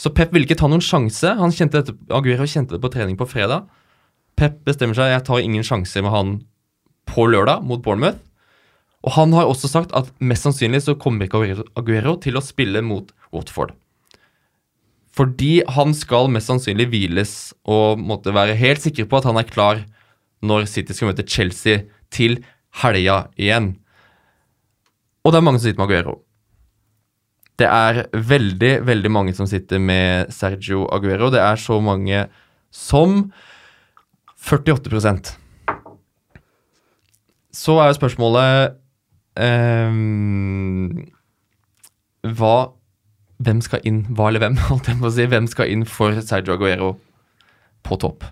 Så 0.00 0.14
Pep 0.16 0.32
ville 0.32 0.48
ikke 0.48 0.56
ta 0.62 0.70
noen 0.70 0.82
sjanse. 0.82 1.34
Han 1.36 1.52
kjente 1.52 1.82
dette, 1.82 1.94
Aguero 2.08 2.46
kjente 2.48 2.78
det 2.78 2.80
på 2.82 2.90
trening 2.94 3.18
på 3.20 3.28
fredag. 3.28 3.66
Pep 4.40 4.62
bestemmer 4.64 4.96
seg, 4.96 5.12
jeg 5.12 5.26
tar 5.28 5.42
ingen 5.44 5.66
sjanser 5.66 6.04
med 6.06 6.14
han 6.14 6.32
på 7.10 7.26
lørdag 7.28 7.66
mot 7.68 7.82
Bournemouth. 7.84 8.22
Og 9.02 9.14
han 9.16 9.32
har 9.34 9.50
også 9.50 9.70
sagt 9.70 9.94
at 9.98 10.10
mest 10.22 10.46
sannsynlig 10.46 10.84
så 10.84 10.94
kommer 10.98 11.26
ikke 11.26 11.64
Aguero- 11.78 12.20
til 12.22 12.38
å 12.38 12.44
spille 12.44 12.82
mot 12.86 13.10
Watford. 13.34 13.74
Fordi 15.12 15.60
han 15.68 15.92
skal 15.96 16.30
mest 16.32 16.48
sannsynlig 16.48 16.88
hviles 16.92 17.34
og 17.68 18.00
måtte 18.00 18.32
være 18.32 18.56
helt 18.56 18.80
sikker 18.80 19.08
på 19.10 19.18
at 19.18 19.28
han 19.28 19.40
er 19.40 19.48
klar 19.48 19.82
når 20.42 20.66
City 20.70 20.94
skal 20.96 21.10
møte 21.10 21.26
Chelsea 21.28 21.84
til 22.14 22.40
helga 22.82 23.26
igjen. 23.36 23.74
Og 25.22 25.32
det 25.32 25.38
er 25.38 25.46
mange 25.46 25.60
som 25.60 25.68
sitter 25.68 25.82
med 25.82 25.90
Aguero. 25.90 26.14
Det 27.60 27.68
er 27.68 28.06
veldig, 28.16 28.72
veldig 28.88 29.10
mange 29.12 29.34
som 29.36 29.46
sitter 29.46 29.82
med 29.82 30.32
Sergio 30.34 30.86
Aguero. 30.94 31.28
Det 31.30 31.42
er 31.42 31.60
så 31.60 31.78
mange 31.84 32.24
som 32.72 33.26
48% 34.42 35.36
Så 37.52 37.76
er 37.78 37.90
jo 37.90 37.98
spørsmålet 37.98 38.78
ehm, 39.40 41.08
Hva 42.22 42.56
Hvem 43.42 43.60
skal 43.64 43.82
inn? 43.88 44.04
Hva 44.14 44.28
eller 44.30 44.44
hvem? 44.44 44.58
Alt 44.70 44.86
jeg 44.86 45.00
må 45.00 45.10
si. 45.10 45.26
Hvem 45.26 45.48
skal 45.50 45.72
inn 45.72 45.82
for 45.88 46.14
Sergio 46.22 46.54
Aguero 46.54 46.92
på 47.82 47.98
topp? 47.98 48.22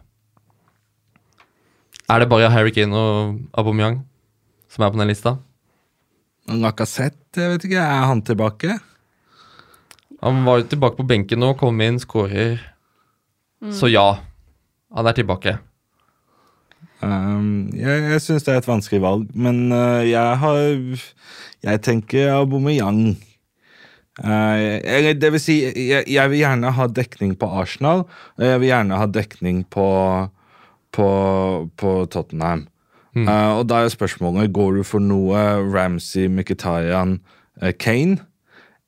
Er 2.10 2.22
det 2.22 2.28
bare 2.30 2.50
Harry 2.50 2.70
Kane 2.74 2.94
og 2.94 3.40
Aubameyang 3.58 4.04
som 4.70 4.84
er 4.86 4.92
på 4.92 5.00
den 5.00 5.10
lista? 5.10 5.34
Lacassette, 6.50 7.38
jeg 7.38 7.56
vet 7.56 7.66
ikke. 7.66 7.82
Er 7.82 8.06
han 8.10 8.22
tilbake? 8.26 8.78
Han 10.22 10.44
var 10.46 10.60
jo 10.60 10.68
tilbake 10.70 10.98
på 11.00 11.06
benken 11.10 11.42
nå, 11.42 11.54
kom 11.58 11.80
inn, 11.82 11.98
skårer. 12.02 12.60
Så 13.74 13.90
ja, 13.90 14.20
han 14.94 15.10
er 15.10 15.16
tilbake. 15.16 15.58
Um, 17.00 17.70
jeg 17.72 18.02
jeg 18.12 18.20
syns 18.20 18.44
det 18.44 18.52
er 18.52 18.60
et 18.60 18.68
vanskelig 18.68 19.00
valg, 19.00 19.28
men 19.32 19.72
uh, 19.72 20.04
jeg 20.04 20.36
har 20.42 21.04
Jeg 21.64 21.80
tenker 21.84 22.32
Aubameyang. 22.32 23.16
Uh, 24.20 24.80
eller 24.84 25.14
det 25.16 25.32
vil 25.32 25.40
si, 25.40 25.60
jeg, 25.64 26.04
jeg 26.08 26.30
vil 26.30 26.38
gjerne 26.42 26.72
ha 26.76 26.86
dekning 26.86 27.34
på 27.40 27.48
Arsenal, 27.60 28.04
og 28.36 28.44
jeg 28.44 28.60
vil 28.60 28.68
gjerne 28.68 28.96
ha 29.00 29.06
dekning 29.06 29.64
på, 29.68 29.86
på, 30.92 31.08
på 31.76 31.94
Tottenham. 32.12 32.66
Uh, 33.16 33.58
og 33.58 33.68
da 33.68 33.82
er 33.82 33.92
spørsmålet 33.92 34.52
går 34.54 34.80
du 34.80 34.82
for 34.86 35.02
noe 35.02 35.40
Ramsey, 35.72 36.28
Mkhitaryan, 36.28 37.18
uh, 37.62 37.72
Kane, 37.76 38.20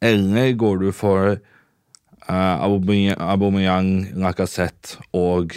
eller 0.01 0.53
går 0.57 0.79
du 0.85 0.93
for 0.95 1.37
uh, 2.29 2.57
Aubameyang, 2.63 4.13
Lacassette 4.17 5.01
og 5.13 5.57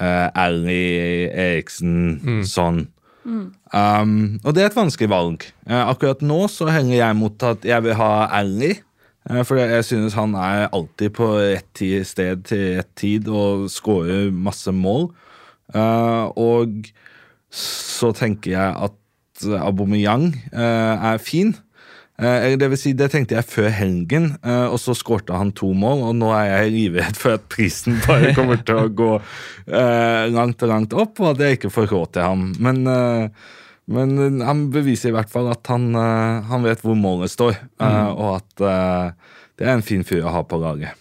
uh, 0.00 0.28
Ali 0.34 1.28
Eriksen, 1.28 2.44
sånn. 2.48 2.86
Um, 3.24 4.40
og 4.44 4.52
det 4.54 4.62
er 4.62 4.70
et 4.70 4.76
vanskelig 4.76 5.10
valg. 5.10 5.46
Uh, 5.68 5.88
akkurat 5.88 6.20
nå 6.24 6.44
så 6.52 6.68
henger 6.72 6.98
jeg 6.98 7.18
mot 7.18 7.46
at 7.46 7.64
jeg 7.66 7.86
vil 7.86 7.96
ha 7.98 8.10
Ali. 8.40 8.74
Uh, 9.30 9.40
for 9.46 9.56
jeg 9.60 9.86
synes 9.88 10.16
han 10.18 10.36
er 10.36 10.68
alltid 10.68 11.14
på 11.16 11.30
rett 11.38 11.84
sted 12.06 12.44
til 12.50 12.66
rett 12.78 12.92
tid 13.00 13.30
og 13.32 13.70
scorer 13.72 14.28
masse 14.30 14.72
mål. 14.72 15.08
Uh, 15.74 16.28
og 16.36 16.90
så 17.54 18.12
tenker 18.16 18.54
jeg 18.54 18.76
at 18.88 19.00
Aubameyang 19.42 20.28
eh, 20.52 21.12
er 21.12 21.18
fin. 21.18 21.54
Eh, 22.14 22.54
det 22.54 22.68
vil 22.70 22.78
si, 22.78 22.92
det 22.94 23.08
tenkte 23.10 23.34
jeg 23.34 23.46
før 23.50 23.72
helgen, 23.74 24.28
eh, 24.46 24.68
og 24.70 24.78
så 24.78 24.94
skårte 24.94 25.34
han 25.34 25.50
to 25.56 25.72
mål. 25.74 26.06
Og 26.10 26.16
nå 26.20 26.30
er 26.36 26.46
jeg 26.52 26.74
livredd 26.76 27.18
for 27.22 27.38
at 27.38 27.48
prisen 27.50 27.98
bare 28.06 28.34
kommer 28.36 28.62
til 28.62 28.84
å 28.84 28.88
gå 29.02 29.10
eh, 29.18 30.24
langt 30.34 30.62
og 30.62 30.70
langt 30.70 30.94
opp, 30.94 31.18
og 31.22 31.32
at 31.32 31.44
jeg 31.44 31.58
ikke 31.58 31.74
får 31.74 31.90
råd 31.90 32.14
til 32.14 32.28
ham. 32.28 32.48
Men, 32.62 32.82
men 33.90 34.42
han 34.46 34.66
beviser 34.74 35.10
i 35.10 35.16
hvert 35.16 35.32
fall 35.32 35.50
at 35.52 35.66
han, 35.72 35.90
han 36.48 36.66
vet 36.66 36.84
hvor 36.84 36.98
målet 36.98 37.34
står, 37.34 37.58
mm. 37.82 38.14
og 38.14 38.28
at 38.38 38.64
det 39.58 39.66
er 39.66 39.74
en 39.74 39.86
fin 39.86 40.06
fyr 40.06 40.24
å 40.24 40.34
ha 40.34 40.44
på 40.46 40.58
laget. 40.62 40.94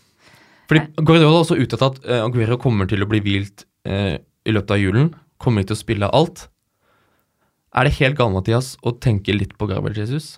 Fordi 0.69 0.81
Guardiola 0.97 1.37
er 1.37 1.43
også 1.43 1.59
uttalt 1.59 1.85
at 1.85 2.11
Aguero 2.23 2.57
kommer 2.61 2.89
til 2.89 3.03
å 3.03 3.09
bli 3.09 3.21
hvilt 3.23 3.65
i 3.85 4.53
løpet 4.55 4.75
av 4.75 4.81
julen. 4.81 5.11
Kommer 5.41 5.61
ikke 5.61 5.73
til 5.73 5.77
å 5.77 5.83
spille 5.83 6.11
alt. 6.15 6.47
Er 7.73 7.87
det 7.87 7.97
helt 7.99 8.17
galt, 8.19 8.33
Mathias, 8.35 8.73
å 8.81 8.95
tenke 8.95 9.35
litt 9.35 9.55
på 9.59 9.67
Gabriel 9.69 10.03
Jesus? 10.03 10.37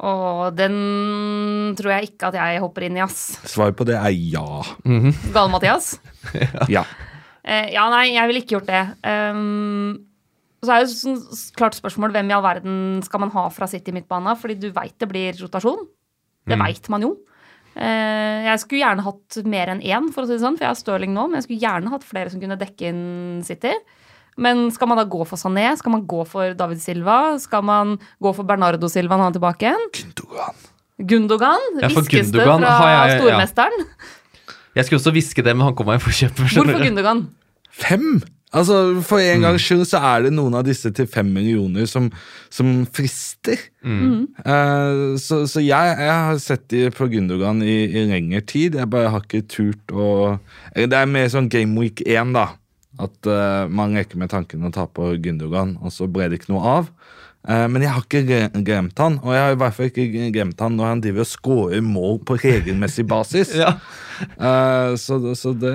Og 0.00 0.54
den 0.56 0.76
tror 1.76 1.92
jeg 1.98 2.08
ikke 2.12 2.30
at 2.30 2.38
jeg 2.38 2.60
hopper 2.64 2.86
inn 2.86 2.96
i, 2.96 3.02
ass. 3.04 3.34
Svaret 3.44 3.76
på 3.76 3.84
det 3.84 3.98
er 3.98 4.14
ja. 4.14 4.62
Gale 5.34 5.50
Mathias? 5.52 5.98
Ja. 6.72 6.84
Uh, 7.42 7.66
ja, 7.74 7.88
nei, 7.90 8.12
jeg 8.14 8.28
ville 8.30 8.40
ikke 8.44 8.54
gjort 8.54 8.68
det. 8.70 8.82
Um, 9.02 9.96
så 10.62 10.76
er 10.76 10.84
jo 10.84 10.92
sånn 10.94 11.16
klart 11.58 11.74
spørsmål 11.74 12.12
hvem 12.14 12.28
i 12.30 12.34
all 12.36 12.44
verden 12.44 12.74
skal 13.02 13.18
man 13.24 13.32
ha 13.34 13.48
fra 13.50 13.66
City 13.66 13.90
midtbane, 13.92 14.36
fordi 14.38 14.54
du 14.62 14.68
veit 14.76 14.94
det 15.02 15.08
blir 15.10 15.34
rotasjon. 15.42 15.82
Det 16.46 16.54
Mm. 16.56 16.62
vet 16.68 16.88
man 16.94 17.02
jo. 17.02 17.10
Uh, 17.74 18.46
jeg 18.46 18.60
skulle 18.62 18.82
gjerne 18.84 19.02
hatt 19.06 19.40
mer 19.48 19.72
enn 19.74 19.82
én, 19.82 20.08
for 20.14 20.22
å 20.22 20.26
si 20.30 20.36
det 20.38 20.44
sånn, 20.44 20.54
for 20.56 20.64
jeg 20.68 20.70
har 20.70 20.78
Stirling 20.78 21.12
nå, 21.16 21.26
men 21.28 21.40
jeg 21.40 21.48
skulle 21.48 21.64
gjerne 21.66 21.90
hatt 21.90 22.06
flere 22.06 22.30
som 22.30 22.40
kunne 22.40 22.58
dekke 22.60 22.88
inn 22.92 23.42
City. 23.42 23.74
Men 24.40 24.70
skal 24.72 24.88
man 24.88 25.00
da 25.00 25.04
gå 25.04 25.24
for 25.28 25.40
Sané? 25.40 25.66
Skal 25.76 25.92
man 25.92 26.04
gå 26.08 26.22
for 26.28 26.54
David 26.56 26.80
Silva? 26.80 27.38
Skal 27.42 27.64
man 27.68 27.98
gå 28.22 28.32
for 28.36 28.48
Bernardo 28.48 28.88
Silva 28.88 29.18
når 29.18 29.28
han 29.28 29.34
er 29.34 29.38
tilbake 29.38 29.68
igjen? 29.68 29.88
Gundogan. 29.98 30.60
Gundogan? 31.12 31.70
Hviskes 31.82 32.32
det 32.32 32.44
fra 32.46 32.90
jeg, 32.92 33.20
stormesteren? 33.20 33.86
ja. 33.88 34.18
Jeg 34.72 34.86
skulle 34.88 35.02
også 35.02 35.12
hviske 35.12 35.42
det, 35.44 35.52
men 35.52 35.66
han 35.68 35.74
kom 35.76 35.90
meg 35.90 35.98
i 36.00 36.04
forkjøpet. 36.06 36.46
Hvorfor? 36.56 36.80
Gundogan? 36.80 37.26
Fem? 37.76 38.22
Altså, 38.52 39.00
For 39.04 39.20
en 39.20 39.44
gangs 39.44 39.64
skyld 39.64 39.84
så 39.88 40.00
er 40.04 40.26
det 40.26 40.32
noen 40.36 40.54
av 40.56 40.64
disse 40.66 40.90
til 40.92 41.08
fem 41.08 41.28
millioner 41.32 41.88
som, 41.88 42.10
som 42.52 42.70
frister. 42.92 43.60
Eh, 43.84 45.02
så 45.20 45.42
så 45.48 45.62
jeg, 45.64 45.94
jeg 46.00 46.16
har 46.28 46.40
sett 46.40 46.66
de 46.72 46.86
på 46.92 47.08
Gundogan 47.12 47.62
i, 47.64 47.76
i 47.88 48.04
lengre 48.10 48.42
tid. 48.44 48.76
Jeg 48.80 48.90
bare 48.92 49.12
har 49.12 49.24
ikke 49.24 49.44
turt 49.48 49.92
å 49.92 50.38
Det 50.76 50.88
er 50.92 51.08
mer 51.08 51.28
sånn 51.32 51.48
Game 51.52 51.76
Week 51.80 52.04
1, 52.04 52.32
da. 52.36 52.50
At 53.00 53.28
uh, 53.28 53.64
man 53.72 53.96
leker 53.96 54.20
med 54.20 54.32
tanken 54.32 54.64
å 54.66 54.72
ta 54.74 54.84
på 54.84 55.14
Gundogan, 55.22 55.78
og 55.80 55.94
så 55.94 56.08
ble 56.10 56.28
det 56.28 56.40
ikke 56.40 56.52
noe 56.52 56.76
av. 56.80 56.90
Uh, 57.42 57.66
men 57.72 57.82
jeg 57.82 57.90
har 57.90 58.04
ikke 58.04 58.62
glemt 58.62 59.00
han, 59.02 59.16
og 59.24 59.32
jeg 59.34 59.42
har 59.42 59.54
i 59.54 59.58
hvert 59.58 59.74
fall 59.74 59.88
ikke 59.88 60.28
glemt 60.34 60.60
han 60.62 60.76
når 60.78 60.90
han 60.90 61.00
driver 61.02 61.24
og 61.24 61.30
scorer 61.30 61.80
mål 61.82 62.20
på 62.28 62.38
regelmessig 62.44 63.06
basis. 63.10 63.54
Ja. 63.62 63.74
uh, 64.38 64.92
så, 65.00 65.16
så 65.34 65.50
det 65.56 65.72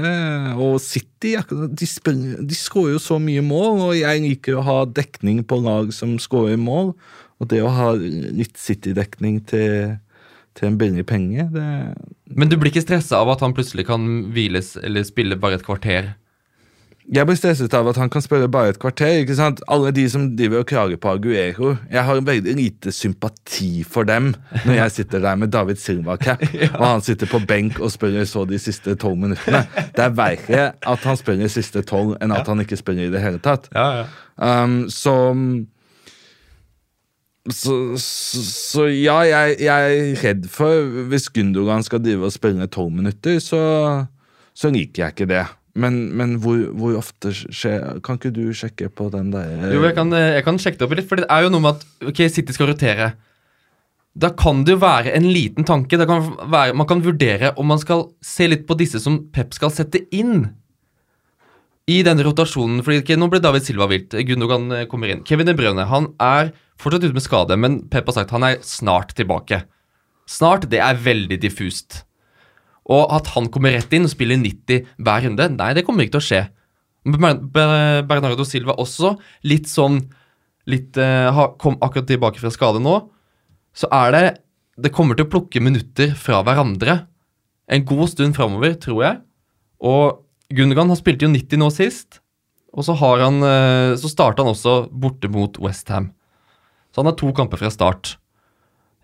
Og 0.61 0.78
City 0.80 1.34
de, 1.49 1.88
spiller, 1.89 2.39
de 2.39 2.55
skårer 2.55 2.93
jo 2.93 3.01
så 3.03 3.18
mye 3.20 3.43
mål, 3.43 3.82
og 3.89 3.95
jeg 3.97 4.24
liker 4.24 4.59
å 4.59 4.65
ha 4.68 4.78
dekning 4.88 5.41
på 5.43 5.59
lag 5.65 5.91
som 5.95 6.15
skårer 6.22 6.59
mål. 6.61 6.93
Og 7.41 7.49
det 7.51 7.59
å 7.61 7.74
ha 7.74 7.89
litt 7.97 8.55
City-dekning 8.57 9.41
til, 9.49 9.97
til 10.57 10.70
en 10.70 10.78
billig 10.80 11.05
penge, 11.09 11.49
det 11.53 11.68
Men 12.34 12.49
du 12.49 12.55
blir 12.57 12.72
ikke 12.72 12.86
stressa 12.86 13.20
av 13.20 13.34
at 13.34 13.43
han 13.43 13.53
plutselig 13.57 13.86
kan 13.89 14.07
hviles 14.34 14.76
eller 14.82 15.05
spille 15.07 15.38
bare 15.39 15.59
et 15.59 15.68
kvarter? 15.68 16.15
Jeg 17.08 17.24
blir 17.24 17.38
stresset 17.39 17.72
av 17.78 17.88
at 17.88 17.95
han 18.01 18.10
kan 18.12 18.24
spille 18.24 18.49
bare 18.51 18.74
et 18.74 18.80
kvarter. 18.84 19.22
ikke 19.22 19.36
sant? 19.38 19.62
Alle 19.72 19.93
de 19.95 20.03
som 20.12 20.26
driver 20.36 20.60
og 20.60 20.68
klager 20.68 20.99
på 20.99 21.14
Aguero 21.16 21.70
Jeg 21.88 22.03
har 22.03 22.20
veldig 22.20 22.55
lite 22.58 22.91
sympati 22.91 23.86
for 23.88 24.03
dem 24.03 24.34
når 24.66 24.74
jeg 24.74 24.91
sitter 24.91 25.24
der 25.24 25.38
med 25.39 25.53
David 25.53 25.80
Silva-cap, 25.80 26.43
og 26.80 26.84
han 26.84 27.01
sitter 27.05 27.30
på 27.32 27.39
benk 27.47 27.80
og 27.80 27.93
spiller 27.93 28.28
så 28.28 28.43
de 28.45 28.60
siste 28.60 28.95
tolv 28.99 29.22
minuttene. 29.22 29.64
Det 29.95 30.03
er 30.03 30.18
verre 30.18 30.66
at 30.76 31.08
han 31.08 31.20
spiller 31.20 31.47
de 31.47 31.53
siste 31.53 31.82
tolv 31.88 32.18
enn 32.20 32.36
at 32.36 32.47
han 32.47 32.60
ikke 32.64 32.80
spiller 32.80 33.08
i 33.08 33.14
det 33.14 33.24
hele 33.24 33.39
tatt. 33.39 33.70
Ja, 33.76 33.88
ja. 34.01 34.08
Um, 34.38 34.89
så, 34.91 35.16
så, 37.49 37.78
så, 38.03 38.43
så 38.43 38.89
ja, 38.91 39.22
jeg, 39.26 39.55
jeg 39.64 39.95
er 39.95 40.20
redd 40.22 40.43
for 40.53 41.08
Hvis 41.10 41.30
Gundogan 41.34 41.82
skal 41.88 42.03
drive 42.03 42.28
og 42.28 42.36
spille 42.36 42.68
tolv 42.68 42.91
minutter, 42.99 43.39
så, 43.39 43.62
så 44.53 44.74
liker 44.76 45.05
jeg 45.05 45.16
ikke 45.16 45.30
det. 45.32 45.45
Men, 45.78 45.97
men 46.17 46.36
hvor, 46.41 46.57
hvor 46.73 46.97
ofte 46.97 47.32
skjer 47.36 47.99
Kan 48.05 48.17
ikke 48.17 48.34
du 48.34 48.49
sjekke 48.55 48.89
på 48.89 49.11
den 49.13 49.30
der 49.34 49.69
Jo, 49.75 49.84
jeg 49.86 49.93
kan, 49.97 50.11
eh, 50.15 50.38
jeg 50.39 50.45
kan 50.47 50.59
sjekke 50.61 50.80
det 50.80 50.88
opp 50.88 50.95
litt, 50.97 51.09
for 51.09 51.21
det 51.21 51.28
er 51.30 51.45
jo 51.45 51.51
noe 51.53 51.63
med 51.63 51.78
at 51.78 52.07
ok, 52.09 52.21
City 52.34 52.55
skal 52.55 52.71
rotere. 52.71 53.11
Da 54.17 54.32
kan 54.34 54.63
det 54.65 54.73
jo 54.73 54.82
være 54.82 55.13
en 55.13 55.28
liten 55.30 55.67
tanke. 55.67 55.99
Kan 56.09 56.32
være, 56.49 56.73
man 56.78 56.89
kan 56.89 57.03
vurdere 57.05 57.53
om 57.61 57.69
man 57.69 57.82
skal 57.82 58.07
se 58.25 58.47
litt 58.49 58.65
på 58.69 58.78
disse 58.80 59.01
som 59.03 59.19
Pep 59.34 59.53
skal 59.53 59.73
sette 59.73 60.01
inn 60.15 60.47
i 61.88 62.01
denne 62.03 62.25
rotasjonen. 62.25 62.82
fordi 62.84 63.03
okay, 63.03 63.19
Nå 63.19 63.30
ble 63.32 63.41
David 63.43 63.67
Silva 63.67 63.88
vilt. 63.91 64.17
Gundogan 64.28 64.71
eh, 64.73 64.88
kommer 64.89 65.13
inn. 65.13 65.23
Kevin 65.28 65.47
De 65.47 65.55
Bruyne 65.57 65.86
han 65.91 66.11
er 66.17 66.51
fortsatt 66.82 67.05
ute 67.05 67.15
med 67.15 67.25
skade, 67.25 67.57
men 67.59 67.84
Pep 67.91 68.09
har 68.09 68.17
sagt 68.17 68.34
han 68.36 68.45
er 68.47 68.59
snart 68.65 69.13
tilbake. 69.17 69.63
Snart, 70.28 70.67
det 70.71 70.82
er 70.84 70.99
veldig 70.99 71.39
diffust. 71.39 72.01
Og 72.88 73.12
at 73.12 73.28
han 73.36 73.50
kommer 73.52 73.74
rett 73.76 73.92
inn 73.98 74.08
og 74.08 74.14
spiller 74.14 74.40
90 74.40 74.86
hver 75.04 75.26
runde, 75.28 75.50
nei, 75.58 75.74
det 75.76 75.84
kommer 75.88 76.06
ikke 76.06 76.16
til 76.18 76.24
å 76.24 76.28
skje. 76.28 76.42
Ber- 77.08 77.42
Ber- 77.56 78.04
Bernardo 78.08 78.46
Silva 78.48 78.76
også, 78.80 79.16
litt 79.48 79.68
sånn 79.68 80.02
litt, 80.68 80.98
eh, 81.00 81.32
Kom 81.60 81.78
akkurat 81.82 82.08
tilbake 82.08 82.40
fra 82.40 82.52
skade 82.52 82.80
nå. 82.84 82.98
Så 83.76 83.88
er 83.92 84.12
det 84.12 84.26
Det 84.80 84.92
kommer 84.94 85.16
til 85.18 85.26
å 85.26 85.30
plukke 85.32 85.60
minutter 85.64 86.12
fra 86.16 86.44
hverandre 86.44 87.08
en 87.70 87.84
god 87.84 88.08
stund 88.10 88.36
framover, 88.36 88.76
tror 88.80 89.02
jeg. 89.04 89.22
Og 89.82 90.22
Gundergan 90.54 90.88
har 90.88 90.96
spilt 91.00 91.20
jo 91.22 91.28
90 91.28 91.58
nå 91.60 91.68
sist. 91.74 92.20
Og 92.74 92.86
så 92.86 92.94
har 92.96 93.20
han 93.26 93.42
eh, 93.44 93.96
Så 93.98 94.08
starta 94.12 94.44
han 94.46 94.54
også 94.54 94.90
borte 94.92 95.28
mot 95.32 95.58
Westham. 95.60 96.12
Så 96.94 97.02
han 97.02 97.06
har 97.12 97.18
to 97.20 97.32
kamper 97.34 97.58
fra 97.58 97.70
start. 97.74 98.16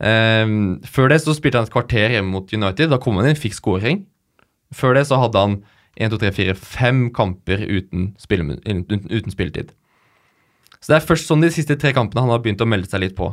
Ehm, 0.02 0.82
før 0.88 1.12
det 1.12 1.22
så 1.22 1.36
spilte 1.38 1.60
han 1.62 1.70
et 1.70 1.74
kvarter 1.74 2.16
hjemme 2.16 2.34
mot 2.34 2.50
United. 2.50 2.89
Da 2.89 3.00
kom 3.02 3.20
han 3.20 3.30
inn, 3.30 3.39
fikk 3.39 3.56
scoring. 3.58 4.04
Før 4.74 4.98
det 4.98 5.06
så 5.10 5.20
hadde 5.22 5.39
han 5.39 5.60
1, 6.00 6.10
2, 6.10 6.18
3, 6.24 6.34
4, 6.34 6.56
5 6.58 7.06
kamper 7.14 7.62
uten, 7.70 8.14
spille, 8.22 8.58
uten, 8.66 9.06
uten 9.12 9.34
spilletid. 9.34 9.74
Så 10.82 10.91
det 10.91 10.98
er 10.98 11.08
først 11.08 11.30
sånn 11.30 11.44
de 11.44 11.52
siste 11.54 11.78
tre 11.80 11.94
kampene 11.96 12.26
han 12.26 12.34
har 12.34 12.41
begynt 12.44 12.64
å 12.64 12.68
melde 12.68 12.89
seg 12.91 13.06
litt 13.06 13.16
på. 13.16 13.30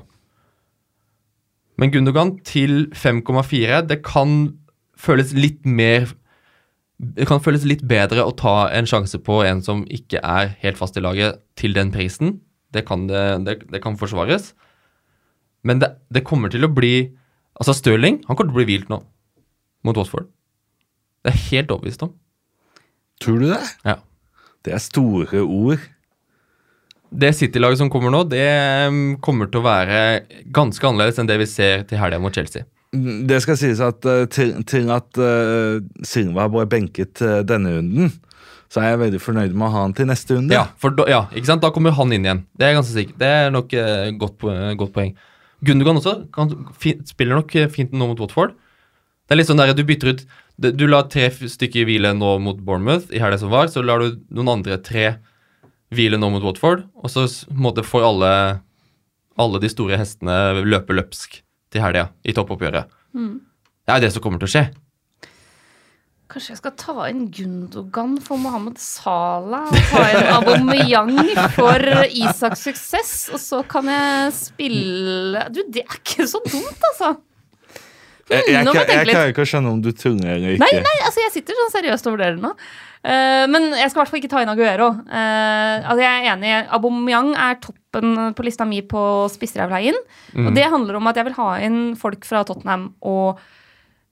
Men 1.81 1.91
Gundogan 1.95 2.37
til 2.45 2.91
5,4, 2.93 3.81
det 3.89 4.03
kan 4.05 4.53
føles 5.01 5.33
litt 5.33 5.65
mer 5.65 6.11
Det 7.01 7.25
kan 7.25 7.41
føles 7.41 7.63
litt 7.65 7.81
bedre 7.89 8.27
å 8.29 8.35
ta 8.37 8.69
en 8.77 8.85
sjanse 8.85 9.17
på 9.25 9.39
en 9.49 9.63
som 9.65 9.87
ikke 9.89 10.21
er 10.21 10.51
helt 10.61 10.77
fast 10.77 10.99
i 10.99 11.01
laget, 11.01 11.39
til 11.57 11.73
den 11.73 11.89
prisen. 11.95 12.43
Det 12.77 12.83
kan, 12.85 13.07
det, 13.09 13.23
det, 13.47 13.55
det 13.73 13.81
kan 13.81 13.97
forsvares. 13.97 14.51
Men 15.67 15.83
det, 15.83 15.93
det 16.13 16.25
kommer 16.27 16.53
til 16.53 16.65
å 16.67 16.73
bli 16.73 16.95
Altså, 17.61 17.75
Stirling 17.77 18.23
han 18.25 18.37
kommer 18.39 18.49
til 18.49 18.55
å 18.55 18.61
bli 18.63 18.69
hvilt 18.71 18.89
nå, 18.89 18.97
mot 19.85 19.99
Watford. 19.99 20.31
Det 21.21 21.29
er 21.29 21.37
jeg 21.37 21.49
helt 21.51 21.73
overbevist 21.75 22.05
om. 22.07 22.15
Tror 23.21 23.43
du 23.43 23.51
det? 23.51 23.61
Ja. 23.85 23.99
Det 24.65 24.73
er 24.73 24.81
store 24.81 25.43
ord. 25.43 25.83
det 27.11 27.35
City-laget 27.37 27.83
som 27.83 27.91
kommer 27.93 28.13
nå, 28.15 28.23
det 28.31 28.47
kommer 29.21 29.51
til 29.51 29.61
å 29.61 29.67
være 29.67 30.01
ganske 30.55 30.87
annerledes 30.87 31.19
enn 31.21 31.29
det 31.29 31.37
vi 31.43 31.49
ser 31.51 31.85
til 31.91 32.01
helga 32.01 32.21
mot 32.23 32.33
Chelsea. 32.33 32.65
Det 32.91 33.39
skal 33.45 33.59
sies 33.59 33.81
at 33.85 34.07
eh, 34.09 34.25
til, 34.31 34.55
til 34.67 34.89
at 34.91 35.19
uh, 35.21 35.79
Silva 36.07 36.49
ble 36.51 36.65
benket 36.71 37.21
uh, 37.23 37.41
denne 37.47 37.77
runden, 37.77 38.13
så 38.71 38.83
er 38.83 38.93
jeg 38.93 39.03
veldig 39.05 39.21
fornøyd 39.23 39.55
med 39.55 39.67
å 39.69 39.73
ha 39.75 39.85
han 39.85 39.95
til 39.99 40.09
neste 40.11 40.39
runde. 40.39 40.55
Ja, 40.55 40.65
da, 40.71 41.07
ja, 41.11 41.21
ikke 41.35 41.51
sant? 41.51 41.63
da 41.63 41.71
kommer 41.75 41.95
han 41.95 42.15
inn 42.15 42.27
igjen. 42.27 42.45
Det 42.55 42.67
er 42.67 42.79
ganske 42.79 42.95
sikkert. 42.95 43.19
Det 43.21 43.31
er 43.37 43.53
nok 43.55 43.75
uh, 43.75 44.09
godt, 44.19 44.47
uh, 44.47 44.73
godt 44.79 44.95
poeng. 44.95 45.13
Gundogan 45.67 46.01
også 46.01 46.15
kan, 46.33 46.53
spiller 47.09 47.37
nok 47.37 47.55
eh, 47.59 47.71
fint 47.73 47.93
nå 47.93 48.11
mot 48.11 48.21
Watford. 48.23 48.55
Det 49.29 49.35
er 49.37 49.41
litt 49.41 49.51
sånn 49.51 49.61
der 49.61 49.75
du 49.77 49.85
bytter 49.87 50.15
ut 50.15 50.23
Du, 50.61 50.85
la 50.91 51.05
tre 51.09 51.29
stykker 51.31 51.87
hvile 51.89 52.11
nå 52.13 52.35
mot 52.45 52.59
Bournemouth 52.61 53.13
i 53.15 53.21
helga 53.23 53.39
som 53.41 53.53
var, 53.53 53.71
så 53.73 53.81
lar 53.81 54.03
du 54.03 54.19
noen 54.29 54.59
andre 54.59 54.77
tre 54.85 55.15
hvile 55.95 56.19
nå 56.21 56.29
mot 56.35 56.45
Watford, 56.45 56.83
og 57.01 57.09
så 57.11 57.25
får 57.89 58.05
alle, 58.05 58.33
alle 59.41 59.61
de 59.63 59.71
store 59.73 59.97
hestene 59.97 60.61
løpe 60.61 60.93
løpsk 60.95 61.41
til 61.73 61.83
helga 61.83 62.11
i 62.29 62.35
toppoppgjøret. 62.37 62.93
Det 63.87 63.95
er 63.95 64.05
det 64.05 64.13
som 64.13 64.23
kommer 64.23 64.43
til 64.43 64.51
å 64.51 64.53
skje. 64.53 64.65
Kanskje 66.31 66.53
jeg 66.53 66.61
skal 66.61 66.75
ta 66.79 67.09
inn 67.11 67.25
Gundogan 67.35 68.13
for 68.23 68.39
Mohammed 68.39 68.79
Salah 68.79 69.67
og 69.67 69.89
ta 69.91 70.05
inn 70.13 70.29
Aubameyang 70.37 71.17
for 71.57 71.83
Isaks 72.07 72.63
suksess, 72.69 73.15
og 73.35 73.43
så 73.43 73.65
kan 73.67 73.91
jeg 73.91 74.37
spille 74.37 75.43
Du, 75.51 75.65
det 75.75 75.83
er 75.83 75.99
ikke 75.99 76.29
så 76.31 76.39
dumt, 76.47 76.87
altså. 76.93 77.17
Jeg, 78.31 78.45
jeg, 78.47 78.63
jeg 78.63 78.63
jeg, 78.63 78.87
jeg 78.95 79.09
klarer 79.09 79.33
ikke 79.33 79.43
å 79.43 79.51
skjønne 79.51 79.75
om 79.75 79.83
du 79.83 79.91
tuller 79.91 80.37
eller 80.37 80.55
ikke. 80.55 80.63
Nei, 80.63 80.85
nei, 80.87 80.97
altså 81.09 81.25
jeg 81.25 81.35
sitter 81.35 81.57
sånn 81.59 81.73
seriøst 81.75 82.07
og 82.07 82.15
vurderer 82.15 82.39
nå. 82.39 82.55
Uh, 83.01 83.47
men 83.51 83.73
jeg 83.75 83.91
skal 83.91 83.97
i 83.97 84.01
hvert 84.05 84.13
fall 84.13 84.21
ikke 84.21 84.31
ta 84.31 84.43
inn 84.45 84.53
Aguero. 84.53 84.91
Uh, 85.09 85.77
altså 85.83 86.01
jeg 86.05 86.13
er 86.13 86.29
enig. 86.37 86.53
Aubameyang 86.77 87.33
er 87.35 87.59
toppen 87.65 88.13
på 88.39 88.47
lista 88.47 88.69
mi 88.71 88.85
på 88.87 89.03
spisser 89.35 89.65
jeg 89.65 89.73
vil 89.73 89.81
ha 89.81 89.83
inn. 89.91 89.99
Og 90.47 90.53
det 90.55 90.71
handler 90.71 91.01
om 91.01 91.11
at 91.11 91.19
jeg 91.19 91.27
vil 91.27 91.41
ha 91.41 91.55
inn 91.67 91.81
folk 91.99 92.23
fra 92.29 92.47
Tottenham 92.47 92.93
og 93.03 93.43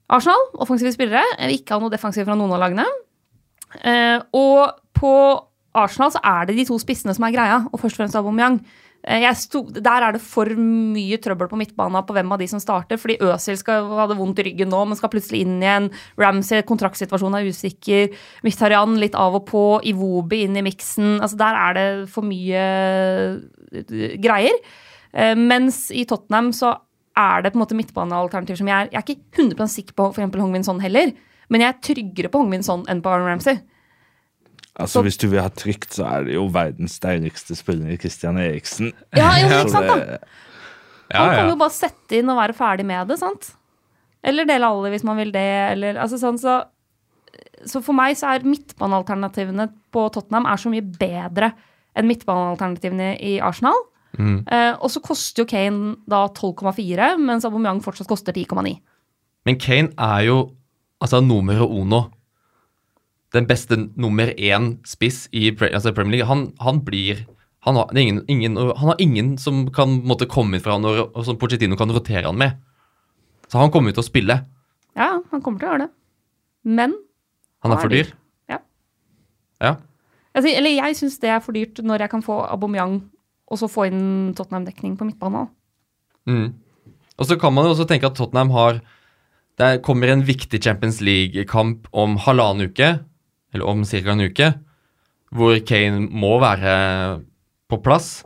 Arsenal, 0.09 0.49
offensive 0.57 0.91
spillere. 0.95 1.21
Jeg 1.37 1.51
vil 1.51 1.61
ikke 1.61 1.75
ha 1.75 1.83
noe 1.83 1.93
defensiv 1.93 2.25
fra 2.27 2.37
noen 2.37 2.55
av 2.55 2.63
lagene. 2.63 2.85
Eh, 3.85 4.17
og 4.33 4.79
på 4.97 5.13
Arsenal 5.77 6.13
så 6.15 6.21
er 6.25 6.49
det 6.49 6.57
de 6.57 6.65
to 6.69 6.77
spissene 6.81 7.13
som 7.15 7.27
er 7.27 7.35
greia, 7.35 7.63
og 7.69 7.81
først 7.81 7.97
og 7.97 8.03
fremst 8.03 8.17
Aubameyang. 8.17 8.59
Eh, 9.07 9.23
sto, 9.37 9.61
der 9.71 10.03
er 10.03 10.17
det 10.17 10.21
for 10.23 10.49
mye 10.59 11.19
trøbbel 11.23 11.47
på 11.47 11.59
midtbanen 11.61 12.03
på 12.03 12.15
hvem 12.17 12.33
av 12.35 12.41
de 12.41 12.49
som 12.51 12.59
starter, 12.59 12.99
fordi 12.99 13.19
Øzil 13.23 13.55
skal 13.59 13.87
hadde 13.95 14.17
vondt 14.19 14.41
i 14.41 14.49
ryggen 14.49 14.73
nå, 14.73 14.81
men 14.89 14.99
skal 14.99 15.11
plutselig 15.13 15.45
inn 15.45 15.61
igjen. 15.61 15.87
Ramsey, 16.19 16.65
kontraktsituasjonen 16.67 17.39
er 17.39 17.47
usikker. 17.47 18.11
Mkhitaryan 18.43 18.99
litt 18.99 19.15
av 19.15 19.39
og 19.39 19.47
på. 19.47 19.63
Iwobi 19.87 20.43
inn 20.47 20.59
i 20.59 20.65
miksen. 20.65 21.19
Altså, 21.21 21.39
der 21.39 21.63
er 21.63 21.77
det 21.77 21.87
for 22.11 22.27
mye 22.27 22.65
eh, 23.71 24.13
greier. 24.19 24.59
Eh, 25.13 25.35
mens 25.37 25.87
i 25.95 26.03
Tottenham 26.09 26.51
så 26.53 26.75
er 27.19 27.43
det 27.43 27.51
på 27.53 27.59
en 27.59 27.63
måte 27.63 27.77
midtbanealternativ 27.77 28.59
som 28.59 28.69
jeg 28.69 28.75
er 28.75 28.93
Jeg 28.93 28.99
er 28.99 29.07
ikke 29.07 29.43
100 29.43 29.73
sikker 29.73 29.97
på 29.97 30.07
f.eks. 30.13 30.39
Hongmin 30.39 30.65
Son 30.67 30.79
heller, 30.83 31.11
men 31.49 31.63
jeg 31.63 31.73
er 31.73 31.83
tryggere 31.85 32.31
på 32.31 32.41
Hongmin 32.43 32.65
Son 32.65 32.85
enn 32.91 33.03
på 33.05 33.11
Aron 33.11 33.29
Ramsey. 33.29 33.59
Altså, 34.79 35.01
Hvis 35.03 35.19
du 35.19 35.27
vil 35.27 35.41
ha 35.43 35.49
trygt, 35.51 35.91
så 35.97 36.05
er 36.07 36.27
det 36.27 36.35
jo 36.37 36.45
verdens 36.53 36.99
deiligste 37.03 37.57
spiller, 37.57 37.97
Christian 37.99 38.39
Eriksen. 38.39 38.93
Ja, 39.17 39.33
jo, 39.41 39.49
ikke 39.65 39.73
sant 39.73 39.89
da? 39.91 40.19
Ja, 41.09 41.23
Han 41.23 41.35
kan 41.35 41.49
jo 41.51 41.59
bare 41.59 41.73
sette 41.73 42.19
inn 42.19 42.29
og 42.31 42.37
være 42.39 42.55
ferdig 42.55 42.85
med 42.87 43.09
det, 43.09 43.17
sant? 43.19 43.51
Eller 44.23 44.47
dele 44.47 44.67
alle 44.67 44.91
hvis 44.93 45.05
man 45.07 45.19
vil 45.19 45.33
det, 45.35 45.47
eller 45.73 45.99
altså 45.99 46.19
sånn, 46.21 46.39
så 46.39 46.61
Så 47.67 47.81
for 47.83 47.95
meg 47.95 48.15
så 48.15 48.31
er 48.31 48.45
midtbanealternativene 48.47 49.65
på 49.91 50.05
Tottenham 50.15 50.47
er 50.47 50.59
så 50.59 50.71
mye 50.71 50.83
bedre 50.83 51.51
enn 51.97 52.07
midtbanealternativene 52.07 53.09
i 53.19 53.33
Arsenal. 53.43 53.75
Eh, 54.17 54.73
og 54.79 54.89
så 54.91 55.01
koster 55.03 55.43
jo 55.43 55.49
Kane 55.49 55.97
da 56.09 56.25
12,4, 56.33 57.11
mens 57.21 57.45
Aubameyang 57.47 57.81
fortsatt 57.83 58.09
koster 58.09 58.33
10,9. 58.33 58.79
Men 59.45 59.59
Kane 59.61 59.93
er 59.97 60.23
jo 60.27 60.37
altså 60.99 61.21
numero 61.23 61.67
uno. 61.69 62.07
Den 63.33 63.45
beste 63.45 63.77
nummer 63.95 64.31
én 64.33 64.79
spiss 64.89 65.27
i 65.31 65.51
altså 65.53 65.93
Premier 65.93 66.17
League. 66.17 66.27
Han, 66.27 66.49
han 66.59 66.81
blir 66.85 67.27
han 67.67 67.75
har, 67.75 67.89
er 67.91 67.99
ingen, 67.99 68.23
ingen, 68.31 68.55
han 68.57 68.87
har 68.87 69.01
ingen 69.03 69.33
som 69.37 69.65
kan 69.75 69.99
måtte 70.07 70.29
komme 70.31 70.55
inn 70.55 70.63
fra 70.63 70.77
han, 70.77 70.87
og, 70.87 71.11
og 71.11 71.25
som 71.27 71.37
Pochettino 71.37 71.75
kan 71.77 71.91
rotere 71.91 72.23
han 72.25 72.39
med. 72.39 72.55
Så 73.51 73.59
han 73.59 73.71
kommer 73.73 73.91
til 73.93 74.03
å 74.03 74.07
spille. 74.07 74.39
Ja, 74.95 75.19
han 75.19 75.43
kommer 75.43 75.59
til 75.59 75.67
å 75.67 75.73
gjøre 75.73 75.85
det. 75.87 75.91
Men 76.69 76.95
Han 77.63 77.73
er 77.75 77.81
for 77.81 77.91
dyr. 77.91 78.13
Ja. 78.49 78.59
Ja. 79.59 79.73
Altså, 80.31 80.51
eller 80.53 80.71
jeg 80.71 80.95
syns 80.95 81.17
det 81.19 81.31
er 81.33 81.41
for 81.43 81.57
dyrt 81.57 81.81
når 81.83 82.05
jeg 82.05 82.13
kan 82.13 82.23
få 82.23 82.37
Aubameyang 82.47 83.01
og 83.49 83.59
så 83.59 83.69
få 83.69 83.87
inn 83.89 84.33
Tottenham-dekning 84.37 84.95
på 84.99 85.07
midtbanen. 85.09 85.49
Mm. 86.29 86.53
Og 87.19 87.27
så 87.27 87.35
kan 87.39 87.53
man 87.53 87.67
jo 87.67 87.73
også 87.73 87.87
tenke 87.89 88.07
at 88.09 88.17
Tottenham 88.17 88.53
har 88.55 88.81
Det 89.59 89.81
kommer 89.83 90.07
en 90.07 90.21
viktig 90.23 90.61
Champions 90.63 91.01
League-kamp 91.03 91.89
om 91.91 92.15
halvannen 92.23 92.69
uke, 92.71 92.93
eller 93.51 93.65
om 93.67 93.81
ca. 93.83 93.97
en 94.13 94.21
uke, 94.23 94.53
hvor 95.35 95.59
Kane 95.67 96.07
må 96.07 96.37
være 96.39 97.19
på 97.67 97.81
plass. 97.83 98.23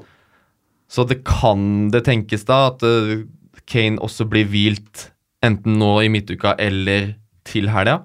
Så 0.86 1.08
det 1.10 1.24
kan 1.26 1.90
det 1.90 2.04
tenkes 2.06 2.46
da 2.46 2.68
at 2.70 2.86
eh, 2.86 3.26
Kane 3.66 3.98
også 3.98 4.28
blir 4.30 4.46
hvilt 4.46 5.08
enten 5.42 5.80
nå 5.82 5.92
i 6.06 6.12
midtuka 6.14 6.54
eller 6.62 7.16
til 7.50 7.72
helga. 7.74 8.04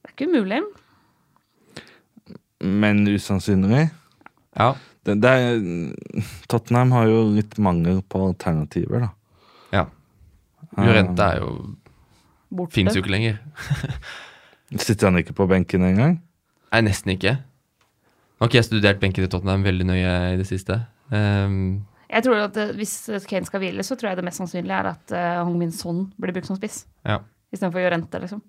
Det 0.00 0.08
er 0.08 0.14
ikke 0.16 0.30
umulig. 0.32 0.62
Men 2.64 3.04
usannsynlig. 3.12 3.90
Ja. 4.56 4.72
Det, 5.06 5.14
det 5.22 5.30
er, 5.30 6.22
Tottenham 6.50 6.92
har 6.96 7.06
jo 7.10 7.20
litt 7.36 7.54
mangel 7.62 8.00
på 8.10 8.24
alternativer, 8.32 9.06
da. 9.06 9.10
ja. 9.74 9.84
Jurente 10.76 11.22
er 11.32 11.38
jo 11.44 11.50
Borte. 12.56 12.74
Fins 12.76 12.94
jo 12.94 13.00
ikke 13.02 13.10
lenger. 13.14 13.38
Sitter 14.86 15.08
han 15.08 15.18
ikke 15.18 15.34
på 15.36 15.46
benken 15.50 15.82
engang? 15.86 16.16
Nei, 16.72 16.80
nesten 16.86 17.14
ikke. 17.14 17.36
Nå 18.36 18.44
har 18.44 18.50
ikke 18.50 18.58
jeg 18.60 18.66
studert 18.68 19.00
benken 19.02 19.24
til 19.24 19.30
Tottenham 19.32 19.64
veldig 19.66 19.86
nøye 19.88 20.12
i 20.34 20.36
det 20.38 20.46
siste. 20.48 20.76
Um, 21.10 21.86
Jeg 22.10 22.22
tror 22.26 22.42
at 22.48 22.56
eh, 22.60 22.72
Hvis 22.78 22.92
Kane 23.30 23.46
skal 23.46 23.62
hvile, 23.62 23.84
så 23.86 23.94
tror 23.98 24.10
jeg 24.12 24.18
det 24.20 24.26
mest 24.26 24.42
sannsynlige 24.42 24.74
er 24.78 24.88
at 24.92 25.14
uh, 25.14 25.44
Hongmin 25.46 25.72
Son 25.74 26.04
blir 26.20 26.34
brukt 26.36 26.50
som 26.50 26.58
spiss. 26.58 26.84
ja. 27.06 27.20
Istedenfor 27.54 27.78
Jorente, 27.80 28.18
liksom. 28.18 28.40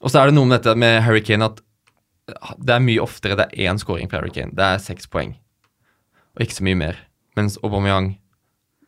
Og 0.00 0.10
så 0.10 0.20
er 0.22 0.30
det 0.30 0.34
noe 0.36 0.48
med 0.48 0.56
dette 0.58 0.72
med 0.80 0.94
Harry 1.04 1.20
Kane 1.24 1.44
at 1.52 1.60
det 2.56 2.72
er 2.72 2.80
mye 2.80 3.02
oftere 3.04 3.36
det 3.36 3.44
er 3.52 3.68
én 3.68 3.78
scoring 3.80 4.08
på 4.08 4.16
Harry 4.16 4.32
Kane. 4.32 4.52
Det 4.56 4.64
er 4.64 4.80
seks 4.80 5.06
poeng, 5.12 5.34
og 6.34 6.42
ikke 6.44 6.56
så 6.58 6.64
mye 6.66 6.78
mer. 6.80 6.96
Mens 7.36 7.56
Aubameyang, 7.62 8.12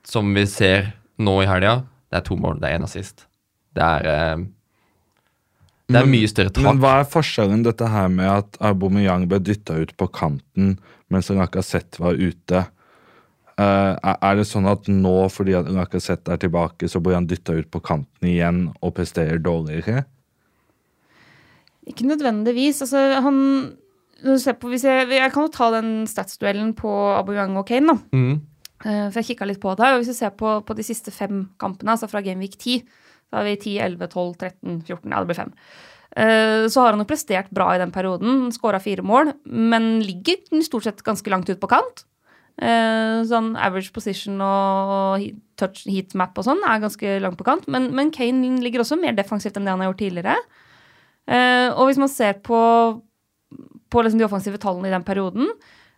som 0.06 0.32
vi 0.34 0.44
ser 0.46 0.92
nå 1.18 1.40
i 1.42 1.46
helga, 1.48 1.80
det 2.10 2.20
er 2.20 2.26
to 2.26 2.36
mål, 2.38 2.60
det 2.60 2.70
er 2.70 2.78
én 2.78 2.84
assist. 2.86 3.26
Det 3.74 3.82
er 3.82 4.06
eh, 4.06 4.44
Det 5.88 5.94
er 6.00 6.04
Men- 6.06 6.10
mye 6.16 6.26
større 6.28 6.50
tak. 6.50 6.64
Men 6.64 6.78
hva 6.82 7.00
er 7.00 7.04
forskjellen 7.10 7.62
dette 7.62 7.86
her 7.86 8.08
med 8.08 8.26
at 8.26 8.56
Aubameyang 8.60 9.28
ble 9.30 9.38
dytta 9.38 9.76
ut 9.78 9.92
på 9.96 10.08
kanten 10.10 10.78
mens 11.08 11.28
Lacassette 11.30 12.00
var 12.02 12.14
ute? 12.18 12.64
Uh, 13.58 13.94
er- 14.04 14.18
er 14.20 14.34
det 14.36 14.46
sånn 14.50 14.66
at 14.68 14.84
nå, 14.90 15.30
fordi 15.30 15.54
Lacassette 15.72 16.28
er 16.34 16.36
tilbake, 16.42 16.88
så 16.90 17.00
blir 17.00 17.14
han 17.14 17.26
dytta 17.26 17.54
ut 17.56 17.70
på 17.70 17.80
kanten 17.80 18.26
igjen 18.28 18.74
og 18.82 18.94
presterer 18.94 19.38
dårligere? 19.38 20.04
Ikke 21.86 22.04
nødvendigvis. 22.04 22.82
Altså, 22.82 23.20
han 23.22 23.38
ser 24.40 24.56
på, 24.60 24.70
hvis 24.72 24.84
jeg, 24.86 25.08
jeg 25.12 25.32
kan 25.32 25.46
jo 25.46 25.52
ta 25.52 25.70
den 25.74 25.90
statsduellen 26.08 26.72
på 26.78 26.90
Aubameyang 27.16 27.56
og 27.60 27.66
Kane, 27.68 27.92
da. 27.94 28.16
Mm. 28.16 28.36
Uh, 28.84 29.08
For 29.08 29.20
jeg 29.20 29.32
kikka 29.32 29.48
litt 29.48 29.60
på 29.62 29.74
det. 29.78 29.88
og 29.92 30.00
Hvis 30.02 30.12
du 30.12 30.18
ser 30.18 30.32
på, 30.36 30.58
på 30.66 30.76
de 30.76 30.84
siste 30.86 31.12
fem 31.14 31.46
kampene, 31.60 31.94
altså 31.94 32.08
fra 32.10 32.22
Gameweek 32.24 32.56
10, 32.58 32.82
da 33.32 33.40
har 33.40 33.46
vi 33.48 33.56
10, 33.56 33.76
11, 33.82 34.10
12, 34.12 34.34
13, 34.42 34.80
14 34.86 35.12
Ja, 35.12 35.20
det 35.20 35.30
blir 35.30 35.40
fem. 35.40 35.54
Uh, 36.16 36.66
Så 36.72 36.82
har 36.82 36.92
han 36.94 37.02
jo 37.02 37.08
prestert 37.08 37.48
bra 37.54 37.70
i 37.74 37.80
den 37.82 37.94
perioden. 37.94 38.50
Skåra 38.54 38.80
fire 38.82 39.04
mål, 39.04 39.32
men 39.44 39.96
ligger 40.04 40.62
stort 40.64 40.86
sett 40.86 41.02
ganske 41.06 41.32
langt 41.32 41.50
ut 41.50 41.60
på 41.60 41.72
kant. 41.72 42.04
Uh, 42.56 43.24
Sånn 43.28 43.52
average 43.60 43.92
position 43.92 44.40
og 44.40 45.26
touch 45.60 45.84
heat 45.88 46.14
map 46.16 46.36
og 46.36 46.46
sånn 46.46 46.62
er 46.68 46.84
ganske 46.84 47.18
langt 47.24 47.40
på 47.40 47.48
kant. 47.48 47.66
Men, 47.68 47.90
men 47.96 48.12
Kane 48.14 48.60
ligger 48.64 48.84
også 48.84 49.00
mer 49.00 49.16
defensivt 49.16 49.56
enn 49.56 49.68
det 49.68 49.74
han 49.74 49.84
har 49.84 49.92
gjort 49.92 50.04
tidligere. 50.04 50.38
Og 51.74 51.88
hvis 51.88 51.98
man 51.98 52.10
ser 52.12 52.36
på, 52.44 52.58
på 53.96 54.04
liksom 54.04 54.20
de 54.20 54.28
offensive 54.28 54.60
tallene 54.60 54.90
i 54.90 54.94
den 54.94 55.04
perioden, 55.06 55.48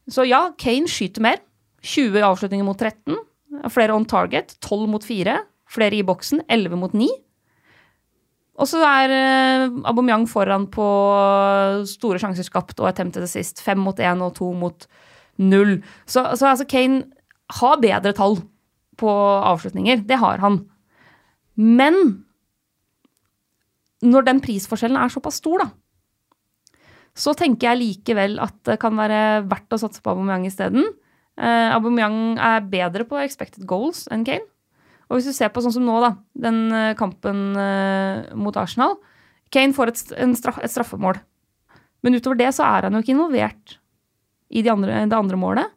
så 0.09 0.25
ja, 0.25 0.49
Kane 0.61 0.89
skyter 0.89 1.25
mer. 1.25 1.41
20 1.85 2.25
avslutninger 2.27 2.67
mot 2.67 2.79
13. 2.79 3.19
Flere 3.73 3.95
on 3.95 4.07
target. 4.09 4.55
12 4.65 4.87
mot 4.91 5.05
4. 5.05 5.37
Flere 5.69 5.99
i 5.99 6.05
boksen. 6.07 6.43
11 6.49 6.79
mot 6.81 6.95
9. 6.97 7.09
Og 8.59 8.67
så 8.67 8.81
er 8.83 9.13
eh, 9.15 9.67
Aubameyang 9.87 10.25
foran 10.31 10.67
på 10.73 10.87
store 11.87 12.19
sjanser 12.23 12.47
skapt 12.47 12.81
og 12.83 12.89
attempted 12.91 13.27
assist. 13.27 13.63
5 13.63 13.85
mot 13.85 14.01
1 14.01 14.25
og 14.25 14.35
2 14.41 14.49
mot 14.59 14.89
0. 15.39 15.77
Så, 16.07 16.25
så 16.35 16.51
altså 16.51 16.67
Kane 16.69 17.05
har 17.61 17.83
bedre 17.83 18.15
tall 18.17 18.41
på 18.99 19.13
avslutninger. 19.53 20.03
Det 20.09 20.19
har 20.19 20.43
han. 20.43 20.65
Men 21.55 22.25
når 24.03 24.27
den 24.27 24.43
prisforskjellen 24.43 24.99
er 24.99 25.13
såpass 25.13 25.39
stor, 25.43 25.63
da, 25.63 25.71
så 27.19 27.35
tenker 27.37 27.73
jeg 27.73 27.81
likevel 27.81 28.39
at 28.43 28.55
det 28.69 28.79
kan 28.83 28.95
være 28.99 29.43
verdt 29.49 29.75
å 29.75 29.81
satse 29.83 30.03
på 30.05 30.13
Aubameyang 30.15 30.47
isteden. 30.49 30.87
Uh, 31.39 31.75
Aubameyang 31.75 32.39
er 32.39 32.67
bedre 32.71 33.07
på 33.09 33.19
expected 33.23 33.67
goals 33.69 34.07
enn 34.15 34.25
Kane. 34.27 34.47
Og 35.09 35.19
hvis 35.19 35.31
du 35.31 35.35
ser 35.35 35.51
på 35.51 35.63
sånn 35.65 35.75
som 35.75 35.87
nå, 35.89 35.95
da, 36.05 36.11
den 36.37 36.67
eh, 36.69 36.95
kampen 36.99 37.57
uh, 37.57 38.27
mot 38.37 38.53
Arsenal 38.61 38.99
Kane 39.49 39.73
får 39.73 39.93
et, 39.93 40.03
straff, 40.37 40.59
et 40.61 40.73
straffemål. 40.73 41.17
Men 42.05 42.19
utover 42.19 42.37
det 42.37 42.51
så 42.57 42.67
er 42.67 42.87
han 42.87 42.97
jo 42.97 43.01
ikke 43.01 43.15
involvert 43.15 43.79
i 44.53 44.61
de 44.65 44.73
andre, 44.73 45.07
det 45.09 45.17
andre 45.17 45.39
målet. 45.41 45.73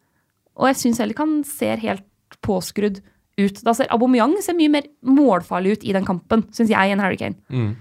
Og 0.60 0.68
jeg 0.70 0.82
syns 0.82 1.00
heller 1.02 1.16
ikke 1.16 1.28
han 1.28 1.46
ser 1.48 1.80
helt 1.84 2.06
påskrudd 2.44 3.00
ut. 3.40 3.62
Da 3.64 3.74
ser 3.76 3.90
Aubameyang 3.96 4.36
ser 4.44 4.58
mye 4.58 4.72
mer 4.72 4.90
målfarlig 5.08 5.78
ut 5.78 5.88
i 5.88 5.96
den 5.96 6.08
kampen, 6.08 6.46
syns 6.56 6.72
jeg, 6.74 6.92
enn 6.92 7.04
Harry 7.04 7.20
Kane. 7.20 7.40
Mm. 7.48 7.72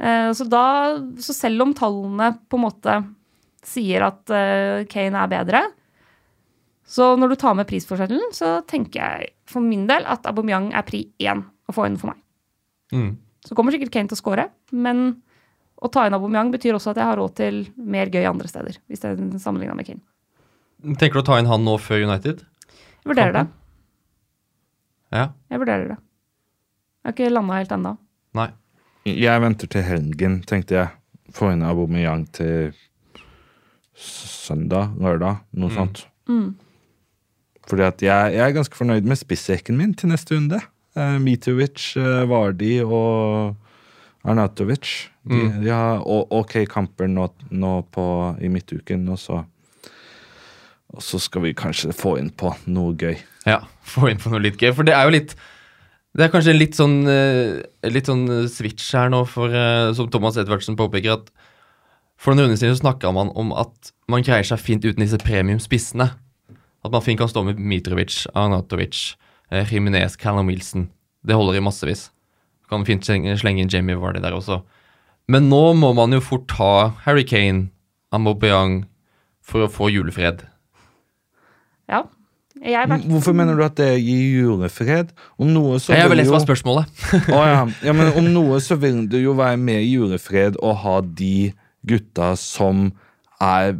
Eh, 0.00 0.30
Så, 0.32 0.44
da, 0.48 0.98
så 1.18 1.34
selv 1.36 1.62
om 1.66 1.74
tallene 1.74 2.32
på 2.48 2.58
en 2.58 2.64
måte 2.64 2.96
sier 3.62 4.02
at 4.08 4.30
eh, 4.34 4.84
Kane 4.90 5.18
er 5.22 5.30
bedre, 5.30 5.62
så 6.92 7.12
når 7.16 7.32
du 7.32 7.36
tar 7.40 7.54
med 7.54 7.68
prisforskjellen, 7.70 8.32
så 8.34 8.60
tenker 8.68 9.00
jeg 9.00 9.28
for 9.48 9.64
min 9.64 9.86
del 9.88 10.04
at 10.10 10.26
Aubameyang 10.28 10.72
er 10.74 10.82
pri 10.84 11.04
én 11.22 11.44
å 11.68 11.72
få 11.74 11.86
inn 11.86 11.96
for 12.00 12.10
meg. 12.10 12.18
Mm. 12.92 13.12
Så 13.46 13.54
kommer 13.56 13.72
sikkert 13.74 13.92
Kane 13.94 14.10
til 14.10 14.18
å 14.18 14.20
score, 14.20 14.48
men 14.72 15.22
å 15.82 15.88
ta 15.90 16.04
inn 16.06 16.14
Aubameyang 16.14 16.50
betyr 16.52 16.76
også 16.76 16.92
at 16.92 17.00
jeg 17.00 17.08
har 17.08 17.18
råd 17.18 17.36
til 17.38 17.62
mer 17.76 18.10
gøy 18.12 18.26
andre 18.28 18.50
steder, 18.50 18.76
hvis 18.90 19.02
jeg 19.06 19.18
sammenligner 19.42 19.78
med 19.78 19.88
Kane. 19.88 20.02
Tenker 20.98 21.20
du 21.20 21.22
å 21.22 21.26
ta 21.30 21.38
inn 21.38 21.46
han 21.50 21.62
nå 21.64 21.76
før 21.78 22.02
United? 22.04 22.42
Jeg 23.02 23.10
vurderer 23.14 23.36
det. 23.38 23.44
Ja. 25.14 25.28
Jeg 25.52 25.62
vurderer 25.62 25.88
det. 25.94 25.98
Jeg 27.02 27.08
har 27.08 27.16
ikke 27.16 27.32
landa 27.32 27.58
helt 27.58 27.74
ennå. 27.78 27.92
Nei. 28.38 28.48
Jeg 29.08 29.42
venter 29.42 29.66
til 29.72 29.82
helgen, 29.86 30.40
tenkte 30.46 30.76
jeg. 30.76 30.92
Få 31.34 31.50
inn 31.52 31.64
Aubameyang 31.66 32.26
til 32.36 32.72
søndag, 33.98 34.92
lørdag, 35.00 35.40
noe 35.58 35.72
sånt. 35.74 36.04
Mm. 36.30 36.52
Fordi 37.68 37.86
at 37.86 38.02
jeg, 38.04 38.34
jeg 38.36 38.44
er 38.46 38.54
ganske 38.56 38.76
fornøyd 38.78 39.06
med 39.08 39.18
spissrekken 39.20 39.78
min 39.78 39.94
til 39.98 40.12
neste 40.12 40.36
runde. 40.36 40.60
Uh, 40.96 41.16
Mitovic, 41.22 41.92
uh, 41.96 42.22
Vardi 42.30 42.76
og 42.84 43.56
Arnatovic. 44.28 45.08
De, 45.22 45.38
Mm. 45.38 45.60
de 45.62 45.68
har 45.70 46.00
ok 46.02 46.64
kamper 46.66 47.06
nå, 47.06 47.28
nå 47.54 47.72
på, 47.94 48.04
i 48.42 48.48
midtuken, 48.50 49.04
og 49.08 49.18
så 49.22 49.44
Og 50.92 51.00
så 51.00 51.16
skal 51.22 51.40
vi 51.46 51.54
kanskje 51.56 51.94
få 51.96 52.18
inn 52.20 52.28
på 52.28 52.50
noe 52.68 52.92
gøy. 52.92 53.14
Ja, 53.48 53.62
få 53.80 54.10
inn 54.10 54.18
på 54.20 54.28
noe 54.28 54.42
litt 54.44 54.58
gøy. 54.60 54.74
For 54.76 54.84
det 54.84 54.92
er 54.92 55.06
jo 55.06 55.14
litt 55.14 55.30
Det 56.12 56.26
er 56.26 56.32
kanskje 56.32 56.52
litt 56.52 56.76
sånn 56.76 57.06
eh, 57.08 57.62
Litt 57.88 58.10
sånn 58.10 58.26
eh, 58.28 58.48
switch 58.52 58.90
her 58.96 59.08
nå, 59.12 59.22
for 59.28 59.52
eh, 59.56 59.92
som 59.96 60.10
Thomas 60.12 60.36
Edvardsen 60.40 60.76
påpeker, 60.76 61.16
at 61.16 61.30
for 62.20 62.36
noen 62.36 62.46
runder 62.46 62.60
siden 62.60 62.76
så 62.76 62.84
snakka 62.84 63.10
man 63.16 63.32
om 63.38 63.50
at 63.56 63.90
man 64.12 64.22
greier 64.22 64.46
seg 64.46 64.60
fint 64.62 64.84
uten 64.84 65.02
disse 65.02 65.18
premiumspissene. 65.18 66.12
At 66.82 66.92
man 66.92 67.02
fint 67.02 67.18
kan 67.18 67.30
stå 67.30 67.42
med 67.46 67.58
Mitrovic, 67.58 68.28
Arnatovic, 68.38 69.16
Jiminez, 69.50 70.14
Callum 70.20 70.52
Wilson. 70.52 70.84
Det 71.26 71.34
holder 71.34 71.58
i 71.58 71.64
massevis. 71.64 72.04
Kan 72.70 72.86
fint 72.86 73.02
slenge 73.08 73.64
inn 73.64 73.72
Jamie 73.72 73.98
Vardy 73.98 74.22
der 74.22 74.36
også. 74.36 74.60
Men 75.26 75.48
nå 75.50 75.72
må 75.78 75.90
man 75.98 76.14
jo 76.14 76.22
fort 76.22 76.54
ha 76.60 76.92
Harry 77.08 77.26
Kane, 77.26 77.72
Amobayang, 78.14 78.84
for 79.42 79.66
å 79.66 79.70
få 79.70 79.90
julefred. 79.90 80.44
Ja. 81.90 82.04
Jeg 82.62 82.88
vært 82.88 83.06
Hvorfor 83.10 83.34
mener 83.34 83.58
du 83.58 83.64
at 83.66 83.74
det 83.80 83.90
gir 83.98 84.44
julefred? 84.44 85.10
Om 85.40 85.50
noe 85.50 85.80
så 85.82 85.96
Jeg 85.96 86.10
vil 86.12 86.20
lest 86.20 86.30
jo- 86.30 86.36
hva 86.36 86.42
spørsmålet. 86.44 86.86
oh, 87.34 87.46
ja. 87.46 87.66
ja, 87.88 87.92
men 87.92 88.12
om 88.18 88.28
noe 88.30 88.60
så 88.62 88.78
vil 88.78 89.06
det 89.10 89.24
jo 89.24 89.34
være 89.38 89.58
mer 89.58 89.82
julefred 89.82 90.58
å 90.62 90.74
ha 90.84 91.00
de 91.02 91.52
gutta 91.88 92.36
som 92.38 92.92
er 93.42 93.74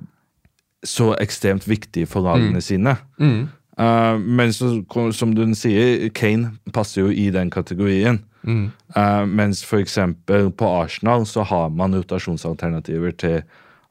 så 0.82 1.12
ekstremt 1.22 1.68
viktige 1.68 2.08
for 2.10 2.26
lagene 2.26 2.60
sine. 2.60 2.96
Mm. 3.22 3.48
Uh, 3.78 4.18
men 4.18 4.52
så, 4.52 4.72
som 5.14 5.34
du 5.34 5.44
sier, 5.54 6.08
Kane 6.10 6.56
passer 6.74 7.04
jo 7.04 7.12
i 7.14 7.30
den 7.30 7.50
kategorien. 7.50 8.18
Mm. 8.42 8.72
Uh, 8.96 9.22
mens 9.30 9.62
eksempel 9.78 10.50
på 10.50 10.66
Arsenal 10.82 11.22
så 11.30 11.44
har 11.46 11.70
man 11.70 11.94
rotasjonsalternativer 11.94 13.14
til 13.14 13.38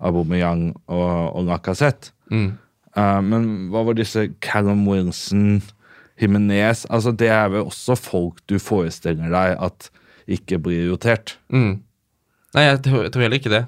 Aubameyang 0.01 0.73
og, 0.87 1.35
og 1.35 1.47
Lacassette. 1.47 2.11
Mm. 2.31 2.57
Eh, 2.97 3.21
men 3.23 3.69
hva 3.71 3.85
var 3.87 3.95
disse 3.97 4.27
Callum 4.43 4.85
Wilson, 4.89 5.61
Jimenez 6.21 6.83
altså 6.91 7.13
Det 7.17 7.29
er 7.33 7.47
vel 7.49 7.63
også 7.65 7.95
folk 7.97 8.41
du 8.51 8.57
forestiller 8.61 9.31
deg 9.31 9.55
at 9.63 9.89
ikke 10.31 10.59
blir 10.61 10.89
rotert. 10.91 11.37
Mm. 11.49 11.79
Nei, 12.53 12.63
jeg 12.67 12.81
tror, 12.85 13.03
jeg 13.07 13.11
tror 13.15 13.23
heller 13.25 13.39
ikke 13.39 13.53
det. 13.53 13.65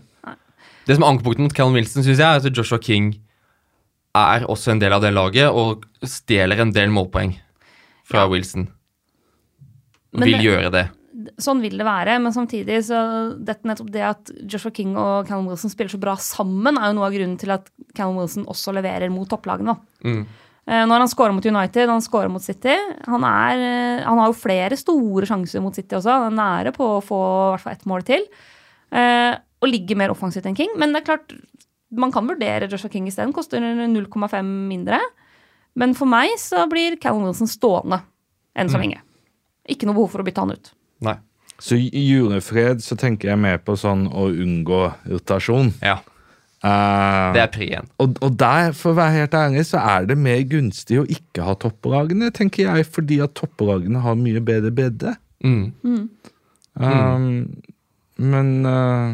Det 0.86 0.96
som 0.98 1.04
er 1.06 1.14
ankepunktet 1.14 1.40
mot 1.46 1.56
Callum 1.56 1.78
Wilson, 1.80 2.04
syns 2.04 2.20
jeg, 2.20 2.28
er 2.28 2.44
at 2.44 2.58
Joshua 2.58 2.78
King 2.84 3.14
er 4.14 4.44
også 4.52 4.74
en 4.74 4.82
del 4.84 4.94
av 4.94 5.02
det 5.02 5.14
laget 5.16 5.50
og 5.50 5.86
stjeler 6.06 6.60
en 6.62 6.74
del 6.76 6.92
målpoeng 6.94 7.34
fra 8.06 8.28
Wilson. 8.30 8.68
Men 10.14 10.28
Vil 10.28 10.38
det- 10.38 10.44
gjøre 10.46 10.72
det. 10.72 10.84
Sånn 11.42 11.62
vil 11.64 11.78
det 11.80 11.86
være, 11.88 12.18
men 12.24 12.34
samtidig 12.36 12.80
så 12.88 13.00
dette 13.38 13.68
nettopp 13.70 13.92
det 13.94 14.06
at 14.08 14.32
Joshua 14.50 14.74
King 14.76 14.96
og 15.00 15.28
Callum 15.30 15.52
Wilson 15.52 15.72
spiller 15.72 15.94
så 15.94 16.00
bra 16.02 16.16
sammen, 16.22 16.80
er 16.80 16.92
jo 16.92 16.98
noe 16.98 17.10
av 17.10 17.16
grunnen 17.16 17.38
til 17.42 17.54
at 17.56 17.70
Callum 17.98 18.22
Wilson 18.22 18.48
også 18.52 18.74
leverer 18.76 19.12
mot 19.14 19.30
topplagene. 19.30 19.76
Mm. 20.04 20.24
Eh, 20.64 20.84
Nå 20.88 20.96
har 20.96 21.04
han 21.04 21.12
scora 21.12 21.36
mot 21.36 21.46
United, 21.46 21.90
han 21.92 22.04
scora 22.04 22.32
mot 22.32 22.44
City. 22.44 22.76
Han, 23.08 23.26
er, 23.28 23.64
eh, 23.64 24.04
han 24.06 24.22
har 24.22 24.30
jo 24.32 24.38
flere 24.40 24.78
store 24.80 25.28
sjanser 25.28 25.64
mot 25.64 25.76
City 25.76 25.98
også. 25.98 26.20
Han 26.24 26.32
er 26.32 26.40
nære 26.40 26.76
på 26.76 26.88
å 26.98 27.02
få 27.04 27.20
i 27.20 27.50
hvert 27.56 27.66
fall 27.66 27.76
ett 27.78 27.90
mål 27.90 28.06
til. 28.08 28.28
Eh, 28.94 29.34
og 29.64 29.72
ligger 29.72 30.00
mer 30.00 30.14
offensivt 30.14 30.48
enn 30.48 30.58
King. 30.58 30.72
Men 30.80 30.94
det 30.94 31.04
er 31.04 31.10
klart, 31.14 31.36
man 31.92 32.12
kan 32.16 32.28
vurdere 32.28 32.70
Joshua 32.72 32.92
King 32.92 33.08
isteden. 33.12 33.36
Koster 33.36 33.60
0,5 33.60 34.54
mindre. 34.70 35.00
Men 35.80 35.96
for 35.98 36.10
meg 36.10 36.36
så 36.42 36.64
blir 36.70 37.00
Callum 37.02 37.28
Wilson 37.28 37.50
stående 37.50 38.04
enn 38.56 38.70
så 38.70 38.80
lenge. 38.82 39.02
Ikke 39.70 39.88
noe 39.88 39.98
behov 39.98 40.12
for 40.14 40.22
å 40.22 40.28
bytte 40.28 40.44
han 40.44 40.54
ut. 40.54 40.72
Nei. 41.02 41.16
Så 41.60 41.76
i 41.78 41.90
julefred 42.10 42.82
så 42.84 42.96
tenker 43.00 43.30
jeg 43.30 43.40
mer 43.40 43.58
på 43.58 43.76
sånn 43.80 44.08
å 44.12 44.28
unngå 44.32 44.94
irritasjon. 45.10 45.74
Ja, 45.82 46.00
Uh, 46.64 47.34
det 47.36 47.42
er 47.44 47.50
pri 47.52 47.66
igjen. 47.68 47.88
og, 48.00 48.14
og 48.24 48.38
der, 48.40 48.70
for 48.72 48.94
å 48.94 48.96
være 48.96 49.12
helt 49.18 49.34
ærlig, 49.36 49.66
så 49.68 49.82
er 49.84 50.06
det 50.08 50.16
mer 50.16 50.38
gunstig 50.48 50.96
å 51.02 51.04
ikke 51.12 51.44
ha 51.44 51.58
topplagene, 51.60 52.30
tenker 52.32 52.70
jeg, 52.70 52.86
fordi 52.88 53.18
at 53.20 53.34
topplagene 53.36 54.00
har 54.00 54.16
mye 54.16 54.40
bedre 54.40 54.72
bredde. 54.72 55.12
Mm. 55.44 55.74
Um, 56.80 57.28
Men 58.16 58.66
uh, 58.66 59.12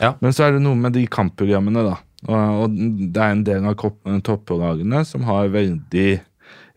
Ja. 0.00 0.14
Men 0.24 0.32
så 0.32 0.46
er 0.46 0.56
det 0.56 0.62
noe 0.64 0.80
med 0.80 0.96
de 0.96 1.04
kampprogrammene, 1.12 1.84
da. 1.90 1.98
Og, 2.24 2.64
og 2.64 2.80
det 3.12 3.20
er 3.20 3.34
en 3.36 3.44
del 3.44 3.68
av 3.68 3.76
topplagene 4.24 5.04
som 5.04 5.28
har 5.28 5.52
veldig 5.52 6.08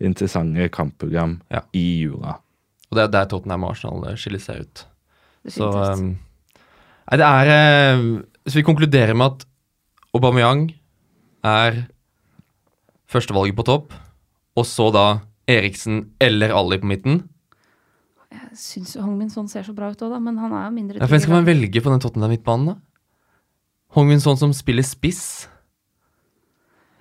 interessante 0.04 0.68
kampprogram 0.76 1.40
Ja. 1.56 1.64
i 1.72 1.86
jula. 2.04 2.36
Og 2.90 2.98
det 2.98 3.06
er 3.06 3.14
der 3.14 3.30
Tottenham 3.30 3.68
og 3.68 3.76
Arsenal 3.76 4.10
eh, 4.10 4.18
skiller 4.20 4.42
seg 4.42 4.66
ut. 4.66 4.84
Så 5.50 5.70
um, 5.70 6.12
Nei, 7.10 7.18
det 7.18 7.26
er 7.26 7.52
eh, 7.54 8.02
Så 8.50 8.60
vi 8.60 8.66
konkluderer 8.68 9.16
med 9.18 9.34
at 9.34 9.48
Aubameyang 10.18 10.68
er 11.46 11.84
førstevalget 13.10 13.58
på 13.58 13.66
topp, 13.66 13.94
og 14.58 14.66
så 14.68 14.90
da 14.94 15.06
Eriksen 15.50 16.10
eller 16.22 16.54
Ali 16.54 16.80
på 16.82 16.90
midten. 16.90 17.22
Jeg 18.30 18.58
syns 18.58 18.96
jo 18.98 19.04
Hongmin 19.06 19.30
Son 19.34 19.48
ser 19.50 19.66
så 19.66 19.74
bra 19.74 19.90
ut 19.90 20.02
òg, 20.02 20.12
da, 20.14 20.20
men 20.22 20.38
han 20.42 20.54
er 20.54 20.68
jo 20.68 20.74
mindre 20.76 21.00
Ja, 21.00 21.08
Hvem 21.10 21.22
skal 21.24 21.38
man 21.40 21.48
velge 21.48 21.82
på 21.82 21.94
den 21.94 22.02
Tottenham-midtbanen, 22.04 22.74
da? 22.74 22.76
Hongmin 23.98 24.22
Son 24.22 24.38
som 24.38 24.54
spiller 24.54 24.86
spiss? 24.86 25.48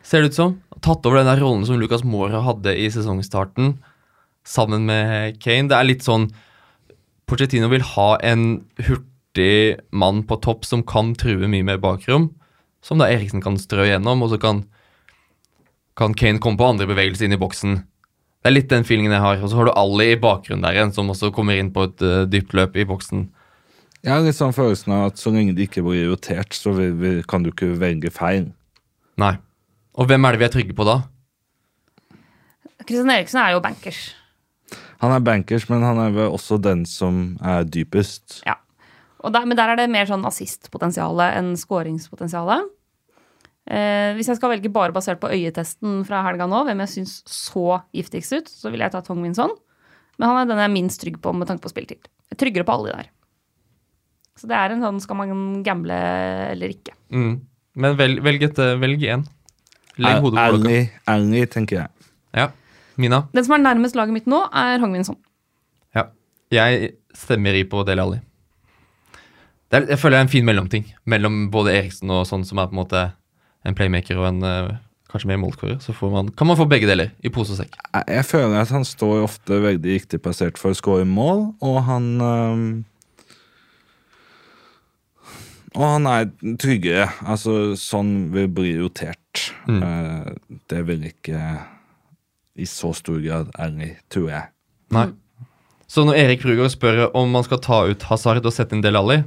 Ser 0.04 0.24
det 0.24 0.32
ut 0.32 0.38
som. 0.38 0.54
Tatt 0.80 1.04
over 1.04 1.20
den 1.20 1.28
der 1.28 1.40
rollen 1.42 1.66
som 1.68 1.80
Lucas 1.80 2.04
Mora 2.06 2.40
hadde 2.46 2.72
i 2.72 2.86
sesongstarten, 2.92 3.74
sammen 4.48 4.86
med 4.88 5.38
Kane. 5.42 5.68
Det 5.70 5.76
er 5.76 5.88
litt 5.88 6.06
sånn 6.06 6.30
Pochettino 7.28 7.68
vil 7.68 7.84
ha 7.84 8.08
en 8.24 8.62
hurtig 8.80 9.76
mann 9.92 10.22
på 10.24 10.38
topp 10.40 10.64
som 10.64 10.80
kan 10.88 11.12
true 11.20 11.50
mye 11.50 11.66
mer 11.66 11.80
bakrom, 11.82 12.30
som 12.80 13.02
da 13.02 13.10
Eriksen 13.12 13.44
kan 13.44 13.58
strø 13.60 13.84
gjennom, 13.84 14.24
og 14.24 14.32
så 14.32 14.38
kan, 14.40 14.62
kan 15.98 16.16
Kane 16.16 16.40
komme 16.40 16.56
på 16.60 16.70
andre 16.72 16.88
bevegelser 16.88 17.28
inn 17.28 17.36
i 17.36 17.40
boksen. 17.40 17.82
Det 18.38 18.48
er 18.48 18.54
litt 18.54 18.70
den 18.70 18.86
feelingen 18.88 19.12
jeg 19.12 19.24
har. 19.24 19.42
Og 19.42 19.50
så 19.50 19.58
har 19.58 19.68
du 19.68 19.74
Ali 19.76 20.12
i 20.14 20.20
bakgrunnen 20.20 20.64
der 20.64 20.78
igjen, 20.78 20.94
som 20.96 21.10
også 21.12 21.32
kommer 21.34 21.58
inn 21.58 21.72
på 21.74 21.84
et 21.88 22.04
uh, 22.06 22.22
dypt 22.30 22.54
løp 22.56 22.78
i 22.78 22.86
boksen. 22.88 23.26
Jeg 23.98 24.12
har 24.14 24.22
litt 24.22 24.38
sånn 24.38 24.54
følelsen 24.54 24.94
av 24.94 25.08
at 25.10 25.20
så 25.20 25.32
lenge 25.34 25.56
de 25.58 25.66
ikke 25.66 25.82
blir 25.84 26.06
irritert, 26.06 26.54
så 26.54 26.72
vi, 26.76 26.86
vi, 26.96 27.12
kan 27.28 27.42
du 27.42 27.50
ikke 27.50 27.74
velge 27.80 28.12
feil. 28.14 28.46
Nei. 29.18 29.34
Og 29.98 30.06
hvem 30.08 30.24
er 30.24 30.36
det 30.36 30.40
vi 30.40 30.46
er 30.46 30.54
trygge 30.54 30.76
på 30.78 30.86
da? 30.86 31.00
Kristian 32.86 33.10
Eriksen 33.12 33.42
er 33.42 33.56
jo 33.56 33.64
bankers. 33.64 34.14
Han 35.02 35.14
er 35.14 35.22
bankers, 35.22 35.68
men 35.70 35.84
han 35.86 36.00
er 36.02 36.14
vel 36.16 36.32
også 36.34 36.58
den 36.62 36.82
som 36.88 37.36
er 37.44 37.66
dypest. 37.68 38.40
Ja. 38.48 38.56
Og 39.22 39.32
der, 39.34 39.46
men 39.46 39.58
der 39.58 39.72
er 39.72 39.78
det 39.78 39.88
mer 39.90 40.08
sånn 40.10 40.26
assistpotensialet 40.26 41.38
enn 41.38 41.52
skåringspotensialet. 41.58 42.66
Eh, 43.68 44.14
hvis 44.16 44.30
jeg 44.30 44.38
skal 44.38 44.54
velge 44.54 44.70
bare 44.72 44.94
basert 44.96 45.20
på 45.20 45.28
øyetesten 45.28 46.00
fra 46.08 46.22
helga 46.24 46.46
nå, 46.48 46.62
hvem 46.66 46.82
jeg 46.84 46.92
syns 46.94 47.18
så 47.28 47.82
giftigst 47.94 48.34
ut, 48.34 48.50
så 48.50 48.72
vil 48.72 48.82
jeg 48.82 48.94
ta 48.94 49.02
Tong 49.04 49.20
Winson. 49.22 49.52
Men 50.18 50.30
han 50.30 50.40
er 50.40 50.50
den 50.50 50.62
jeg 50.62 50.70
er 50.70 50.74
minst 50.74 51.02
trygg 51.02 51.18
på 51.22 51.34
med 51.36 51.50
tanke 51.50 51.66
på 51.66 51.72
spilletid. 51.72 52.08
Jeg 52.30 52.38
er 52.38 52.42
tryggere 52.42 52.66
på 52.66 52.74
alle 52.74 52.90
de 52.90 53.02
der. 53.02 53.10
Så 54.38 54.48
det 54.50 54.56
er 54.58 54.72
en 54.72 54.82
sånn 54.82 55.02
skal 55.02 55.18
man 55.18 55.62
gamble 55.66 55.98
eller 56.54 56.74
ikke. 56.74 56.94
Mm. 57.14 57.34
Men 57.78 57.98
velg, 57.98 58.22
velg, 58.24 58.46
et, 58.48 58.62
eh, 58.62 58.78
velg 58.80 59.04
en. 59.14 59.26
Legg 59.98 60.22
hodet 60.24 60.38
på 60.38 60.56
blokka. 60.56 60.80
Ærlig, 61.10 61.44
tenker 61.52 61.82
jeg. 61.82 62.10
Ja. 62.38 62.48
Mina? 62.98 63.24
Den 63.34 63.46
som 63.46 63.54
er 63.56 63.62
nærmest 63.62 63.98
laget 63.98 64.16
mitt 64.16 64.26
nå, 64.30 64.42
er 64.50 64.82
Hongminson. 64.82 65.18
Ja. 65.96 66.08
Jeg 66.54 66.96
stemmer 67.14 67.54
i 67.54 67.62
på 67.68 67.84
Dele 67.86 68.04
Alli. 68.04 68.18
Det 69.68 69.82
er, 69.82 69.88
jeg 69.92 70.00
føler 70.00 70.16
det 70.16 70.20
er 70.22 70.26
en 70.26 70.32
fin 70.32 70.46
mellomting 70.48 70.84
mellom 71.04 71.48
både 71.52 71.74
Eriksen 71.76 72.10
og 72.14 72.24
sånn 72.28 72.46
som 72.48 72.60
er 72.60 72.70
på 72.70 72.76
en 72.76 72.80
måte 72.80 73.02
en 73.68 73.76
playmaker 73.76 74.16
og 74.16 74.30
en 74.30 74.46
eh, 74.48 74.76
kanskje 75.12 75.28
mer 75.28 75.40
målskårer. 75.42 75.78
Så 75.84 75.92
får 75.96 76.12
man, 76.12 76.30
kan 76.32 76.48
man 76.48 76.56
få 76.56 76.66
begge 76.68 76.88
deler 76.88 77.12
i 77.20 77.32
pose 77.32 77.54
og 77.54 77.60
sekk. 77.60 77.76
Jeg, 78.00 78.24
føler 78.28 78.60
at 78.60 78.72
han 78.72 78.86
står 78.88 79.24
ofte 79.26 79.60
veldig 79.64 79.98
riktig 79.98 80.22
plassert 80.24 80.60
for 80.60 80.72
å 80.72 80.78
skåre 80.78 81.08
mål, 81.08 81.50
og 81.64 81.82
han 81.88 82.14
øhm, 82.20 82.70
Og 85.78 85.84
han 85.84 86.06
er 86.10 86.30
tryggere. 86.58 87.04
Altså, 87.28 87.76
sånn 87.78 88.32
vil 88.32 88.48
bli 88.50 88.72
rotert. 88.80 89.42
Mm. 89.68 89.82
Eh, 89.84 90.56
det 90.72 90.80
vil 90.88 91.04
ikke 91.12 91.38
i 92.58 92.66
så 92.68 92.92
stor 92.96 93.20
grad 93.22 93.50
Erling, 93.58 93.96
tror 94.12 94.28
jeg. 94.32 94.50
Nei. 94.94 95.08
Så 95.88 96.04
når 96.04 96.18
Erik 96.20 96.42
Krüger 96.42 96.68
spør 96.72 97.06
om 97.16 97.30
man 97.32 97.46
skal 97.46 97.60
ta 97.64 97.80
ut 97.88 98.04
Hazard 98.10 98.44
og 98.44 98.52
sette 98.52 98.76
inn 98.76 98.84
Del 98.84 98.98
Alli 98.98 99.22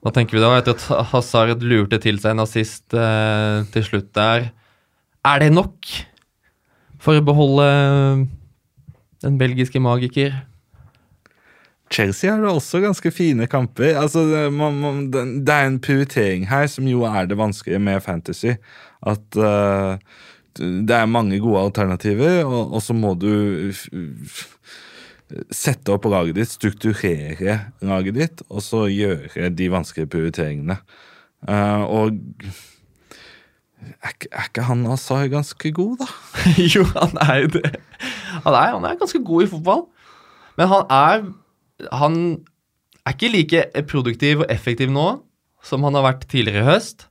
Hva 0.00 0.12
tenker 0.14 0.38
vi 0.38 0.42
da, 0.42 0.54
etter 0.56 0.78
at 0.96 1.10
Hazard 1.12 1.64
lurte 1.66 2.00
til 2.02 2.16
seg 2.22 2.32
en 2.32 2.44
assist 2.46 2.96
eh, 2.96 3.66
til 3.74 3.84
slutt 3.86 4.08
der? 4.16 4.48
Er 5.22 5.44
det 5.44 5.52
nok 5.52 5.90
for 7.02 7.18
å 7.18 7.26
beholde 7.26 7.66
den 9.22 9.36
belgiske 9.38 9.78
magiker? 9.82 10.34
Chelsea 11.92 12.32
har 12.32 12.48
også 12.48 12.80
ganske 12.82 13.12
fine 13.12 13.46
kamper. 13.50 13.94
Altså, 14.00 14.24
man, 14.50 14.78
man, 14.80 15.00
det 15.12 15.54
er 15.54 15.68
en 15.68 15.80
prioritering 15.82 16.48
her 16.50 16.66
som 16.72 16.88
jo 16.88 17.04
er 17.06 17.28
det 17.28 17.38
vanskelige 17.38 17.82
med 17.82 18.02
fantasy. 18.02 18.56
At 19.06 19.36
eh, 19.36 19.98
det 20.58 20.96
er 20.96 21.08
mange 21.10 21.38
gode 21.42 21.62
alternativer, 21.66 22.42
og, 22.44 22.74
og 22.76 22.82
så 22.84 22.96
må 22.96 23.14
du 23.18 23.30
sette 25.52 25.94
opp 25.94 26.06
laget 26.10 26.36
ditt, 26.36 26.52
strukturere 26.52 27.58
laget 27.84 28.18
ditt, 28.18 28.42
og 28.50 28.64
så 28.64 28.84
gjøre 28.90 29.48
de 29.56 29.70
vanskelige 29.72 30.10
prioriteringene. 30.12 30.76
Uh, 31.48 31.82
og 31.88 32.18
er, 34.02 34.14
er 34.30 34.46
ikke 34.46 34.66
han 34.68 34.84
Azar 34.92 35.26
ganske 35.32 35.72
god, 35.74 36.04
da? 36.04 36.08
jo, 36.74 36.84
han 36.94 37.18
er 37.24 37.42
jo 37.44 37.52
det. 37.56 37.72
Han 38.44 38.54
er, 38.54 38.76
han 38.76 38.86
er 38.86 39.00
ganske 39.00 39.22
god 39.24 39.46
i 39.46 39.50
fotball. 39.50 39.86
Men 40.58 40.68
han 40.68 40.90
er 40.90 41.22
Han 41.90 42.14
er 43.06 43.14
ikke 43.16 43.32
like 43.32 43.62
produktiv 43.90 44.44
og 44.44 44.50
effektiv 44.52 44.90
nå 44.92 45.24
som 45.66 45.82
han 45.82 45.96
har 45.98 46.04
vært 46.04 46.28
tidligere 46.30 46.62
i 46.62 46.68
høst. 46.68 47.08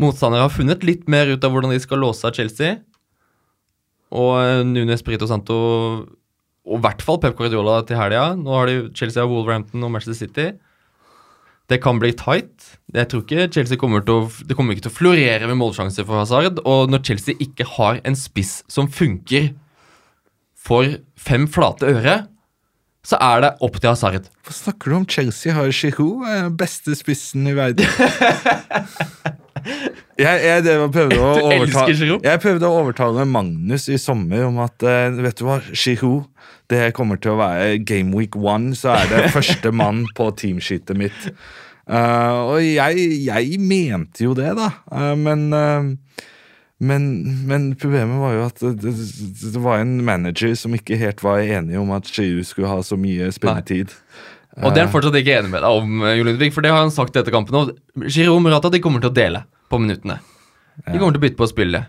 Motstandere 0.00 0.46
har 0.46 0.52
funnet 0.52 0.84
litt 0.86 1.04
mer 1.10 1.28
ut 1.28 1.44
av 1.44 1.52
hvordan 1.52 1.74
de 1.74 1.80
skal 1.82 2.00
låse 2.02 2.24
av 2.26 2.34
Chelsea. 2.36 2.78
Og 4.12 4.66
Nune 4.68 4.96
Sprito 5.00 5.28
Santo, 5.28 5.56
og 6.62 6.78
i 6.78 6.82
hvert 6.84 7.02
fall 7.04 7.20
Pep 7.20 7.36
Guardiola 7.38 7.80
til 7.88 7.98
helga. 7.98 8.32
Nå 8.38 8.52
har 8.54 8.68
de 8.68 8.76
Chelsea 8.96 9.24
Wolverhampton 9.28 9.84
og 9.84 9.92
Manchester 9.94 10.26
City. 10.26 10.52
Det 11.70 11.78
kan 11.82 12.00
bli 12.02 12.12
tight. 12.18 12.76
Jeg 12.92 13.08
tror 13.08 13.22
ikke 13.24 13.48
Chelsea 13.54 13.80
kommer 13.80 14.02
til 14.04 14.20
å, 14.20 14.30
Det 14.44 14.56
kommer 14.58 14.74
ikke 14.74 14.88
til 14.88 14.92
å 14.92 14.98
florere 14.98 15.48
med 15.48 15.58
målsjanser 15.60 16.06
for 16.08 16.20
Hazard. 16.20 16.60
Og 16.68 16.92
når 16.92 17.04
Chelsea 17.08 17.38
ikke 17.40 17.66
har 17.78 18.02
en 18.04 18.18
spiss 18.18 18.60
som 18.70 18.90
funker 18.90 19.52
for 20.62 20.98
fem 21.18 21.48
flate 21.50 21.88
øre, 21.88 22.16
så 23.02 23.18
er 23.18 23.40
det 23.42 23.54
opp 23.66 23.80
til 23.80 23.90
Hazard. 23.90 24.28
Hva 24.46 24.54
snakker 24.54 24.92
du 24.92 24.98
om? 25.00 25.06
Chelsea 25.10 25.54
har 25.56 25.72
Giroud, 25.74 26.26
eh, 26.28 26.50
beste 26.54 26.94
spissen 26.98 27.48
i 27.50 27.56
verden. 27.56 27.88
jeg, 30.18 30.42
jeg, 30.44 30.64
det 30.66 30.76
prøvde 30.94 31.18
å 31.20 31.32
overtale, 31.48 32.18
jeg 32.24 32.42
prøvde 32.42 32.68
å 32.68 32.82
overtale 32.82 33.26
Magnus 33.28 33.88
i 33.92 33.98
sommer 34.00 34.46
om 34.48 34.60
at 34.64 34.84
eh, 34.86 35.22
vet 35.22 35.38
du 35.38 35.46
hva, 35.48 35.60
Giroud 35.72 36.28
det 36.72 36.92
kommer 36.96 37.20
til 37.20 37.34
å 37.34 37.40
være 37.40 37.80
Game 37.84 38.14
Week 38.16 38.36
One, 38.38 38.76
så 38.78 38.96
er 38.96 39.10
det 39.10 39.30
første 39.36 39.72
mann 39.74 40.06
på 40.16 40.30
teamsheetet 40.38 40.98
mitt. 40.98 41.28
Uh, 41.82 42.54
og 42.54 42.58
jeg, 42.62 43.08
jeg 43.26 43.58
mente 43.60 44.24
jo 44.24 44.36
det, 44.38 44.52
da. 44.58 44.70
Uh, 44.86 45.12
men, 45.18 45.48
uh, 45.52 46.22
men, 46.82 47.08
men 47.48 47.72
problemet 47.78 48.22
var 48.22 48.36
jo 48.36 48.44
at 48.46 48.62
det, 48.62 48.94
det, 48.94 49.62
var 49.62 49.82
en 49.82 49.98
manager 50.06 50.54
som 50.58 50.74
ikke 50.78 50.98
helt 51.00 51.22
var 51.26 51.42
enig 51.42 51.78
om 51.80 51.90
at 51.94 52.08
Giroud 52.10 52.46
skulle 52.48 52.70
ha 52.70 52.80
så 52.86 52.98
mye 53.00 53.32
spilletid. 53.34 53.92
Og 54.60 54.74
det 54.74 54.82
er 54.82 54.86
han 54.86 54.92
fortsatt 54.92 55.16
ikke 55.16 55.38
enig 55.38 55.50
med 55.52 55.62
deg 55.64 55.78
om, 55.80 56.02
eh, 56.04 56.18
Jo 56.18 56.50
for 56.52 56.60
det 56.64 56.70
har 56.70 56.82
han 56.82 56.92
sagt 56.92 57.16
etter 57.16 57.32
kampen. 57.32 57.54
òg. 57.56 57.76
Giro 58.04 58.38
Murata 58.38 58.70
de 58.70 58.80
kommer 58.80 59.00
til 59.00 59.10
å 59.10 59.14
dele 59.14 59.44
på 59.70 59.80
minuttene. 59.80 60.18
De 60.86 60.98
kommer 60.98 61.12
til 61.16 61.22
å 61.22 61.24
bytte 61.24 61.40
på 61.40 61.46
å 61.46 61.52
spille. 61.52 61.86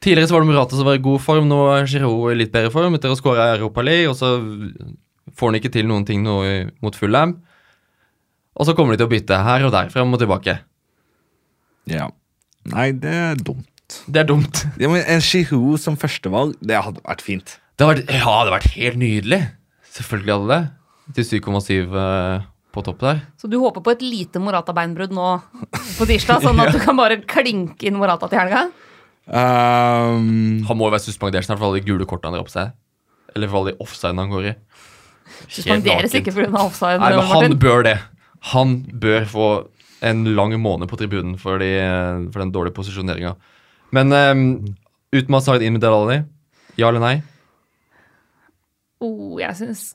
Tidligere 0.00 0.28
så 0.28 0.36
var 0.36 0.40
det 0.44 0.50
Murata 0.52 0.76
som 0.76 0.84
var 0.84 0.94
i 0.98 1.04
god 1.04 1.20
form, 1.20 1.48
nå 1.48 1.60
er 1.72 1.86
Giro 1.88 2.28
i 2.30 2.34
litt 2.36 2.52
bedre 2.52 2.70
form 2.70 2.94
etter 2.94 3.08
å 3.08 3.16
skåre 3.16 3.40
i 3.48 3.56
Europa 3.56 3.80
League, 3.80 4.10
og 4.10 4.16
så 4.16 4.36
får 5.32 5.50
han 5.50 5.60
ikke 5.60 5.72
til 5.72 5.86
noen 5.88 6.04
ting 6.04 6.22
nå 6.22 6.36
mot 6.82 6.94
Fulham. 6.94 7.38
Og 8.54 8.66
så 8.66 8.74
kommer 8.76 8.92
de 8.92 9.00
til 9.02 9.08
å 9.08 9.14
bytte 9.14 9.40
her 9.42 9.64
og 9.64 9.72
der, 9.72 9.88
frem 9.88 10.12
og 10.12 10.20
tilbake. 10.20 10.58
Ja. 11.90 12.10
Nei, 12.70 12.92
det 12.92 13.10
er 13.12 13.34
dumt. 13.40 13.66
Det 14.08 14.20
er 14.22 14.28
dumt. 14.28 14.64
Ja, 14.80 14.88
men 14.88 15.02
En 15.08 15.20
Giroud 15.24 15.80
som 15.80 15.96
førstevalg, 15.96 16.56
det 16.60 16.76
hadde 16.76 17.02
vært 17.04 17.24
fint. 17.24 17.58
Det 17.74 17.86
hadde 17.86 18.04
vært, 18.04 18.12
ja, 18.12 18.20
det 18.20 18.24
hadde 18.28 18.54
vært 18.58 18.72
helt 18.76 19.00
nydelig. 19.00 19.40
Selvfølgelig 19.96 20.34
hadde 20.36 20.52
det. 20.52 20.62
Til 21.12 21.26
7,7 21.42 21.92
eh, 22.00 22.46
på 22.74 22.82
topp 22.86 23.02
der. 23.04 23.20
Så 23.36 23.50
du 23.50 23.58
håper 23.60 23.84
på 23.84 23.92
et 23.92 24.02
lite 24.04 24.40
Morata-beinbrudd 24.42 25.12
nå 25.14 25.26
på 25.98 26.06
tirsdag, 26.08 26.40
sånn 26.46 26.62
at 26.64 26.72
du 26.74 26.80
kan 26.82 26.96
bare 26.98 27.20
klinke 27.28 27.90
inn 27.90 27.98
Morata 28.00 28.30
til 28.30 28.40
helga? 28.40 28.64
Um, 29.24 30.64
Han 30.68 30.76
må 30.76 30.88
jo 30.88 30.94
være 30.94 31.04
suspendert 31.06 31.46
snart 31.46 31.60
for 31.60 31.68
alle 31.68 31.80
de 31.80 31.88
gule 31.88 32.08
kortene 32.08 32.32
han 32.32 32.40
drar 32.40 32.48
på 32.48 32.54
seg. 32.56 32.74
Eller 33.34 33.50
for 33.50 33.60
alle 33.60 33.74
de 33.74 33.84
offsidene 33.84 34.24
han 34.24 34.32
går 34.32 34.50
i. 34.50 34.54
Suspenderes 35.48 36.16
ikke 36.16 36.34
pga. 36.34 36.50
offside. 36.64 37.00
Nei, 37.02 37.14
men 37.16 37.30
han 37.30 37.58
bør 37.60 37.84
det. 37.86 37.98
Han 38.52 38.76
bør 39.00 39.28
få 39.28 39.48
en 40.04 40.24
lang 40.36 40.52
måned 40.60 40.90
på 40.90 40.98
tribunen 41.00 41.36
for, 41.40 41.60
de, 41.62 41.70
for 42.32 42.44
den 42.44 42.52
dårlige 42.52 42.76
posisjoneringa. 42.76 43.34
Men 43.94 44.12
um, 44.12 44.44
ut 45.14 45.28
med 45.28 45.38
Hazard 45.38 45.64
inn 45.64 45.76
med 45.76 45.84
Delali. 45.84 46.22
Ja 46.80 46.90
eller 46.90 47.02
nei? 47.02 47.14
Oh, 49.04 49.36
jeg 49.40 49.54
synes 49.58 49.92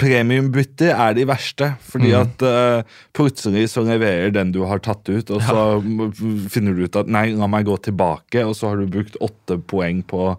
Premiumbytter 0.00 0.90
er 0.94 1.14
de 1.14 1.26
verste, 1.28 1.74
fordi 1.80 2.10
Mm. 2.10 2.20
at 2.20 2.42
uh, 2.42 2.82
plutselig 3.14 3.68
så 3.70 3.84
leverer 3.86 4.32
den 4.34 4.52
du 4.52 4.64
har 4.66 4.80
tatt 4.82 5.08
ut, 5.08 5.30
og 5.30 5.42
så 5.42 5.64
ja. 5.78 6.10
finner 6.50 6.74
du 6.74 6.84
ut 6.84 6.96
at 6.96 7.06
nei, 7.06 7.28
la 7.36 7.46
meg 7.46 7.66
gå 7.68 7.76
tilbake, 7.84 8.44
og 8.44 8.56
så 8.58 8.72
har 8.72 8.80
du 8.80 8.90
brukt 8.90 9.16
åtte 9.20 9.58
poeng 9.58 10.02
på, 10.02 10.34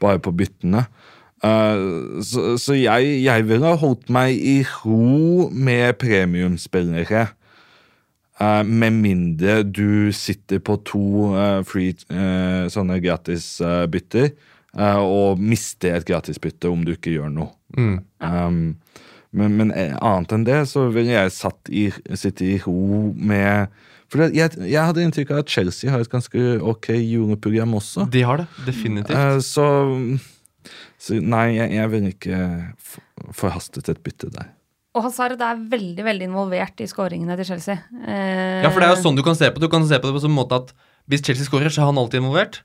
bare 0.00 0.18
på 0.18 0.32
byttene. 0.34 0.86
Uh, 1.38 2.18
så 2.26 2.56
så 2.58 2.74
jeg, 2.74 3.22
jeg 3.22 3.46
ville 3.46 3.66
ha 3.66 3.78
holdt 3.78 4.08
meg 4.10 4.34
i 4.34 4.64
ro 4.82 5.48
med 5.54 5.94
premiumspillere. 6.00 7.28
Uh, 8.40 8.62
med 8.66 8.94
mindre 8.98 9.62
du 9.62 10.10
sitter 10.14 10.60
på 10.62 10.76
to 10.86 11.32
eh, 11.34 11.62
free 11.66 11.90
eh, 12.06 12.68
sånne 12.70 13.00
gratisbytter 13.02 14.28
uh, 14.28 14.36
og 14.78 15.40
miste 15.42 15.90
et 15.90 16.06
gratisbytte 16.06 16.70
om 16.70 16.84
du 16.86 16.94
ikke 16.94 17.14
gjør 17.16 17.32
noe. 17.34 17.50
Mm. 17.76 17.96
Um, 18.22 18.60
men, 19.36 19.56
men 19.58 19.72
eh, 19.76 19.92
annet 20.00 20.32
enn 20.32 20.46
det 20.46 20.62
så 20.70 20.86
ville 20.92 21.12
jeg 21.12 21.34
satt 21.34 21.68
i, 21.68 21.88
sitte 22.16 22.46
i 22.46 22.56
ro 22.62 23.10
med 23.12 23.68
For 24.08 24.24
jeg, 24.32 24.54
jeg 24.56 24.80
hadde 24.80 25.04
inntrykk 25.04 25.34
av 25.34 25.42
at 25.42 25.52
Chelsea 25.52 25.92
har 25.92 26.00
et 26.00 26.08
ganske 26.08 26.44
ok 26.64 26.94
juleprogram 26.96 27.74
også. 27.76 28.06
De 28.08 28.22
har 28.24 28.40
det, 28.40 28.46
definitivt. 28.64 29.12
Uh, 29.12 29.36
så, 29.44 29.66
så 30.96 31.18
nei, 31.20 31.58
jeg, 31.58 31.74
jeg 31.76 31.92
ville 31.92 32.14
ikke 32.14 32.38
forhastet 33.36 33.92
et 33.92 34.00
bytte 34.04 34.32
der. 34.32 34.54
Og 34.96 35.04
Hazard 35.04 35.36
er 35.44 35.60
veldig 35.70 36.06
veldig 36.06 36.30
involvert 36.30 36.80
i 36.80 36.88
skåringene 36.88 37.36
til 37.38 37.50
Chelsea. 37.52 37.76
Uh, 38.00 38.64
Ja, 38.64 38.72
for 38.72 38.80
det 38.80 38.88
er 38.88 38.96
jo 38.96 39.02
sånn 39.04 39.18
du 39.18 39.26
kan 39.26 39.36
se 39.36 39.50
på 39.52 39.60
det. 39.60 39.68
Du 39.68 39.74
kan 39.76 39.84
se 39.90 40.00
på 40.00 40.08
det 40.08 40.16
på 40.16 40.24
sånn 40.24 40.34
måte 40.34 40.62
at 40.62 40.72
hvis 41.08 41.22
Chelsea 41.24 41.44
skårer, 41.44 41.72
så 41.72 41.84
er 41.84 41.90
han 41.90 42.00
alltid 42.00 42.22
involvert. 42.22 42.62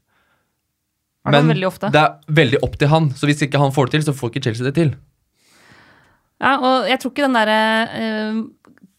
Er 1.24 1.38
det 1.38 1.44
veldig 1.48 1.68
ofte? 1.70 1.90
det 1.94 2.02
er 2.02 2.36
veldig 2.42 2.60
opp 2.66 2.74
til 2.80 2.90
han. 2.92 3.10
Så 3.16 3.30
hvis 3.30 3.44
ikke 3.46 3.62
han 3.62 3.72
får 3.76 3.88
det 3.88 3.98
til, 3.98 4.06
så 4.10 4.16
får 4.18 4.32
ikke 4.32 4.44
Chelsea 4.50 4.68
det 4.68 4.74
til. 4.76 4.94
Ja, 6.44 6.58
og 6.58 6.90
jeg 6.90 7.00
tror 7.00 7.14
ikke 7.14 7.24
den 7.24 7.38
derre 7.38 7.60
uh, 7.94 8.42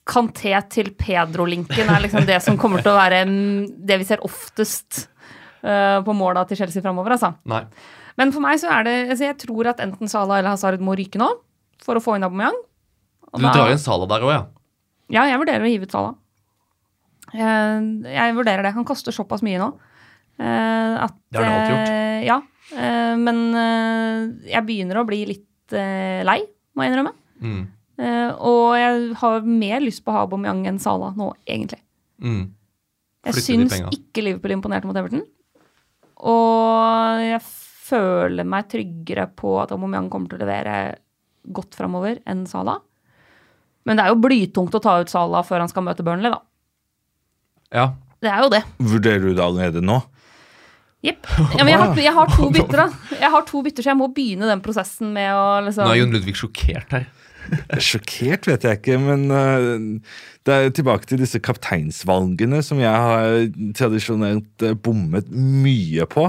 Kanté 0.09 0.53
til 0.73 0.93
Pedro-linken 0.97 1.91
er 1.93 2.01
liksom 2.05 2.25
det 2.29 2.39
som 2.45 2.57
kommer 2.61 2.85
til 2.85 2.95
å 2.95 2.97
være 2.97 3.25
mm, 3.29 3.85
det 3.89 3.99
vi 4.01 4.09
ser 4.09 4.25
oftest 4.25 5.07
uh, 5.65 6.01
på 6.05 6.17
måla 6.17 6.47
til 6.49 6.61
Chelsea 6.63 6.85
framover, 6.85 7.17
altså. 7.19 7.35
Nei. 7.49 7.65
Men 8.21 8.33
for 8.33 8.45
meg 8.45 8.61
så 8.63 8.71
er 8.71 8.85
det 8.87 8.93
altså 9.11 9.27
Jeg 9.27 9.39
tror 9.43 9.73
at 9.73 9.81
enten 9.83 10.11
Salah 10.11 10.39
eller 10.39 10.55
Hazard 10.55 10.83
må 10.85 10.95
ryke 10.97 11.19
nå 11.21 11.29
for 11.85 11.99
å 11.99 12.03
få 12.05 12.17
inn 12.17 12.25
Aubameyang. 12.25 12.57
Du 13.35 13.43
drar 13.45 13.73
inn 13.73 13.81
Salah 13.83 14.09
der 14.09 14.25
òg, 14.25 14.33
ja. 14.33 14.45
Ja, 15.13 15.25
jeg 15.29 15.41
vurderer 15.43 15.67
å 15.67 15.69
hive 15.69 15.89
ut 15.89 15.93
Salah. 15.93 16.15
Jeg, 17.35 17.89
jeg 18.15 18.37
vurderer 18.37 18.65
det. 18.65 18.73
Han 18.77 18.87
koster 18.89 19.13
såpass 19.13 19.43
mye 19.45 19.59
nå. 19.61 19.73
Eh, 20.39 20.95
at, 21.05 21.15
Det 21.31 21.41
har 21.41 21.45
du 21.45 21.53
alltid 21.53 21.75
gjort. 21.75 21.93
eh, 21.95 22.25
ja. 22.27 22.41
eh, 22.77 23.15
men 23.21 23.41
jeg 24.49 24.67
begynner 24.67 25.01
å 25.01 25.07
bli 25.09 25.25
litt 25.33 25.75
lei, 25.75 26.41
må 26.75 26.85
jeg 26.85 26.93
innrømme. 26.93 27.15
Mm. 27.45 27.63
Eh, 27.95 28.31
og 28.43 28.75
jeg 28.79 29.15
har 29.21 29.47
mer 29.47 29.83
lyst 29.85 30.03
på 30.05 30.11
å 30.11 30.17
ha 30.17 30.25
Aubameyang 30.27 30.65
enn 30.71 30.81
Salah 30.83 31.15
nå, 31.19 31.31
egentlig. 31.47 31.81
Mm. 32.23 32.49
Jeg 33.25 33.45
syns 33.47 33.77
ikke 33.95 34.25
Liverpool 34.27 34.57
imponerte 34.57 34.89
mot 34.89 34.99
Everton. 34.99 35.23
Og 36.25 37.23
jeg 37.25 37.41
føler 37.85 38.47
meg 38.49 38.69
tryggere 38.73 39.29
på 39.37 39.55
at 39.63 39.73
Aubameyang 39.75 40.11
kommer 40.13 40.33
til 40.33 40.41
å 40.41 40.45
levere 40.45 40.79
godt 41.55 41.77
framover 41.79 42.21
enn 42.29 42.45
Salah. 42.51 42.81
Men 43.85 43.99
det 43.99 44.07
er 44.07 44.15
jo 44.15 44.23
blytungt 44.25 44.77
å 44.77 44.83
ta 44.83 44.99
ut 45.03 45.13
Salah 45.13 45.45
før 45.45 45.65
han 45.65 45.71
skal 45.73 45.85
møte 45.87 46.05
Burnley, 46.07 46.33
da. 46.33 46.41
Ja. 47.75 47.87
Det 48.25 48.31
er 48.33 48.41
jo 48.47 48.53
det. 48.53 48.63
Vurderer 48.81 49.27
du 49.27 49.35
det 49.37 49.45
allerede 49.45 49.83
nå? 49.85 49.99
Jepp. 51.05 51.29
Ja, 51.59 51.67
jeg 51.69 51.81
har, 51.81 51.99
jeg 52.01 52.15
har 52.17 52.31
to 52.33 52.49
bytter, 52.55 52.85
da. 52.85 53.17
Jeg 53.19 53.31
har 53.35 53.45
to 53.49 53.61
bytter, 53.67 53.85
så 53.85 53.93
jeg 53.93 54.01
må 54.01 54.09
begynne 54.15 54.49
den 54.51 54.63
prosessen 54.65 55.13
med 55.15 55.31
å 55.37 55.45
liksom 55.67 55.87
Nå 55.87 55.95
er 55.95 56.01
Jon 56.01 56.17
Ludvig 56.17 56.37
sjokkert 56.39 56.97
her. 56.97 57.07
Sjokkert 57.85 58.47
vet 58.49 58.65
jeg 58.65 58.79
ikke, 58.81 58.99
men 59.03 59.27
uh, 59.29 60.17
det 60.49 60.55
er 60.55 60.75
tilbake 60.77 61.09
til 61.09 61.21
disse 61.21 61.41
kapteinsvalgene 61.45 62.63
som 62.65 62.81
jeg 62.81 62.93
har 63.07 63.49
tradisjonelt 63.77 64.65
øh, 64.65 64.77
bommet 64.81 65.29
mye 65.33 66.07
på. 66.11 66.27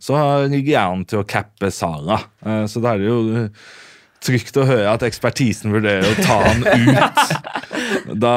Så 0.00 0.16
ligger 0.52 0.72
jeg 0.72 0.82
an 0.82 1.04
til 1.08 1.22
å 1.22 1.26
cappe 1.28 1.68
Sara. 1.72 2.22
Uh, 2.44 2.64
så 2.70 2.80
da 2.84 2.94
er 2.94 3.02
det 3.02 3.10
jo 3.10 3.20
øh, 3.28 3.68
trygt 4.24 4.56
å 4.60 4.64
høre 4.68 4.88
at 4.90 5.04
ekspertisen 5.06 5.72
vurderer 5.74 6.06
å 6.08 6.24
ta 6.24 6.40
han 6.46 6.64
ut. 6.64 7.22
Da, 8.04 8.32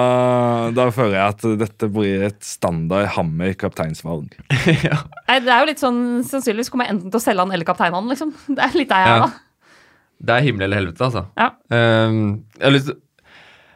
da 0.75 0.85
føler 0.95 1.17
jeg 1.17 1.33
at 1.33 1.43
dette 1.59 1.87
blir 1.91 2.21
et 2.29 2.37
standard 2.45 3.09
hammer 3.17 3.51
kapteinsvalg. 3.59 4.31
ja. 4.87 4.99
Det 5.27 5.51
er 5.51 5.59
jo 5.63 5.67
litt 5.69 5.81
sånn, 5.81 5.99
Sannsynligvis 6.27 6.71
kommer 6.71 6.87
jeg 6.87 6.95
enten 6.95 7.11
til 7.11 7.19
å 7.19 7.23
selge 7.23 7.43
han 7.43 7.51
eller 7.55 7.67
kaptein 7.67 7.95
han, 7.95 8.07
liksom. 8.11 8.31
Det 8.47 8.63
er 8.63 8.77
litt 8.79 8.91
der 8.91 9.03
jeg 9.03 9.11
er, 9.11 9.19
Ja. 9.21 9.27
da. 9.27 9.83
Det 10.27 10.33
er 10.37 10.45
himmel 10.47 10.65
eller 10.65 10.79
helvete, 10.81 11.03
altså. 11.09 11.25
Ja. 11.37 11.49
Um, 11.69 12.21
jeg 12.57 12.65
har 12.65 12.73
lyst, 12.73 12.93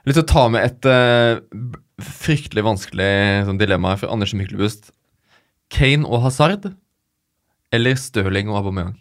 lyst 0.10 0.18
til 0.18 0.24
å 0.24 0.32
ta 0.32 0.46
med 0.54 0.66
et 0.70 0.88
uh, 0.90 1.68
fryktelig 2.02 2.64
vanskelig 2.66 3.12
sånn, 3.50 3.60
dilemma 3.62 3.94
her 3.94 4.02
for 4.02 4.14
Anders 4.16 4.34
Myklebust. 4.38 4.90
Kane 5.76 6.08
og 6.08 6.24
Hazard 6.26 6.72
eller 7.72 8.00
Stirling 8.00 8.50
og 8.52 8.62
Aubameyang? 8.64 8.96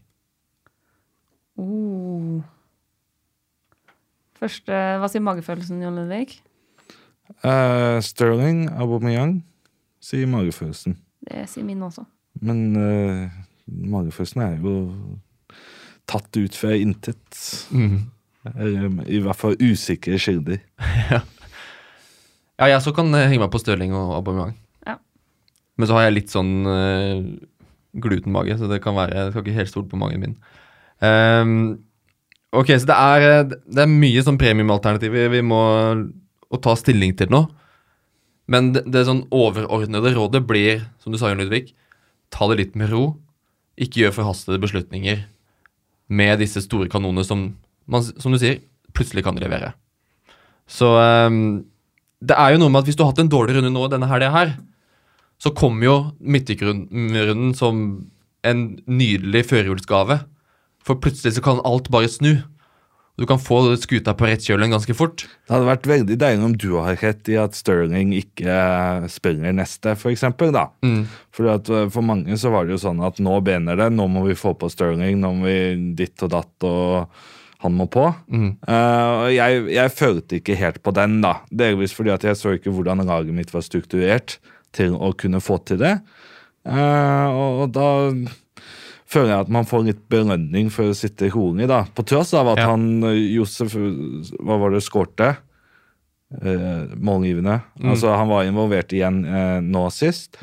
Første, 4.40 4.72
Hva 4.72 5.08
sier 5.12 5.24
magefølelsen, 5.24 5.82
Jon 5.84 5.98
Ludvig? 6.00 6.38
Uh, 7.44 8.00
Sterling, 8.02 8.64
Aubameyang, 8.72 9.40
sier 10.02 10.28
magefølelsen. 10.30 10.96
Det 11.28 11.44
sier 11.50 11.66
min 11.66 11.82
også. 11.84 12.06
Men 12.40 12.62
uh, 12.74 13.26
magefølelsen 13.68 14.44
er 14.46 14.56
jo 14.62 14.74
tatt 16.10 16.40
ut 16.40 16.56
fra 16.56 16.72
intet. 16.74 17.42
Eller 18.56 18.88
i 19.06 19.20
hvert 19.20 19.38
fall 19.38 19.60
usikre 19.60 20.20
kilder. 20.20 20.64
Ja, 22.60 22.66
ja, 22.66 22.74
jeg 22.74 22.82
så 22.84 22.92
kan 22.92 23.08
henge 23.16 23.38
meg 23.40 23.48
på 23.48 23.56
Stirling 23.56 23.94
og 23.96 24.10
Aubameyang. 24.18 24.50
Ja. 24.84 24.98
Men 25.80 25.88
så 25.88 25.94
har 25.96 26.02
jeg 26.04 26.12
litt 26.18 26.32
sånn 26.32 26.50
uh, 26.68 27.22
glutenmage, 28.04 28.58
så 28.60 28.68
det 28.68 28.82
kan 28.84 28.98
være 28.98 29.16
Jeg 29.16 29.30
skal 29.32 29.46
ikke 29.46 29.54
helt 29.56 29.70
stole 29.70 29.88
på 29.88 30.00
magen 30.00 30.20
min. 30.20 30.34
Ehm, 31.00 31.62
ok, 32.56 32.74
så 32.76 32.90
det 32.90 32.96
er, 32.96 33.26
eh, 33.28 33.56
det 33.66 33.84
er 33.84 33.90
mye 33.90 34.24
sånn 34.26 34.40
premiumalternativer 34.40 35.32
vi 35.32 35.42
må 35.46 35.62
ta 36.62 36.76
stilling 36.78 37.14
til 37.18 37.30
nå. 37.32 37.44
Men 38.50 38.72
det, 38.74 38.84
det 38.90 39.06
sånn 39.06 39.26
overordnede 39.30 40.14
rådet 40.16 40.42
blir, 40.46 40.86
som 41.02 41.14
du 41.14 41.18
sa, 41.20 41.30
Jørn 41.30 41.44
Ludvig, 41.44 41.70
ta 42.34 42.48
det 42.50 42.58
litt 42.58 42.78
med 42.78 42.90
ro. 42.90 43.04
Ikke 43.80 44.02
gjør 44.02 44.16
forhastede 44.18 44.60
beslutninger 44.62 45.22
med 46.10 46.40
disse 46.42 46.62
store 46.64 46.90
kanonene 46.90 47.22
som, 47.26 47.52
man, 47.86 48.02
som 48.02 48.34
du 48.34 48.40
sier, 48.42 48.58
plutselig 48.96 49.22
kan 49.26 49.38
levere. 49.38 49.72
Så 50.70 50.88
um, 50.98 51.62
det 52.22 52.34
er 52.34 52.54
jo 52.54 52.60
noe 52.62 52.72
med 52.72 52.82
at 52.82 52.90
hvis 52.90 52.98
du 52.98 53.04
har 53.04 53.12
hatt 53.12 53.22
en 53.22 53.30
dårlig 53.30 53.56
runde 53.56 53.70
nå 53.74 53.86
denne 53.90 54.10
helga 54.10 54.32
her, 54.34 54.56
så 55.40 55.54
kommer 55.56 55.86
jo 55.86 55.94
midtrunden 56.20 57.54
som 57.56 57.84
en 58.46 58.60
nydelig 58.90 59.46
førjulsgave. 59.48 60.18
For 60.86 61.00
plutselig 61.00 61.36
så 61.36 61.44
kan 61.44 61.62
alt 61.66 61.90
bare 61.92 62.08
snu. 62.10 62.38
Du 63.20 63.26
kan 63.28 63.40
få 63.42 63.58
skuta 63.76 64.14
på 64.16 64.24
rett 64.30 64.46
kjøl 64.46 64.62
ganske 64.72 64.94
fort. 64.96 65.26
Det 65.28 65.52
hadde 65.52 65.68
vært 65.68 65.88
veldig 65.90 66.16
deilig 66.22 66.46
om 66.46 66.54
du 66.56 66.70
har 66.80 66.96
rett 67.02 67.28
i 67.28 67.36
at 67.36 67.56
Sterling 67.58 68.14
ikke 68.16 68.54
spiller 69.12 69.52
neste, 69.52 69.92
for 70.00 70.08
eksempel, 70.08 70.54
da. 70.56 70.70
At, 71.52 71.68
uh, 71.68 71.84
for 71.92 72.06
mange 72.06 72.38
så 72.40 72.52
var 72.54 72.64
det 72.64 72.78
jo 72.78 72.80
sånn 72.86 73.02
at 73.04 73.20
nå 73.20 73.34
bener 73.44 73.76
det, 73.76 73.90
nå 73.92 74.08
må 74.08 74.24
vi 74.24 74.38
få 74.38 74.54
på 74.56 74.70
Sterling, 74.72 75.20
nå 75.20 75.34
må 75.36 75.50
vi 75.50 75.92
ditt 75.98 76.24
og 76.24 76.32
datt, 76.32 76.54
og 76.64 77.12
han 77.60 77.76
må 77.76 77.90
på. 77.92 78.06
Uh, 78.32 79.28
jeg, 79.34 79.66
jeg 79.76 79.96
følte 79.98 80.40
ikke 80.40 80.56
helt 80.56 80.80
på 80.80 80.96
den, 80.96 81.20
da. 81.20 81.42
Delvis 81.52 81.92
fordi 81.92 82.14
at 82.16 82.24
jeg 82.24 82.40
så 82.40 82.56
ikke 82.56 82.72
hvordan 82.72 83.04
laget 83.04 83.36
mitt 83.36 83.52
var 83.52 83.66
strukturert 83.66 84.38
til 84.72 84.96
å 84.96 85.12
kunne 85.12 85.44
få 85.44 85.60
til 85.68 85.82
det. 85.82 85.98
Uh, 86.64 87.28
og, 87.28 87.66
og 87.66 87.76
da 87.76 87.90
føler 89.10 89.32
jeg 89.34 89.44
at 89.46 89.52
man 89.52 89.66
får 89.68 89.84
litt 89.88 90.02
belønning 90.12 90.68
for 90.72 90.90
å 90.92 90.96
sitte 90.96 91.28
rolig, 91.34 91.66
da. 91.70 91.82
På 91.94 92.04
tross 92.06 92.32
av 92.38 92.52
at 92.52 92.60
Ja. 92.62 92.68
han 92.72 93.02
eh, 93.08 93.16
Josef 93.36 93.74
Hva 93.74 94.58
var 94.62 94.70
det 94.74 94.82
skårte? 94.86 95.32
Eh, 96.30 96.94
målgivende. 96.94 97.56
Altså, 97.82 98.12
han 98.14 98.28
var 98.30 98.44
involvert 98.46 98.92
igjen 98.94 99.24
eh, 99.26 99.58
nå 99.66 99.88
sist, 99.90 100.38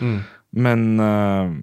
men 0.52 1.00
eh, 1.00 1.54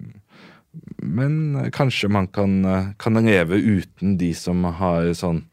Men 1.05 1.35
kanskje 1.71 2.09
man 2.09 2.25
kan, 2.33 2.55
eh, 2.65 2.87
kan 2.99 3.13
leve 3.21 3.55
uten 3.61 4.17
de 4.17 4.33
som 4.33 4.63
har 4.63 5.05
sånn 5.15 5.43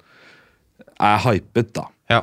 Er 0.99 1.19
hypet, 1.27 1.75
da. 1.77 1.85
Ja. 2.11 2.23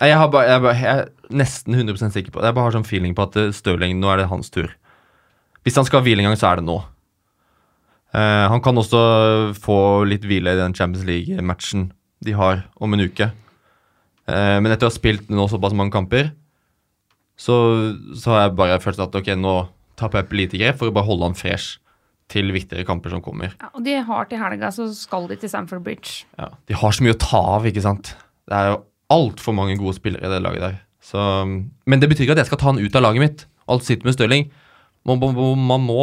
Jeg, 0.00 0.14
har 0.16 0.28
bare, 0.30 0.46
jeg, 0.48 0.62
bare, 0.62 0.78
jeg 0.78 1.02
er 1.02 1.10
nesten 1.34 1.74
100 1.74 2.10
sikker 2.14 2.30
på. 2.34 2.42
Jeg 2.42 2.54
bare 2.54 2.64
har 2.68 2.74
sånn 2.78 2.86
feeling 2.86 3.14
på 3.16 3.26
at 3.26 3.36
Stirling, 3.54 3.98
nå 4.00 4.10
er 4.12 4.22
det 4.22 4.28
hans 4.30 4.50
tur. 4.54 4.70
Hvis 5.64 5.76
han 5.78 5.86
skal 5.88 6.02
hvile 6.04 6.20
en 6.22 6.28
gang, 6.30 6.36
så 6.38 6.50
er 6.52 6.60
det 6.60 6.66
nå. 6.68 6.78
Eh, 8.14 8.46
han 8.50 8.62
kan 8.62 8.78
også 8.78 9.00
få 9.58 9.78
litt 10.06 10.26
hvile 10.28 10.54
i 10.54 10.60
den 10.60 10.74
Champions 10.76 11.06
League-matchen 11.08 11.88
de 12.24 12.34
har 12.38 12.62
om 12.80 12.94
en 12.94 13.04
uke. 13.04 13.30
Eh, 14.30 14.56
men 14.62 14.70
etter 14.70 14.86
å 14.86 14.92
ha 14.92 14.94
spilt 14.94 15.30
nå 15.32 15.48
såpass 15.50 15.74
mange 15.76 15.94
kamper, 15.94 16.30
så, 17.34 17.56
så 18.14 18.30
har 18.30 18.44
jeg 18.44 18.58
bare 18.60 18.82
følt 18.82 19.02
at 19.02 19.16
ok, 19.18 19.32
nå 19.36 19.56
tar 19.98 20.12
Pep 20.12 20.32
lite 20.34 20.58
grep 20.60 20.78
for 20.78 20.90
å 20.90 20.94
bare 20.94 21.08
holde 21.08 21.30
han 21.30 21.38
fresh 21.38 21.80
til 22.30 22.54
viktigere 22.54 22.86
kamper 22.88 23.12
som 23.12 23.22
kommer. 23.24 23.52
Ja, 23.60 23.68
og 23.74 23.84
de 23.84 23.98
har 24.06 24.28
til 24.30 24.40
helga, 24.40 24.70
så 24.72 24.86
skal 24.96 25.28
de 25.28 25.36
til 25.38 25.50
Stamford 25.50 25.84
Bridge. 25.84 26.24
Ja, 26.40 26.52
de 26.70 26.78
har 26.78 26.94
så 26.94 27.04
mye 27.04 27.16
å 27.16 27.20
ta 27.20 27.40
av, 27.58 27.66
ikke 27.68 27.84
sant. 27.84 28.14
Det 28.48 28.56
er 28.56 28.70
jo 28.72 28.82
altfor 29.12 29.56
mange 29.56 29.76
gode 29.80 29.98
spillere 29.98 30.24
i 30.26 30.32
det 30.32 30.40
laget 30.42 30.64
der. 30.64 30.78
Så, 31.04 31.20
men 31.44 32.00
det 32.00 32.08
betyr 32.08 32.24
ikke 32.24 32.38
at 32.38 32.44
jeg 32.44 32.52
skal 32.52 32.62
ta 32.62 32.70
han 32.70 32.80
ut 32.80 32.96
av 32.96 33.04
laget 33.04 33.24
mitt. 33.24 33.44
Alt 33.68 33.84
sitter 33.84 34.08
med 34.08 34.16
Stirling. 34.16 34.48
Man, 35.04 35.20
man, 35.20 35.36
man 35.68 35.84
må 35.84 36.00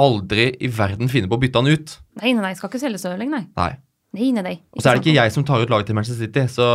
aldri 0.00 0.50
i 0.60 0.68
verden 0.72 1.08
finne 1.12 1.28
på 1.30 1.38
å 1.38 1.42
bytte 1.42 1.60
han 1.62 1.70
ut. 1.72 1.94
Nei, 2.20 2.32
nei, 2.36 2.42
nei, 2.44 2.54
skal 2.58 2.68
ikke 2.70 2.82
selge 2.82 3.00
Stirling, 3.00 3.30
nei. 3.32 3.44
Nei. 3.56 3.72
Nei, 4.16 4.30
nei, 4.36 4.42
nei. 4.44 4.56
Og 4.76 4.80
så 4.82 4.90
er 4.90 4.96
det 4.98 5.04
ikke 5.06 5.16
jeg 5.18 5.32
som 5.34 5.44
tar 5.48 5.62
ut 5.64 5.72
laget 5.72 5.90
til 5.90 5.96
Manchester 5.98 6.26
City, 6.26 6.44
så 6.52 6.66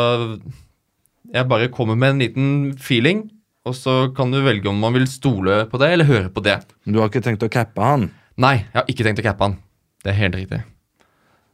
jeg 1.31 1.47
bare 1.49 1.69
kommer 1.73 1.95
med 1.97 2.15
en 2.15 2.21
liten 2.23 2.49
feeling, 2.81 3.23
og 3.65 3.75
så 3.77 4.09
kan 4.17 4.33
du 4.33 4.39
velge 4.41 4.69
om 4.69 4.79
man 4.81 4.93
vil 4.97 5.05
stole 5.09 5.63
på 5.69 5.79
det 5.81 5.91
eller 5.93 6.09
høre 6.09 6.31
på 6.33 6.41
det. 6.45 6.57
Men 6.85 6.95
du 6.95 6.99
har 7.01 7.11
ikke 7.11 7.21
tenkt 7.25 7.45
å 7.45 7.49
cappe 7.53 7.81
han? 7.85 8.07
Nei, 8.41 8.55
jeg 8.63 8.77
har 8.79 8.89
ikke 8.89 9.05
tenkt 9.05 9.21
å 9.21 9.25
cappe 9.27 9.47
han. 9.47 9.57
Det 10.01 10.13
er 10.13 10.17
helt 10.17 10.37
riktig. 10.39 10.61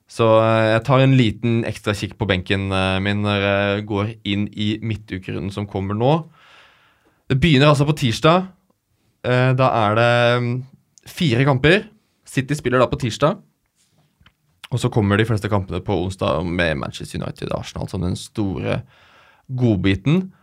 Så 0.07 0.23
eh, 0.39 0.69
jeg 0.71 0.83
tar 0.87 1.01
en 1.03 1.17
liten 1.19 1.55
ekstra 1.67 1.91
kikk 1.99 2.13
på 2.19 2.27
benken 2.29 2.69
eh, 2.71 2.95
min 3.03 3.25
når 3.25 3.41
jeg 3.43 3.81
går 3.89 4.13
inn 4.31 4.45
i 4.55 4.69
midtukerunden 4.79 5.51
som 5.51 5.67
kommer 5.67 5.97
nå. 5.99 6.13
Det 7.27 7.35
begynner 7.43 7.73
altså 7.73 7.87
på 7.89 7.97
tirsdag. 7.99 8.47
Eh, 9.27 9.51
Da 9.59 9.67
er 9.83 9.99
det 9.99 10.11
fire 11.07 11.45
kamper. 11.47 11.87
City 12.27 12.57
spiller 12.57 12.83
da 12.83 12.89
på 12.91 12.99
tirsdag. 13.01 13.39
Og 14.67 14.81
så 14.83 14.91
kommer 14.91 15.19
de 15.19 15.25
fleste 15.27 15.49
kampene 15.51 15.79
på 15.83 15.95
onsdag 15.95 16.43
med 16.43 16.81
Manchester 16.81 17.21
United 17.21 17.51
og 17.53 17.61
Arsenal 17.61 17.87
som 17.87 18.03
den 18.03 18.17
store 18.19 18.81
godbiten. 19.47 20.33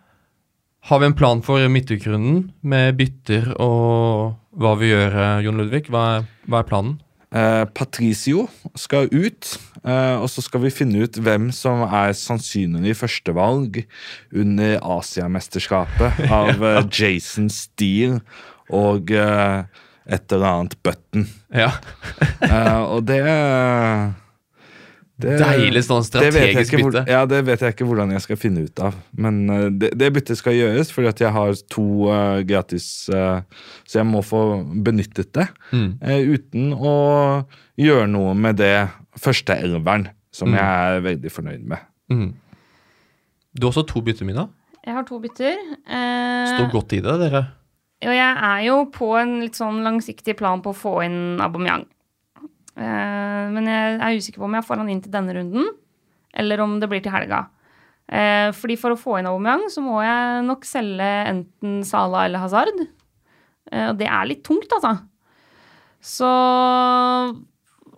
Har 0.89 1.01
vi 1.01 1.09
en 1.09 1.17
plan 1.17 1.43
for 1.45 1.61
midtukrunden 1.69 2.51
med 2.63 2.97
bytter 2.97 3.53
og 3.61 4.35
hva 4.61 4.75
vi 4.81 4.93
gjør, 4.93 5.17
eh, 5.17 5.45
Jon 5.45 5.57
Ludvig? 5.61 5.89
Hva 5.93 6.05
er, 6.19 6.27
hva 6.49 6.61
er 6.61 6.69
planen? 6.69 6.99
Eh, 7.35 7.65
Patricio 7.75 8.47
skal 8.79 9.09
ut, 9.11 9.49
eh, 9.83 10.17
og 10.23 10.29
så 10.31 10.45
skal 10.45 10.63
vi 10.63 10.71
finne 10.71 11.03
ut 11.03 11.17
hvem 11.19 11.49
som 11.51 11.83
er 11.83 12.13
sannsynlig 12.15 12.95
førstevalg 12.95 13.81
under 14.31 14.77
Asiamesterskapet 14.79 16.21
av 16.43 16.63
ja. 16.63 16.85
Jason 16.87 17.49
Steele 17.51 18.21
og 18.71 19.11
eh, 19.11 19.65
et 20.07 20.33
eller 20.33 20.47
annet 20.51 20.77
Button. 20.85 21.27
Ja. 21.55 21.71
uh, 22.45 22.83
og 22.97 23.05
det, 23.09 23.21
det 25.25 25.37
Deilig 25.39 25.85
sånn 25.87 26.03
strategisk 26.05 26.75
hvor- 26.75 26.91
bytte. 26.93 27.05
Ja, 27.13 27.21
det 27.31 27.39
vet 27.47 27.61
jeg 27.63 27.75
ikke 27.77 27.87
hvordan 27.87 28.11
jeg 28.13 28.25
skal 28.25 28.37
finne 28.41 28.65
ut 28.67 28.81
av. 28.83 28.97
Men 29.17 29.39
uh, 29.49 29.69
det, 29.71 29.93
det 29.97 30.11
byttet 30.17 30.41
skal 30.41 30.57
gjøres 30.59 30.91
fordi 30.93 31.09
at 31.13 31.23
jeg 31.23 31.33
har 31.37 31.55
to 31.71 31.85
uh, 32.11 32.41
gratis, 32.47 32.89
så 33.09 33.95
jeg 34.01 34.07
må 34.11 34.25
få 34.27 34.43
benyttet 34.85 35.31
det. 35.39 35.47
Mm. 35.73 35.93
uten 36.35 36.73
å 36.75 36.95
gjøre 37.81 38.09
noe 38.11 38.35
med 38.35 38.59
det 38.61 38.75
første 39.21 39.55
elveren, 39.63 40.09
som 40.35 40.51
Mm. 40.51 40.57
jeg 40.59 40.67
er 40.99 41.01
veldig 41.07 41.31
fornøyd 41.31 41.65
med. 41.71 41.79
Mm. 42.11 42.33
Du 43.55 43.67
har 43.67 43.71
også 43.71 43.87
to 43.87 44.01
bytter, 44.03 44.27
Mina. 44.27 44.49
Jeg 44.85 44.95
har 44.99 45.05
to 45.07 45.17
bytter. 45.23 45.55
Eh, 45.87 46.49
Står 46.51 46.73
godt 46.75 46.93
i 46.93 46.99
det, 47.01 47.15
dere. 47.23 47.45
Og 48.09 48.15
jeg 48.15 48.45
er 48.51 48.63
jo 48.67 48.79
på 48.93 49.11
en 49.21 49.39
litt 49.43 49.59
sånn 49.59 49.83
langsiktig 49.87 50.37
plan 50.39 50.63
på 50.65 50.73
å 50.73 50.79
få 50.79 50.95
inn 51.07 51.41
Aubameyang. 51.43 51.87
Eh, 52.75 53.43
men 53.55 53.71
jeg 53.71 53.99
er 53.99 54.19
usikker 54.19 54.43
på 54.43 54.49
om 54.49 54.57
jeg 54.59 54.67
får 54.67 54.83
han 54.83 54.91
inn 54.93 55.03
til 55.05 55.15
denne 55.15 55.37
runden, 55.37 55.69
eller 56.35 56.65
om 56.65 56.79
det 56.83 56.91
blir 56.91 57.05
til 57.05 57.15
helga. 57.15 57.45
Eh, 58.05 58.51
fordi 58.53 58.77
for 58.81 58.95
å 58.95 59.01
få 59.01 59.19
inn 59.21 59.31
Aubameyang, 59.31 59.69
så 59.73 59.85
må 59.85 60.01
jeg 60.05 60.45
nok 60.49 60.67
selge 60.69 61.11
enten 61.31 61.81
Salah 61.87 62.27
eller 62.29 62.45
Hazard. 62.45 62.85
Eh, 63.71 63.89
og 63.89 63.99
det 64.01 64.11
er 64.11 64.31
litt 64.31 64.45
tungt, 64.47 64.71
altså. 64.75 64.99
Så 66.05 66.29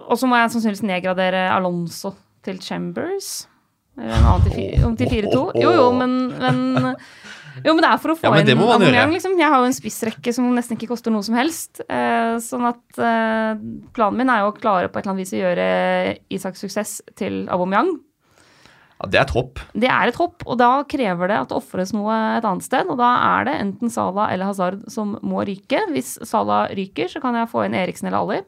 Og 0.07 0.19
så 0.21 0.29
må 0.29 0.37
jeg 0.39 0.53
sannsynligvis 0.53 0.85
nedgradere 0.87 1.49
Alonso 1.51 2.13
til 2.45 2.61
Chambers. 2.63 3.49
Eller 3.97 4.13
en 4.21 4.29
annen 4.29 4.97
til 5.01 5.09
4-2. 5.09 5.41
Jo, 5.65 5.73
jo, 5.73 5.87
men, 5.97 6.13
men 6.37 6.95
Jo, 7.65 7.73
men 7.75 7.83
det 7.83 7.91
er 7.91 7.99
for 8.03 8.13
å 8.13 8.17
få 8.19 8.23
Ja, 8.27 8.33
inn 8.41 8.47
gjøre. 9.07 9.13
liksom. 9.15 9.39
Jeg 9.39 9.49
har 9.49 9.59
jo 9.63 9.65
en 9.71 9.77
spissrekke 9.77 10.33
som 10.35 10.49
nesten 10.55 10.77
ikke 10.77 10.89
koster 10.91 11.11
noe 11.11 11.23
som 11.25 11.35
helst. 11.39 11.81
Eh, 11.89 12.37
sånn 12.45 12.67
at 12.69 12.99
eh, 12.99 13.55
planen 13.97 14.17
min 14.19 14.29
er 14.31 14.41
jo 14.45 14.51
å 14.53 14.57
klare 14.59 14.89
på 14.91 14.99
et 14.99 15.07
eller 15.07 15.15
annet 15.15 15.25
vis 15.25 15.33
å 15.33 15.41
gjøre 15.45 16.19
Isaks 16.37 16.61
suksess 16.67 17.01
til 17.17 17.47
Aubameyang. 17.49 17.95
Ja, 19.01 19.09
det 19.13 19.19
er 19.21 19.25
et 19.27 19.35
hopp. 19.37 19.59
Det 19.77 19.89
er 19.93 20.09
et 20.09 20.17
hopp, 20.17 20.43
og 20.47 20.57
da 20.59 20.83
krever 20.89 21.29
det 21.29 21.37
at 21.41 21.49
det 21.51 21.57
ofres 21.59 21.93
noe 21.93 22.15
et 22.39 22.45
annet 22.49 22.65
sted. 22.65 22.87
Og 22.89 22.97
da 22.97 23.11
er 23.41 23.45
det 23.45 23.57
enten 23.61 23.91
Salah 23.93 24.31
eller 24.33 24.47
Hazard 24.49 24.87
som 24.93 25.19
må 25.23 25.45
ryke. 25.45 25.83
Hvis 25.93 26.15
Salah 26.25 26.69
ryker, 26.73 27.09
så 27.13 27.21
kan 27.21 27.35
jeg 27.37 27.49
få 27.53 27.67
inn 27.67 27.75
Eriksen 27.77 28.09
eller 28.09 28.19
Ali 28.25 28.41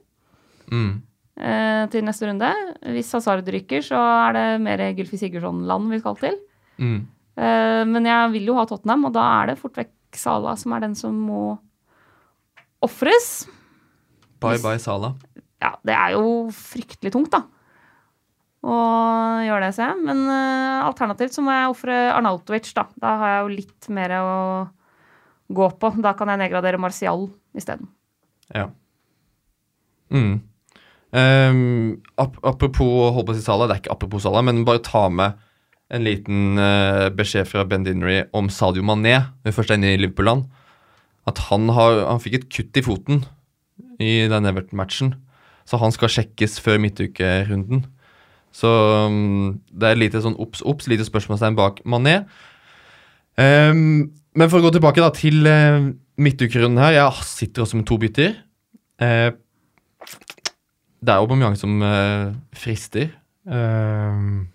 Mm. 0.71 1.03
eh, 1.41 1.87
til 1.89 2.03
neste 2.03 2.27
runde. 2.29 2.49
Hvis 2.83 3.13
Hazard 3.13 3.47
ryker, 3.49 3.81
så 3.85 3.97
er 4.29 4.33
det 4.37 4.61
mer 4.61 4.79
Gylfi 4.93 5.17
Sigurdsson-land 5.21 5.89
vi 5.91 5.99
skal 6.01 6.17
til. 6.17 6.37
Mm. 6.81 7.07
Eh, 7.39 7.83
men 7.87 8.09
jeg 8.09 8.33
vil 8.35 8.51
jo 8.51 8.57
ha 8.59 8.67
Tottenham, 8.67 9.07
og 9.09 9.15
da 9.15 9.25
er 9.39 9.53
det 9.53 9.61
fort 9.61 9.79
vekk 9.79 9.95
Sala 10.19 10.57
som 10.59 10.73
er 10.75 10.83
den 10.87 10.97
som 10.99 11.15
må 11.29 11.43
ofres. 12.85 13.47
Bye 14.43 14.59
bye, 14.63 14.81
Sala. 14.83 15.13
Ja, 15.63 15.75
det 15.87 15.95
er 15.95 16.17
jo 16.17 16.49
fryktelig 16.55 17.13
tungt, 17.15 17.35
da. 17.35 17.45
Å 18.69 18.75
gjøre 19.47 19.69
det, 19.69 19.75
ser 19.77 19.93
jeg. 19.93 20.03
Men 20.07 20.25
uh, 20.27 20.87
alternativt 20.87 21.37
så 21.37 21.45
må 21.47 21.55
jeg 21.55 21.71
ofre 21.71 21.99
Arnautovic, 22.15 22.71
da. 22.75 22.87
Da 22.99 23.15
har 23.21 23.33
jeg 23.33 23.45
jo 23.45 23.55
litt 23.55 23.89
mer 23.95 24.15
å 24.19 24.29
gå 25.55 25.71
på. 25.79 25.93
Da 26.03 26.15
kan 26.19 26.31
jeg 26.33 26.43
nedgradere 26.43 26.81
Martial 26.83 27.29
isteden. 27.59 27.91
Ja. 28.55 28.69
Mm. 30.15 30.39
Um, 31.09 31.61
ap 32.21 32.39
apropos 32.47 33.13
holdt 33.15 33.29
på 33.29 33.35
å 33.35 33.39
si 33.39 33.45
Sala, 33.45 33.69
det 33.69 33.77
er 33.77 33.83
ikke 33.83 33.95
apropos 33.95 34.25
Sala, 34.27 34.43
men 34.45 34.65
bare 34.69 34.83
ta 34.85 35.07
med 35.13 35.39
en 35.89 36.05
liten 36.05 36.61
uh, 36.61 37.09
beskjed 37.17 37.49
fra 37.49 37.65
Ben 37.69 37.85
Dinnery 37.87 38.23
om 38.37 38.51
Sadio 38.53 38.85
Mané 38.85 39.17
når 39.19 39.51
vi 39.51 39.55
først 39.57 39.73
er 39.73 39.81
inne 39.81 39.95
i 39.95 40.01
Liverpool-land. 40.01 40.45
At 41.29 41.41
han, 41.49 41.69
har, 41.77 42.03
han 42.09 42.21
fikk 42.23 42.39
et 42.39 42.49
kutt 42.53 42.81
i 42.81 42.85
foten 42.85 43.23
i 44.01 44.29
den 44.31 44.49
Everton-matchen, 44.49 45.15
så 45.69 45.81
han 45.81 45.93
skal 45.93 46.13
sjekkes 46.13 46.57
før 46.65 46.79
midtukerunden. 46.81 47.83
Så 48.55 48.69
um, 49.09 49.59
det 49.69 49.91
er 49.91 50.01
lite 50.01 50.23
sånn 50.25 50.39
obs, 50.41 50.63
obs, 50.65 50.89
lite 50.91 51.05
spørsmålstegn 51.07 51.59
bak 51.59 51.83
Mané. 51.89 52.23
Um, 53.37 54.09
men 54.39 54.51
for 54.51 54.61
å 54.61 54.65
gå 54.65 54.73
tilbake 54.77 55.03
da 55.03 55.11
til 55.15 55.45
uh, 55.45 55.91
midtukerunden 56.19 56.81
her. 56.81 56.97
Jeg 56.97 57.29
sitter 57.29 57.65
også 57.65 57.81
med 57.81 57.89
to 57.91 57.99
bytter. 58.01 58.39
Uh, 59.03 59.31
det 60.99 61.13
er 61.13 61.21
Aubameyang 61.21 61.59
som 61.59 61.79
uh, 61.85 62.35
frister. 62.57 63.13
Ehm, 63.49 64.49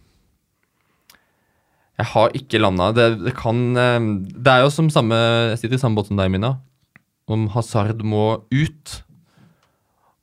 jeg 2.03 2.11
har 2.11 2.35
ikke 2.35 2.59
landa. 2.59 2.91
Det, 2.95 3.07
det 3.23 3.33
kan 3.37 3.63
eh, 3.79 4.11
Det 4.35 4.51
er 4.51 4.65
jo 4.65 4.71
som 4.73 4.91
samme 4.91 5.15
Jeg 5.53 5.61
sitter 5.61 5.77
i 5.79 5.81
samme 5.81 5.95
båt 5.95 6.11
som 6.11 6.19
deg, 6.19 6.31
Mina. 6.33 6.57
Om 7.31 7.47
Hazard 7.55 8.03
må 8.03 8.43
ut. 8.51 8.95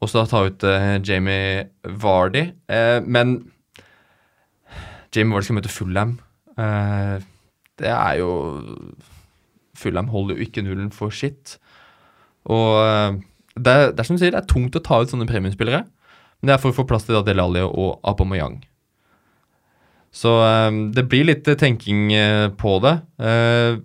Og 0.01 0.09
så 0.09 0.24
ta 0.28 0.45
ut 0.49 0.64
uh, 0.64 0.97
Jamie 1.05 1.66
Vardy. 1.85 2.51
Uh, 2.68 3.01
men 3.05 3.39
Jamie 5.12 5.33
Vardy 5.33 5.49
skal 5.49 5.59
møte 5.59 5.72
Fullham. 5.72 6.14
Uh, 6.57 7.20
det 7.81 7.89
er 7.89 8.20
jo 8.20 8.31
Fullham 9.76 10.09
holder 10.12 10.37
jo 10.37 10.45
ikke 10.45 10.64
nullen 10.64 10.93
for 10.93 11.12
shit. 11.12 11.57
Og 12.45 13.20
det, 13.57 13.72
det 13.93 14.01
er 14.01 14.09
som 14.09 14.16
du 14.16 14.20
sier, 14.20 14.33
det 14.33 14.41
er 14.43 14.49
tungt 14.49 14.76
å 14.76 14.85
ta 14.85 15.01
ut 15.01 15.12
sånne 15.12 15.28
premiumspillere. 15.28 15.85
Men 16.41 16.51
det 16.51 16.57
er 16.57 16.62
for 16.62 16.72
å 16.72 16.76
få 16.76 16.89
plass 16.89 17.09
til 17.09 17.16
da 17.16 17.24
Delali 17.24 17.64
og 17.64 18.01
Aubameyang. 18.05 18.61
Så 20.11 20.33
eh, 20.43 20.71
det 20.95 21.07
blir 21.11 21.29
litt 21.29 21.47
eh, 21.49 21.59
tenking 21.59 22.11
eh, 22.17 22.49
på 22.59 22.77
det. 22.83 22.97
Eh, 23.23 23.79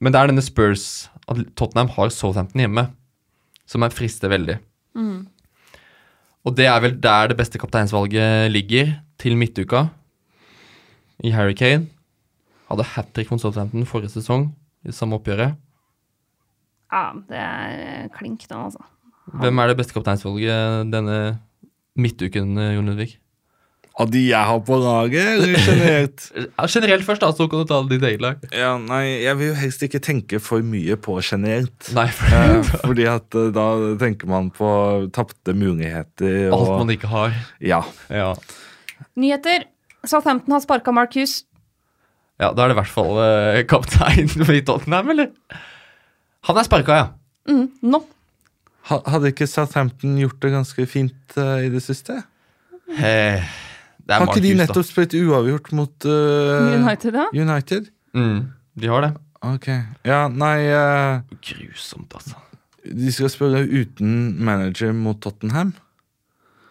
men 0.00 0.14
det 0.14 0.20
er 0.20 0.30
denne 0.32 0.44
Spurs 0.44 1.08
at 1.28 1.42
Tottenham 1.58 1.92
har 1.94 2.10
Southampton 2.14 2.62
hjemme, 2.64 2.86
som 3.68 3.84
er 3.84 3.94
frister 3.94 4.32
veldig. 4.32 4.56
Og 6.40 6.54
det 6.56 6.66
er 6.66 6.80
vel 6.82 6.96
der 6.98 7.30
det 7.30 7.36
beste 7.38 7.60
kapteinsvalget 7.60 8.48
ligger 8.50 8.94
til 9.20 9.36
midtuka. 9.36 9.84
I 11.20 11.34
Harry 11.36 11.52
Kane. 11.52 11.90
Hadde 12.70 12.86
hat 12.94 13.10
trick 13.12 13.28
mot 13.30 13.42
Southampton 13.42 13.84
forrige 13.84 14.14
sesong 14.14 14.48
i 14.88 14.94
samme 14.96 15.18
oppgjøret. 15.18 15.58
Ja, 16.90 17.02
det 17.28 17.38
er 17.38 18.08
klink 18.16 18.48
den, 18.48 18.64
altså. 18.64 18.80
Hvem 19.36 19.60
er 19.60 19.70
det 19.70 19.76
beste 19.78 19.94
kapteinsvalget 19.94 20.88
denne 20.90 21.18
midtuken, 22.00 22.56
Jon 22.56 22.88
Ludvig? 22.88 23.18
Av 24.00 24.08
de 24.08 24.20
jeg 24.30 24.48
har 24.48 24.60
på 24.64 24.76
laget, 24.80 25.26
eller 25.34 25.58
generelt? 25.60 26.22
Ja, 26.56 26.66
generelt 26.72 27.04
først, 27.04 27.20
da, 27.24 27.28
så 27.36 27.44
kan 27.52 27.60
du 27.60 27.68
ta 27.68 27.80
ditt 27.90 28.04
eget 28.08 28.22
lag. 28.24 28.44
Ja, 28.56 28.70
nei, 28.80 29.02
jeg 29.26 29.36
vil 29.36 29.50
jo 29.50 29.56
helst 29.60 29.82
ikke 29.84 30.00
tenke 30.04 30.40
for 30.40 30.64
mye 30.64 30.96
på 30.96 31.18
generelt. 31.20 31.90
Nei, 31.96 32.06
for 32.16 32.32
Eh, 32.40 32.70
fordi 32.86 33.04
at 33.10 33.36
eh, 33.36 33.50
da 33.52 33.66
tenker 34.00 34.30
man 34.30 34.48
på 34.56 34.70
tapte 35.16 35.52
muligheter 35.56 36.46
og 36.48 36.56
alt 36.62 36.72
man 36.84 36.94
ikke 36.96 37.10
har. 37.12 37.36
Ja. 37.60 37.82
Ja. 38.08 38.30
Nyheter. 39.20 39.66
Southampton 40.08 40.54
har 40.56 40.62
sparka 40.64 40.94
Mark 40.96 41.12
Hughes. 41.18 41.42
ja, 42.40 42.48
da 42.56 42.64
er 42.64 42.70
det 42.70 42.78
i 42.78 42.80
hvert 42.80 42.94
fall 42.94 43.18
eh, 43.20 43.60
kaptein 43.68 44.30
i 44.56 44.62
Tottenham, 44.64 45.10
eller? 45.12 45.28
Han 46.48 46.56
er 46.56 46.64
sparka, 46.64 46.96
ja. 47.02 47.08
Mm, 47.50 47.66
nå. 47.92 48.00
Ha, 48.88 48.96
hadde 49.12 49.28
ikke 49.34 49.44
Southampton 49.50 50.14
gjort 50.22 50.38
det 50.40 50.54
ganske 50.54 50.86
fint 50.88 51.36
eh, 51.36 51.66
i 51.66 51.72
det 51.74 51.82
siste? 51.84 52.22
Eh, 52.96 52.96
det 52.96 53.10
er 53.12 53.44
Har 54.10 54.26
ikke 54.26 54.42
de 54.44 54.54
nettopp 54.58 54.86
spilt 54.88 55.14
uavgjort 55.18 55.72
mot 55.76 56.08
uh, 56.08 56.74
United, 56.74 57.14
da? 57.14 57.24
United? 57.36 57.90
Mm, 58.16 58.40
de 58.80 58.86
har 58.90 59.00
det. 59.06 59.12
Ok. 59.40 59.68
Ja, 60.04 60.26
nei 60.28 60.68
uh, 60.68 61.20
Grusomt, 61.44 62.12
altså. 62.18 62.36
De 62.84 63.12
skal 63.12 63.30
spille 63.32 63.62
uten 63.68 64.42
manager 64.42 64.92
mot 64.96 65.20
Tottenham. 65.22 65.72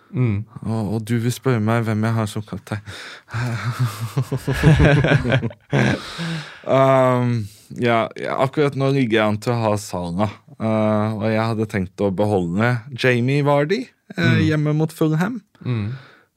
Mm. 0.09 0.41
Og, 0.65 0.93
og 0.95 1.03
du 1.05 1.19
vil 1.21 1.33
spørre 1.33 1.61
meg 1.61 1.83
hvem 1.85 2.03
jeg 2.07 2.13
har 2.15 2.25
som 2.29 2.43
kaptein. 2.45 2.81
um, 6.65 7.45
ja, 7.77 8.07
ja, 8.17 8.37
akkurat 8.41 8.75
nå 8.79 8.89
ligger 8.95 9.19
jeg 9.19 9.27
an 9.27 9.37
til 9.43 9.53
å 9.53 9.61
ha 9.67 9.73
Sana. 9.81 10.27
Uh, 10.59 11.21
og 11.21 11.27
jeg 11.29 11.47
hadde 11.51 11.69
tenkt 11.71 12.01
å 12.03 12.09
beholde 12.11 12.73
Jamie 12.91 13.45
Vardy 13.47 13.85
uh, 14.17 14.39
hjemme 14.41 14.73
mot 14.77 14.91
Fulham. 14.93 15.41
Mm. 15.61 15.93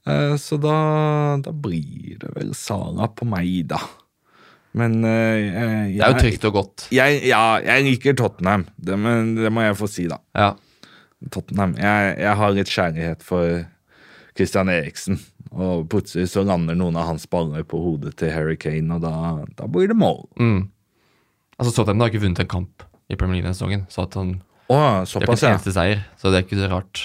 Uh, 0.09 0.34
så 0.40 0.59
da, 0.59 0.76
da 1.44 1.53
blir 1.55 2.16
det 2.22 2.32
vel 2.34 2.55
Sara 2.59 3.09
på 3.14 3.28
meg, 3.28 3.68
da. 3.70 3.80
Men 4.78 5.03
uh, 5.05 5.11
jeg, 5.12 5.98
Det 5.98 6.07
er 6.07 6.14
jo 6.14 6.22
trygt 6.24 6.46
og 6.48 6.57
godt. 6.59 6.86
Jeg, 6.94 7.20
ja, 7.28 7.44
jeg 7.62 7.86
liker 7.90 8.16
Tottenham. 8.18 8.66
Det, 8.76 8.98
men, 8.98 9.34
det 9.38 9.53
må 9.53 9.66
jeg 9.66 9.78
få 9.78 9.90
si, 9.90 10.09
da. 10.11 10.18
Ja. 10.38 10.53
Tottenham. 11.30 11.76
Jeg, 11.78 12.16
jeg 12.24 12.40
har 12.40 12.57
litt 12.57 12.72
kjærlighet 12.72 13.22
for 13.26 13.62
Christian 14.34 14.72
Eriksen. 14.72 15.20
Og 15.53 15.84
plutselig 15.92 16.30
så 16.32 16.44
lander 16.46 16.76
noen 16.78 16.96
av 16.96 17.11
hans 17.11 17.26
baller 17.30 17.66
på 17.68 17.80
hodet 17.82 18.14
til 18.20 18.32
Harry 18.32 18.57
Kane, 18.57 18.88
og 18.96 19.05
da, 19.05 19.14
da 19.59 19.68
blir 19.68 19.90
det 19.90 19.98
mål. 20.00 20.24
Mm. 20.40 20.62
Altså, 21.59 21.74
Tottenham 21.76 22.07
har 22.07 22.12
ikke 22.12 22.24
vunnet 22.24 22.40
en 22.42 22.50
kamp 22.50 22.86
i 23.12 23.18
Premier 23.18 23.38
League 23.38 23.46
denne 23.46 23.59
sesongen, 23.59 23.84
så 23.92 24.07
at 24.07 24.16
han, 24.16 24.38
Å, 24.72 24.72
det 24.72 24.78
er 24.80 25.03
ikke 25.05 25.11
såpass, 25.12 25.44
en 25.44 25.53
eneste 25.53 25.74
seier. 25.76 26.07
Så 26.16 26.32
det 26.32 26.40
er 26.40 26.46
ikke 26.46 26.62
så 26.62 26.70
rart, 26.72 27.03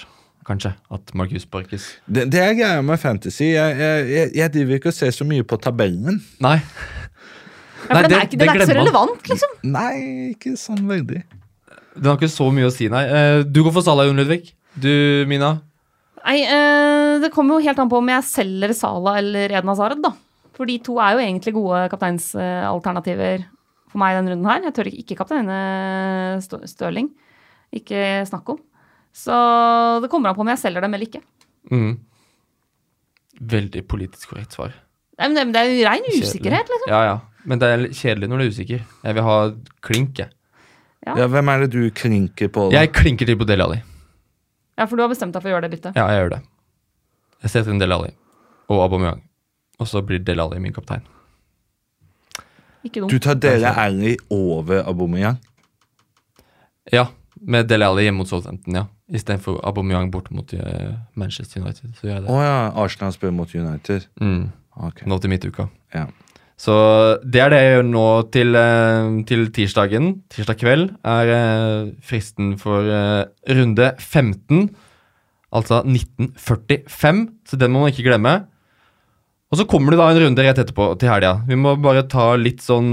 kanskje, 0.48 0.72
at 0.96 1.14
Marcus 1.14 1.44
sparkes. 1.44 1.86
Det, 2.08 2.24
det 2.32 2.40
er 2.42 2.54
greia 2.58 2.82
med 2.86 3.00
fantasy. 3.02 3.50
Jeg, 3.54 3.78
jeg, 3.78 4.08
jeg, 4.16 4.32
jeg 4.40 4.54
driver 4.54 4.80
ikke 4.80 4.92
og 4.94 4.98
ser 4.98 5.12
så 5.16 5.28
mye 5.28 5.44
på 5.48 5.60
tabellen. 5.62 6.22
Nei. 6.44 6.56
Ja, 6.58 7.88
for 7.88 7.94
Nei, 7.94 8.02
den 8.02 8.10
det- 8.12 8.18
er 8.18 8.26
ikke, 8.28 8.38
den 8.42 8.50
er 8.50 8.56
ikke 8.62 8.68
så 8.72 8.78
relevant, 8.80 9.28
liksom. 9.32 9.58
Nei, 9.76 9.94
ikke 10.34 10.56
sånn 10.60 10.84
veldig. 10.90 11.22
Den 11.98 12.10
har 12.12 12.18
ikke 12.20 12.30
så 12.32 12.48
mye 12.54 12.68
å 12.68 12.74
si, 12.74 12.88
nei. 12.94 13.04
Eh, 13.08 13.44
Du 13.44 13.62
går 13.66 13.74
for 13.76 13.86
Salah, 13.86 14.06
Jon 14.10 14.18
Ludvig. 14.20 14.52
Du, 14.78 14.90
Mina? 15.30 15.54
Nei, 16.26 16.42
eh, 16.44 17.20
Det 17.24 17.32
kommer 17.34 17.56
jo 17.58 17.66
helt 17.68 17.80
an 17.80 17.90
på 17.90 17.98
om 18.02 18.10
jeg 18.12 18.24
selger 18.28 18.74
Sala 18.76 19.18
eller 19.22 19.50
Eden 19.56 19.70
Hazard, 19.72 20.02
da. 20.04 20.12
For 20.58 20.66
de 20.66 20.78
to 20.84 20.98
er 21.00 21.14
jo 21.16 21.22
egentlig 21.24 21.54
gode 21.54 21.86
kapteinsalternativer 21.94 23.46
for 23.92 24.02
meg 24.02 24.14
i 24.14 24.18
denne 24.20 24.34
runden 24.34 24.50
her. 24.50 24.62
Jeg 24.68 24.74
tør 24.78 24.90
ikke, 24.92 25.18
kapteine 25.20 25.58
Stø- 26.44 26.64
Stirling. 26.68 27.10
Ikke 27.74 28.26
snakk 28.28 28.50
om. 28.56 28.60
Så 29.18 29.38
det 30.04 30.10
kommer 30.14 30.32
an 30.32 30.38
på 30.38 30.44
om 30.46 30.52
jeg 30.52 30.62
selger 30.62 30.86
dem 30.86 30.94
eller 30.94 31.10
ikke. 31.10 31.24
Mm. 31.74 31.94
Veldig 33.54 33.84
politisk 33.90 34.34
korrekt 34.34 34.54
svar. 34.58 34.76
Nei, 35.18 35.32
men 35.34 35.52
det, 35.54 35.62
er 35.62 35.72
jo 35.72 35.86
rein 35.88 36.06
Kjedelig. 36.06 36.28
usikkerhet, 36.30 36.70
liksom. 36.74 36.92
Ja, 36.94 37.00
ja. 37.08 37.18
Men 37.48 37.62
det 37.62 37.70
er 37.74 37.86
kjedelig 37.96 38.30
når 38.30 38.42
du 38.42 38.46
er 38.46 38.52
usikker. 38.54 38.84
Jeg 39.08 39.18
vil 39.18 39.26
ha 39.26 39.38
klink, 39.86 40.20
jeg. 40.22 40.30
Ja. 41.08 41.16
Ja, 41.24 41.28
hvem 41.32 41.50
er 41.50 41.64
det 41.64 41.70
du 41.74 41.82
klinker 41.96 42.52
på? 42.52 42.68
da? 42.68 42.82
Jeg 42.82 42.92
klinker 42.94 43.30
til 43.30 43.38
på 43.40 43.48
Deli 43.48 43.64
Ali. 43.64 43.78
Ja, 44.78 44.86
for 44.86 45.00
du 45.00 45.06
har 45.06 45.10
bestemt 45.10 45.34
deg 45.34 45.42
for 45.42 45.50
å 45.50 45.56
gjøre 45.56 45.66
det 45.66 45.78
byttet. 45.78 45.98
Ja, 45.98 46.10
jeg 46.12 46.22
gjør 46.22 46.34
det. 46.36 46.42
Jeg 47.46 47.54
setter 47.54 47.74
inn 47.74 47.82
Deli 47.82 47.96
Ali 47.96 48.12
og 48.68 48.82
Aubameyang. 48.84 49.22
Og 49.80 49.90
så 49.90 50.02
blir 50.06 50.22
Deli 50.26 50.44
Ali 50.44 50.60
min 50.62 50.76
kaptein. 50.76 51.06
Ikke 52.86 53.08
Du 53.10 53.18
tar 53.24 53.40
Deli 53.42 53.72
Ali 53.72 54.18
over 54.34 54.84
Aubameyang? 54.84 55.40
Ja, 56.94 57.08
med 57.42 57.72
Deli 57.72 57.88
Ali 57.88 58.06
hjemme 58.06 58.22
mot 58.22 58.30
Southampton, 58.30 58.82
ja. 58.84 58.86
Istedenfor 59.08 59.62
Aubameyang 59.64 60.10
bort 60.12 60.28
mot 60.36 60.52
eh, 60.54 60.94
Manchester 61.16 61.62
United. 61.64 61.94
Så 61.96 62.10
Å 62.12 62.24
oh, 62.28 62.42
ja, 62.44 62.56
Arsenal 62.76 63.14
spiller 63.16 63.36
mot 63.36 63.54
United. 63.56 64.08
Mm, 64.22 64.50
Okay. 64.78 65.08
nå 65.10 65.18
til 65.20 65.32
midtuka. 65.32 65.70
ja. 65.96 66.08
Så 66.58 66.74
det 67.22 67.38
er 67.42 67.50
det 67.54 67.58
jeg 67.62 67.74
gjør 67.76 67.84
nå 67.86 68.04
til, 68.34 68.56
eh, 68.58 69.08
til 69.30 69.44
tirsdagen. 69.54 70.08
Tirsdag 70.34 70.58
kveld 70.58 70.88
er 71.06 71.32
eh, 71.34 71.92
fristen 72.02 72.56
for 72.58 72.82
runde 73.48 73.92
15. 74.02 74.70
Altså 75.54 75.84
1945, 75.86 77.22
så 77.48 77.58
den 77.62 77.72
må 77.72 77.84
man 77.86 77.94
ikke 77.94 78.08
glemme. 78.10 78.34
Og 79.52 79.58
så 79.62 79.68
kommer 79.70 79.94
det 79.94 80.00
da 80.02 80.10
en 80.12 80.20
runde 80.26 80.44
rett 80.44 80.58
etterpå 80.60 80.90
til 81.00 81.10
helga. 81.14 81.44
Vi 81.48 81.56
må 81.56 81.76
bare 81.80 82.04
ta 82.10 82.34
litt 82.36 82.60
sånn 82.66 82.90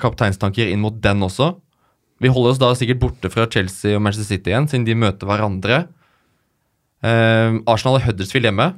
kapteinstanker 0.00 0.72
inn 0.72 0.80
mot 0.82 0.96
den 1.04 1.20
også. 1.22 1.52
Vi 2.18 2.30
holder 2.32 2.54
oss 2.54 2.60
da 2.60 2.72
sikkert 2.74 3.00
borte 3.02 3.30
fra 3.30 3.46
Chelsea 3.50 3.94
og 3.96 4.02
Manchester 4.02 4.34
City 4.34 4.50
igjen, 4.50 4.66
siden 4.70 4.86
de 4.88 4.96
møter 4.98 5.28
hverandre. 5.28 5.84
Eh, 7.06 7.58
Arsenal 7.70 8.00
og 8.00 8.06
Huddersfield 8.08 8.48
hjemme, 8.48 8.72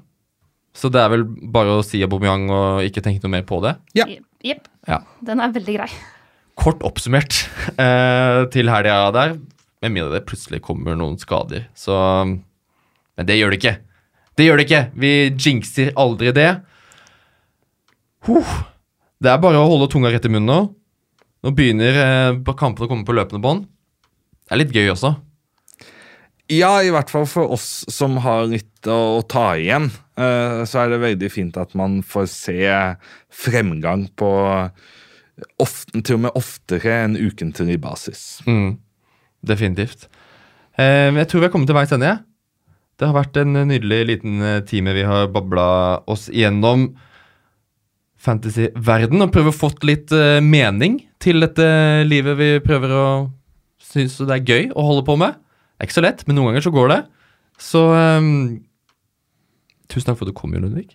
så 0.76 0.90
det 0.92 1.00
er 1.00 1.12
vel 1.14 1.24
bare 1.24 1.78
å 1.78 1.84
si 1.86 2.02
Aubameyang 2.04 2.50
og 2.52 2.84
ikke 2.86 3.02
tenke 3.04 3.24
noe 3.24 3.38
mer 3.38 3.46
på 3.48 3.62
det. 3.64 3.74
Ja. 3.96 4.06
Jepp. 4.44 4.68
Ja. 4.88 5.00
Den 5.24 5.40
er 5.42 5.54
veldig 5.54 5.76
grei. 5.78 5.88
Kort 6.60 6.84
oppsummert 6.84 7.42
eh, 7.80 8.44
til 8.52 8.72
helga 8.72 9.02
der, 9.16 9.38
med 9.80 9.94
mindre 9.94 10.18
det 10.18 10.26
plutselig 10.28 10.60
kommer 10.64 10.98
noen 10.98 11.16
skader. 11.20 11.64
Så 11.72 11.96
Men 12.28 13.28
det 13.28 13.38
gjør 13.38 13.54
det 13.54 13.60
ikke. 13.62 13.78
Det 14.36 14.46
gjør 14.46 14.60
det 14.60 14.66
ikke. 14.68 14.82
Vi 15.00 15.12
jinxer 15.36 15.94
aldri 16.00 16.32
det. 16.36 16.50
Huh. 18.28 18.52
Det 19.20 19.32
er 19.32 19.40
bare 19.40 19.60
å 19.60 19.68
holde 19.68 19.88
tunga 19.92 20.12
rett 20.12 20.24
i 20.28 20.32
munnen 20.32 20.48
nå. 20.48 20.60
Nå 21.40 21.54
begynner 21.56 21.98
eh, 22.04 22.52
kampene 22.52 22.86
å 22.86 22.90
komme 22.90 23.06
på 23.08 23.16
løpende 23.16 23.42
bånd. 23.44 23.66
Det 24.44 24.56
er 24.56 24.60
litt 24.60 24.74
gøy 24.76 24.92
også. 24.92 25.14
Ja, 26.50 26.80
i 26.82 26.90
hvert 26.90 27.10
fall 27.12 27.28
for 27.30 27.52
oss 27.54 27.84
som 27.92 28.18
har 28.24 28.48
litt 28.50 28.88
å, 28.90 29.20
å 29.20 29.22
ta 29.22 29.52
igjen, 29.54 29.86
eh, 30.18 30.62
så 30.66 30.82
er 30.82 30.90
det 30.90 31.02
veldig 31.04 31.30
fint 31.30 31.58
at 31.60 31.76
man 31.78 32.00
får 32.02 32.26
se 32.32 32.70
fremgang 33.30 34.08
på 34.18 34.30
ofte, 35.62 36.02
til 36.02 36.18
og 36.18 36.24
med 36.26 36.38
oftere 36.38 36.96
enn 37.04 37.14
ukentlig 37.14 37.78
basis. 37.82 38.40
Mm. 38.50 38.80
Definitivt. 39.46 40.08
Eh, 40.74 41.08
jeg 41.14 41.30
tror 41.30 41.44
vi 41.44 41.48
har 41.48 41.54
kommet 41.54 41.70
til 41.70 41.78
veis 41.78 41.94
ende. 41.94 42.16
Det 43.00 43.08
har 43.08 43.16
vært 43.16 43.38
en 43.40 43.62
nydelig 43.70 44.00
liten 44.10 44.42
eh, 44.44 44.64
time 44.68 44.92
vi 44.96 45.06
har 45.06 45.30
babla 45.32 45.68
oss 46.10 46.28
igjennom 46.32 46.90
fantasy-verden 48.20 49.24
og 49.24 49.32
prøver 49.34 49.52
å 49.52 49.56
fått 49.56 49.84
litt 49.88 50.12
eh, 50.14 50.40
mening 50.44 51.00
til 51.22 51.40
dette 51.44 51.66
livet 52.08 52.36
vi 52.40 52.50
prøver 52.64 52.94
å 52.96 53.06
synes 53.90 54.18
det 54.20 54.36
er 54.36 54.46
gøy 54.46 54.68
å 54.76 54.84
holde 54.86 55.06
på 55.08 55.16
med. 55.20 55.38
Det 55.40 55.84
er 55.84 55.88
ikke 55.88 55.98
så 55.98 56.04
lett, 56.04 56.24
men 56.28 56.38
noen 56.38 56.52
ganger 56.52 56.66
så 56.66 56.74
går 56.74 56.92
det. 56.92 57.00
Så 57.60 57.84
eh, 57.96 58.30
tusen 59.90 60.10
takk 60.10 60.20
for 60.20 60.28
at 60.28 60.32
du 60.32 60.36
kom, 60.36 60.54
Jon 60.54 60.68
Ludvig. 60.68 60.90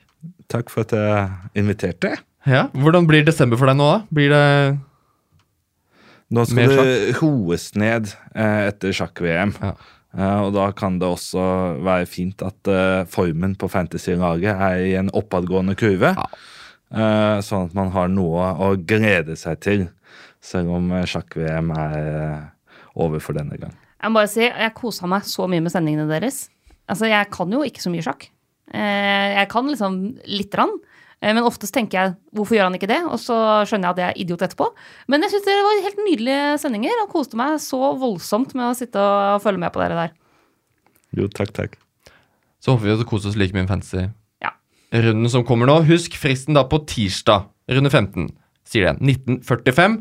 Takk 0.51 0.71
for 0.73 0.86
at 0.86 0.93
jeg 0.95 1.61
inviterte. 1.61 2.15
Ja, 2.45 2.67
Hvordan 2.78 3.07
blir 3.09 3.26
desember 3.26 3.57
for 3.57 3.69
deg 3.69 3.80
nå, 3.80 3.89
da? 3.89 4.01
Blir 4.13 4.30
det 4.34 4.45
Nå 6.36 6.41
skal 6.49 6.71
det 6.73 7.15
roes 7.19 7.67
ned 7.78 8.09
eh, 8.34 8.61
etter 8.69 8.93
sjakk-VM. 8.95 9.53
Ja. 9.61 9.76
Uh, 10.15 10.47
og 10.47 10.53
da 10.55 10.69
kan 10.71 10.95
det 11.01 11.07
også 11.11 11.43
være 11.84 12.07
fint 12.07 12.39
at 12.45 12.69
uh, 12.71 13.03
formen 13.11 13.51
på 13.59 13.67
fantasy-laget 13.67 14.53
er 14.53 14.84
i 14.86 14.93
en 14.95 15.11
oppadgående 15.11 15.76
kurve. 15.76 16.13
Ja. 16.15 16.28
Eh, 16.93 17.38
sånn 17.41 17.65
at 17.69 17.73
man 17.77 17.89
har 17.95 18.11
noe 18.11 18.51
å 18.61 18.73
glede 18.77 19.36
seg 19.39 19.59
til, 19.65 19.88
selv 20.43 20.75
om 20.77 20.91
eh, 20.93 21.07
sjakk-VM 21.09 21.71
er 21.75 21.95
eh, 22.01 22.43
over 23.01 23.19
for 23.23 23.33
denne 23.38 23.57
gang. 23.59 23.73
Jeg 24.01 24.11
må 24.13 24.19
bare 24.21 24.29
si, 24.29 24.43
jeg 24.45 24.75
kosa 24.77 25.09
meg 25.09 25.25
så 25.25 25.47
mye 25.49 25.63
med 25.65 25.73
sendingene 25.73 26.05
deres. 26.11 26.43
Altså, 26.86 27.07
jeg 27.09 27.31
kan 27.33 27.49
jo 27.51 27.63
ikke 27.65 27.81
så 27.81 27.89
mye 27.89 28.05
sjakk. 28.05 28.27
Eh, 28.73 29.31
Jeg 29.39 29.49
kan 29.49 29.65
liksom 29.71 29.97
lite 30.29 30.53
grann. 30.53 30.75
Men 31.25 31.39
oftest 31.47 31.73
tenker 31.73 31.97
jeg 31.97 32.11
hvorfor 32.36 32.57
gjør 32.57 32.67
han 32.67 32.75
ikke 32.77 32.89
det? 32.91 32.99
Og 33.07 33.15
så 33.17 33.33
skjønner 33.65 33.88
jeg 33.88 33.95
at 33.95 34.01
jeg 34.03 34.09
er 34.11 34.19
idiot 34.21 34.43
etterpå. 34.45 34.67
Men 35.09 35.23
jeg 35.25 35.31
syns 35.33 35.45
det 35.47 35.55
var 35.65 35.79
helt 35.88 36.01
nydelige 36.05 36.57
sendinger 36.61 37.01
og 37.01 37.09
koste 37.15 37.39
meg 37.39 37.55
så 37.63 37.79
voldsomt 37.97 38.53
med 38.53 38.67
å 38.67 38.75
sitte 38.77 39.01
og 39.01 39.41
følge 39.41 39.63
med 39.63 39.73
på 39.73 39.81
dere 39.81 39.97
der. 40.03 40.13
Jo, 41.17 41.25
takk, 41.31 41.53
takk. 41.55 41.79
Så 42.61 42.75
håper 42.75 42.86
vi 42.86 42.93
at 42.93 43.01
det 43.01 43.07
koser 43.09 43.31
oss 43.31 43.39
like 43.39 43.55
mye 43.55 43.63
med 43.65 43.71
fantasy. 43.71 44.05
Runden 44.93 45.31
som 45.31 45.45
kommer 45.47 45.69
nå. 45.69 45.79
Husk 45.88 46.17
fristen 46.19 46.57
da 46.57 46.65
på 46.69 46.81
tirsdag, 46.89 47.47
runde 47.71 47.91
15, 47.91 48.29
sier 48.67 48.91
det. 48.91 49.15
1945. 49.15 49.99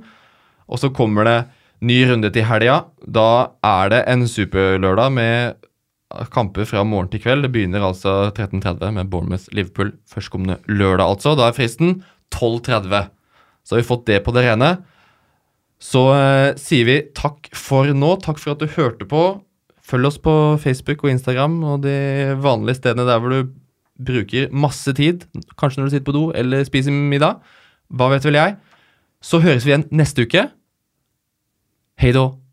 Og 0.69 0.81
så 0.81 0.91
kommer 0.95 1.29
det 1.29 1.39
ny 1.85 2.01
runde 2.09 2.31
til 2.33 2.47
helga. 2.49 2.85
Da 3.05 3.55
er 3.65 3.93
det 3.93 4.03
en 4.11 4.27
superlørdag 4.29 5.13
med 5.13 5.65
kamper 6.35 6.67
fra 6.69 6.85
morgen 6.87 7.11
til 7.13 7.23
kveld. 7.25 7.47
Det 7.47 7.53
begynner 7.55 7.85
altså 7.85 8.31
13.30 8.31 8.95
med 8.95 9.11
Bournemouth-Liverpool 9.13 9.95
førstkommende 10.11 10.61
lørdag, 10.71 11.17
altså. 11.17 11.35
Da 11.39 11.49
er 11.49 11.57
fristen 11.57 12.03
12.30. 12.35 13.09
Så 13.65 13.75
har 13.75 13.83
vi 13.83 13.89
fått 13.89 14.07
det 14.11 14.21
på 14.25 14.35
det 14.37 14.45
rene. 14.47 14.77
Så 15.83 16.07
eh, 16.15 16.55
sier 16.61 16.87
vi 16.89 17.01
takk 17.17 17.51
for 17.57 17.91
nå. 17.93 18.15
Takk 18.25 18.41
for 18.41 18.55
at 18.55 18.63
du 18.63 18.71
hørte 18.77 19.09
på. 19.09 19.25
Følg 19.85 20.09
oss 20.09 20.21
på 20.23 20.33
Facebook 20.63 21.05
og 21.05 21.13
Instagram 21.13 21.59
og 21.69 21.83
de 21.85 21.97
vanlige 22.41 22.79
stedene 22.79 23.05
der 23.09 23.21
hvor 23.21 23.35
du 23.35 23.53
bruker 23.99 24.51
masse 24.53 24.93
tid. 24.97 25.27
Kanskje 25.59 25.81
når 25.81 25.89
du 25.89 25.95
sitter 25.95 26.09
på 26.09 26.17
do 26.17 26.25
eller 26.35 26.65
spiser 26.67 26.95
middag. 26.95 27.41
Hva 27.89 28.11
vet 28.13 28.25
vel 28.27 28.39
jeg. 28.39 28.57
Så 29.25 29.41
høres 29.41 29.65
vi 29.65 29.73
igjen 29.73 29.89
neste 29.95 30.27
uke. 30.27 30.49
Hei 32.01 32.13
då. 32.13 32.44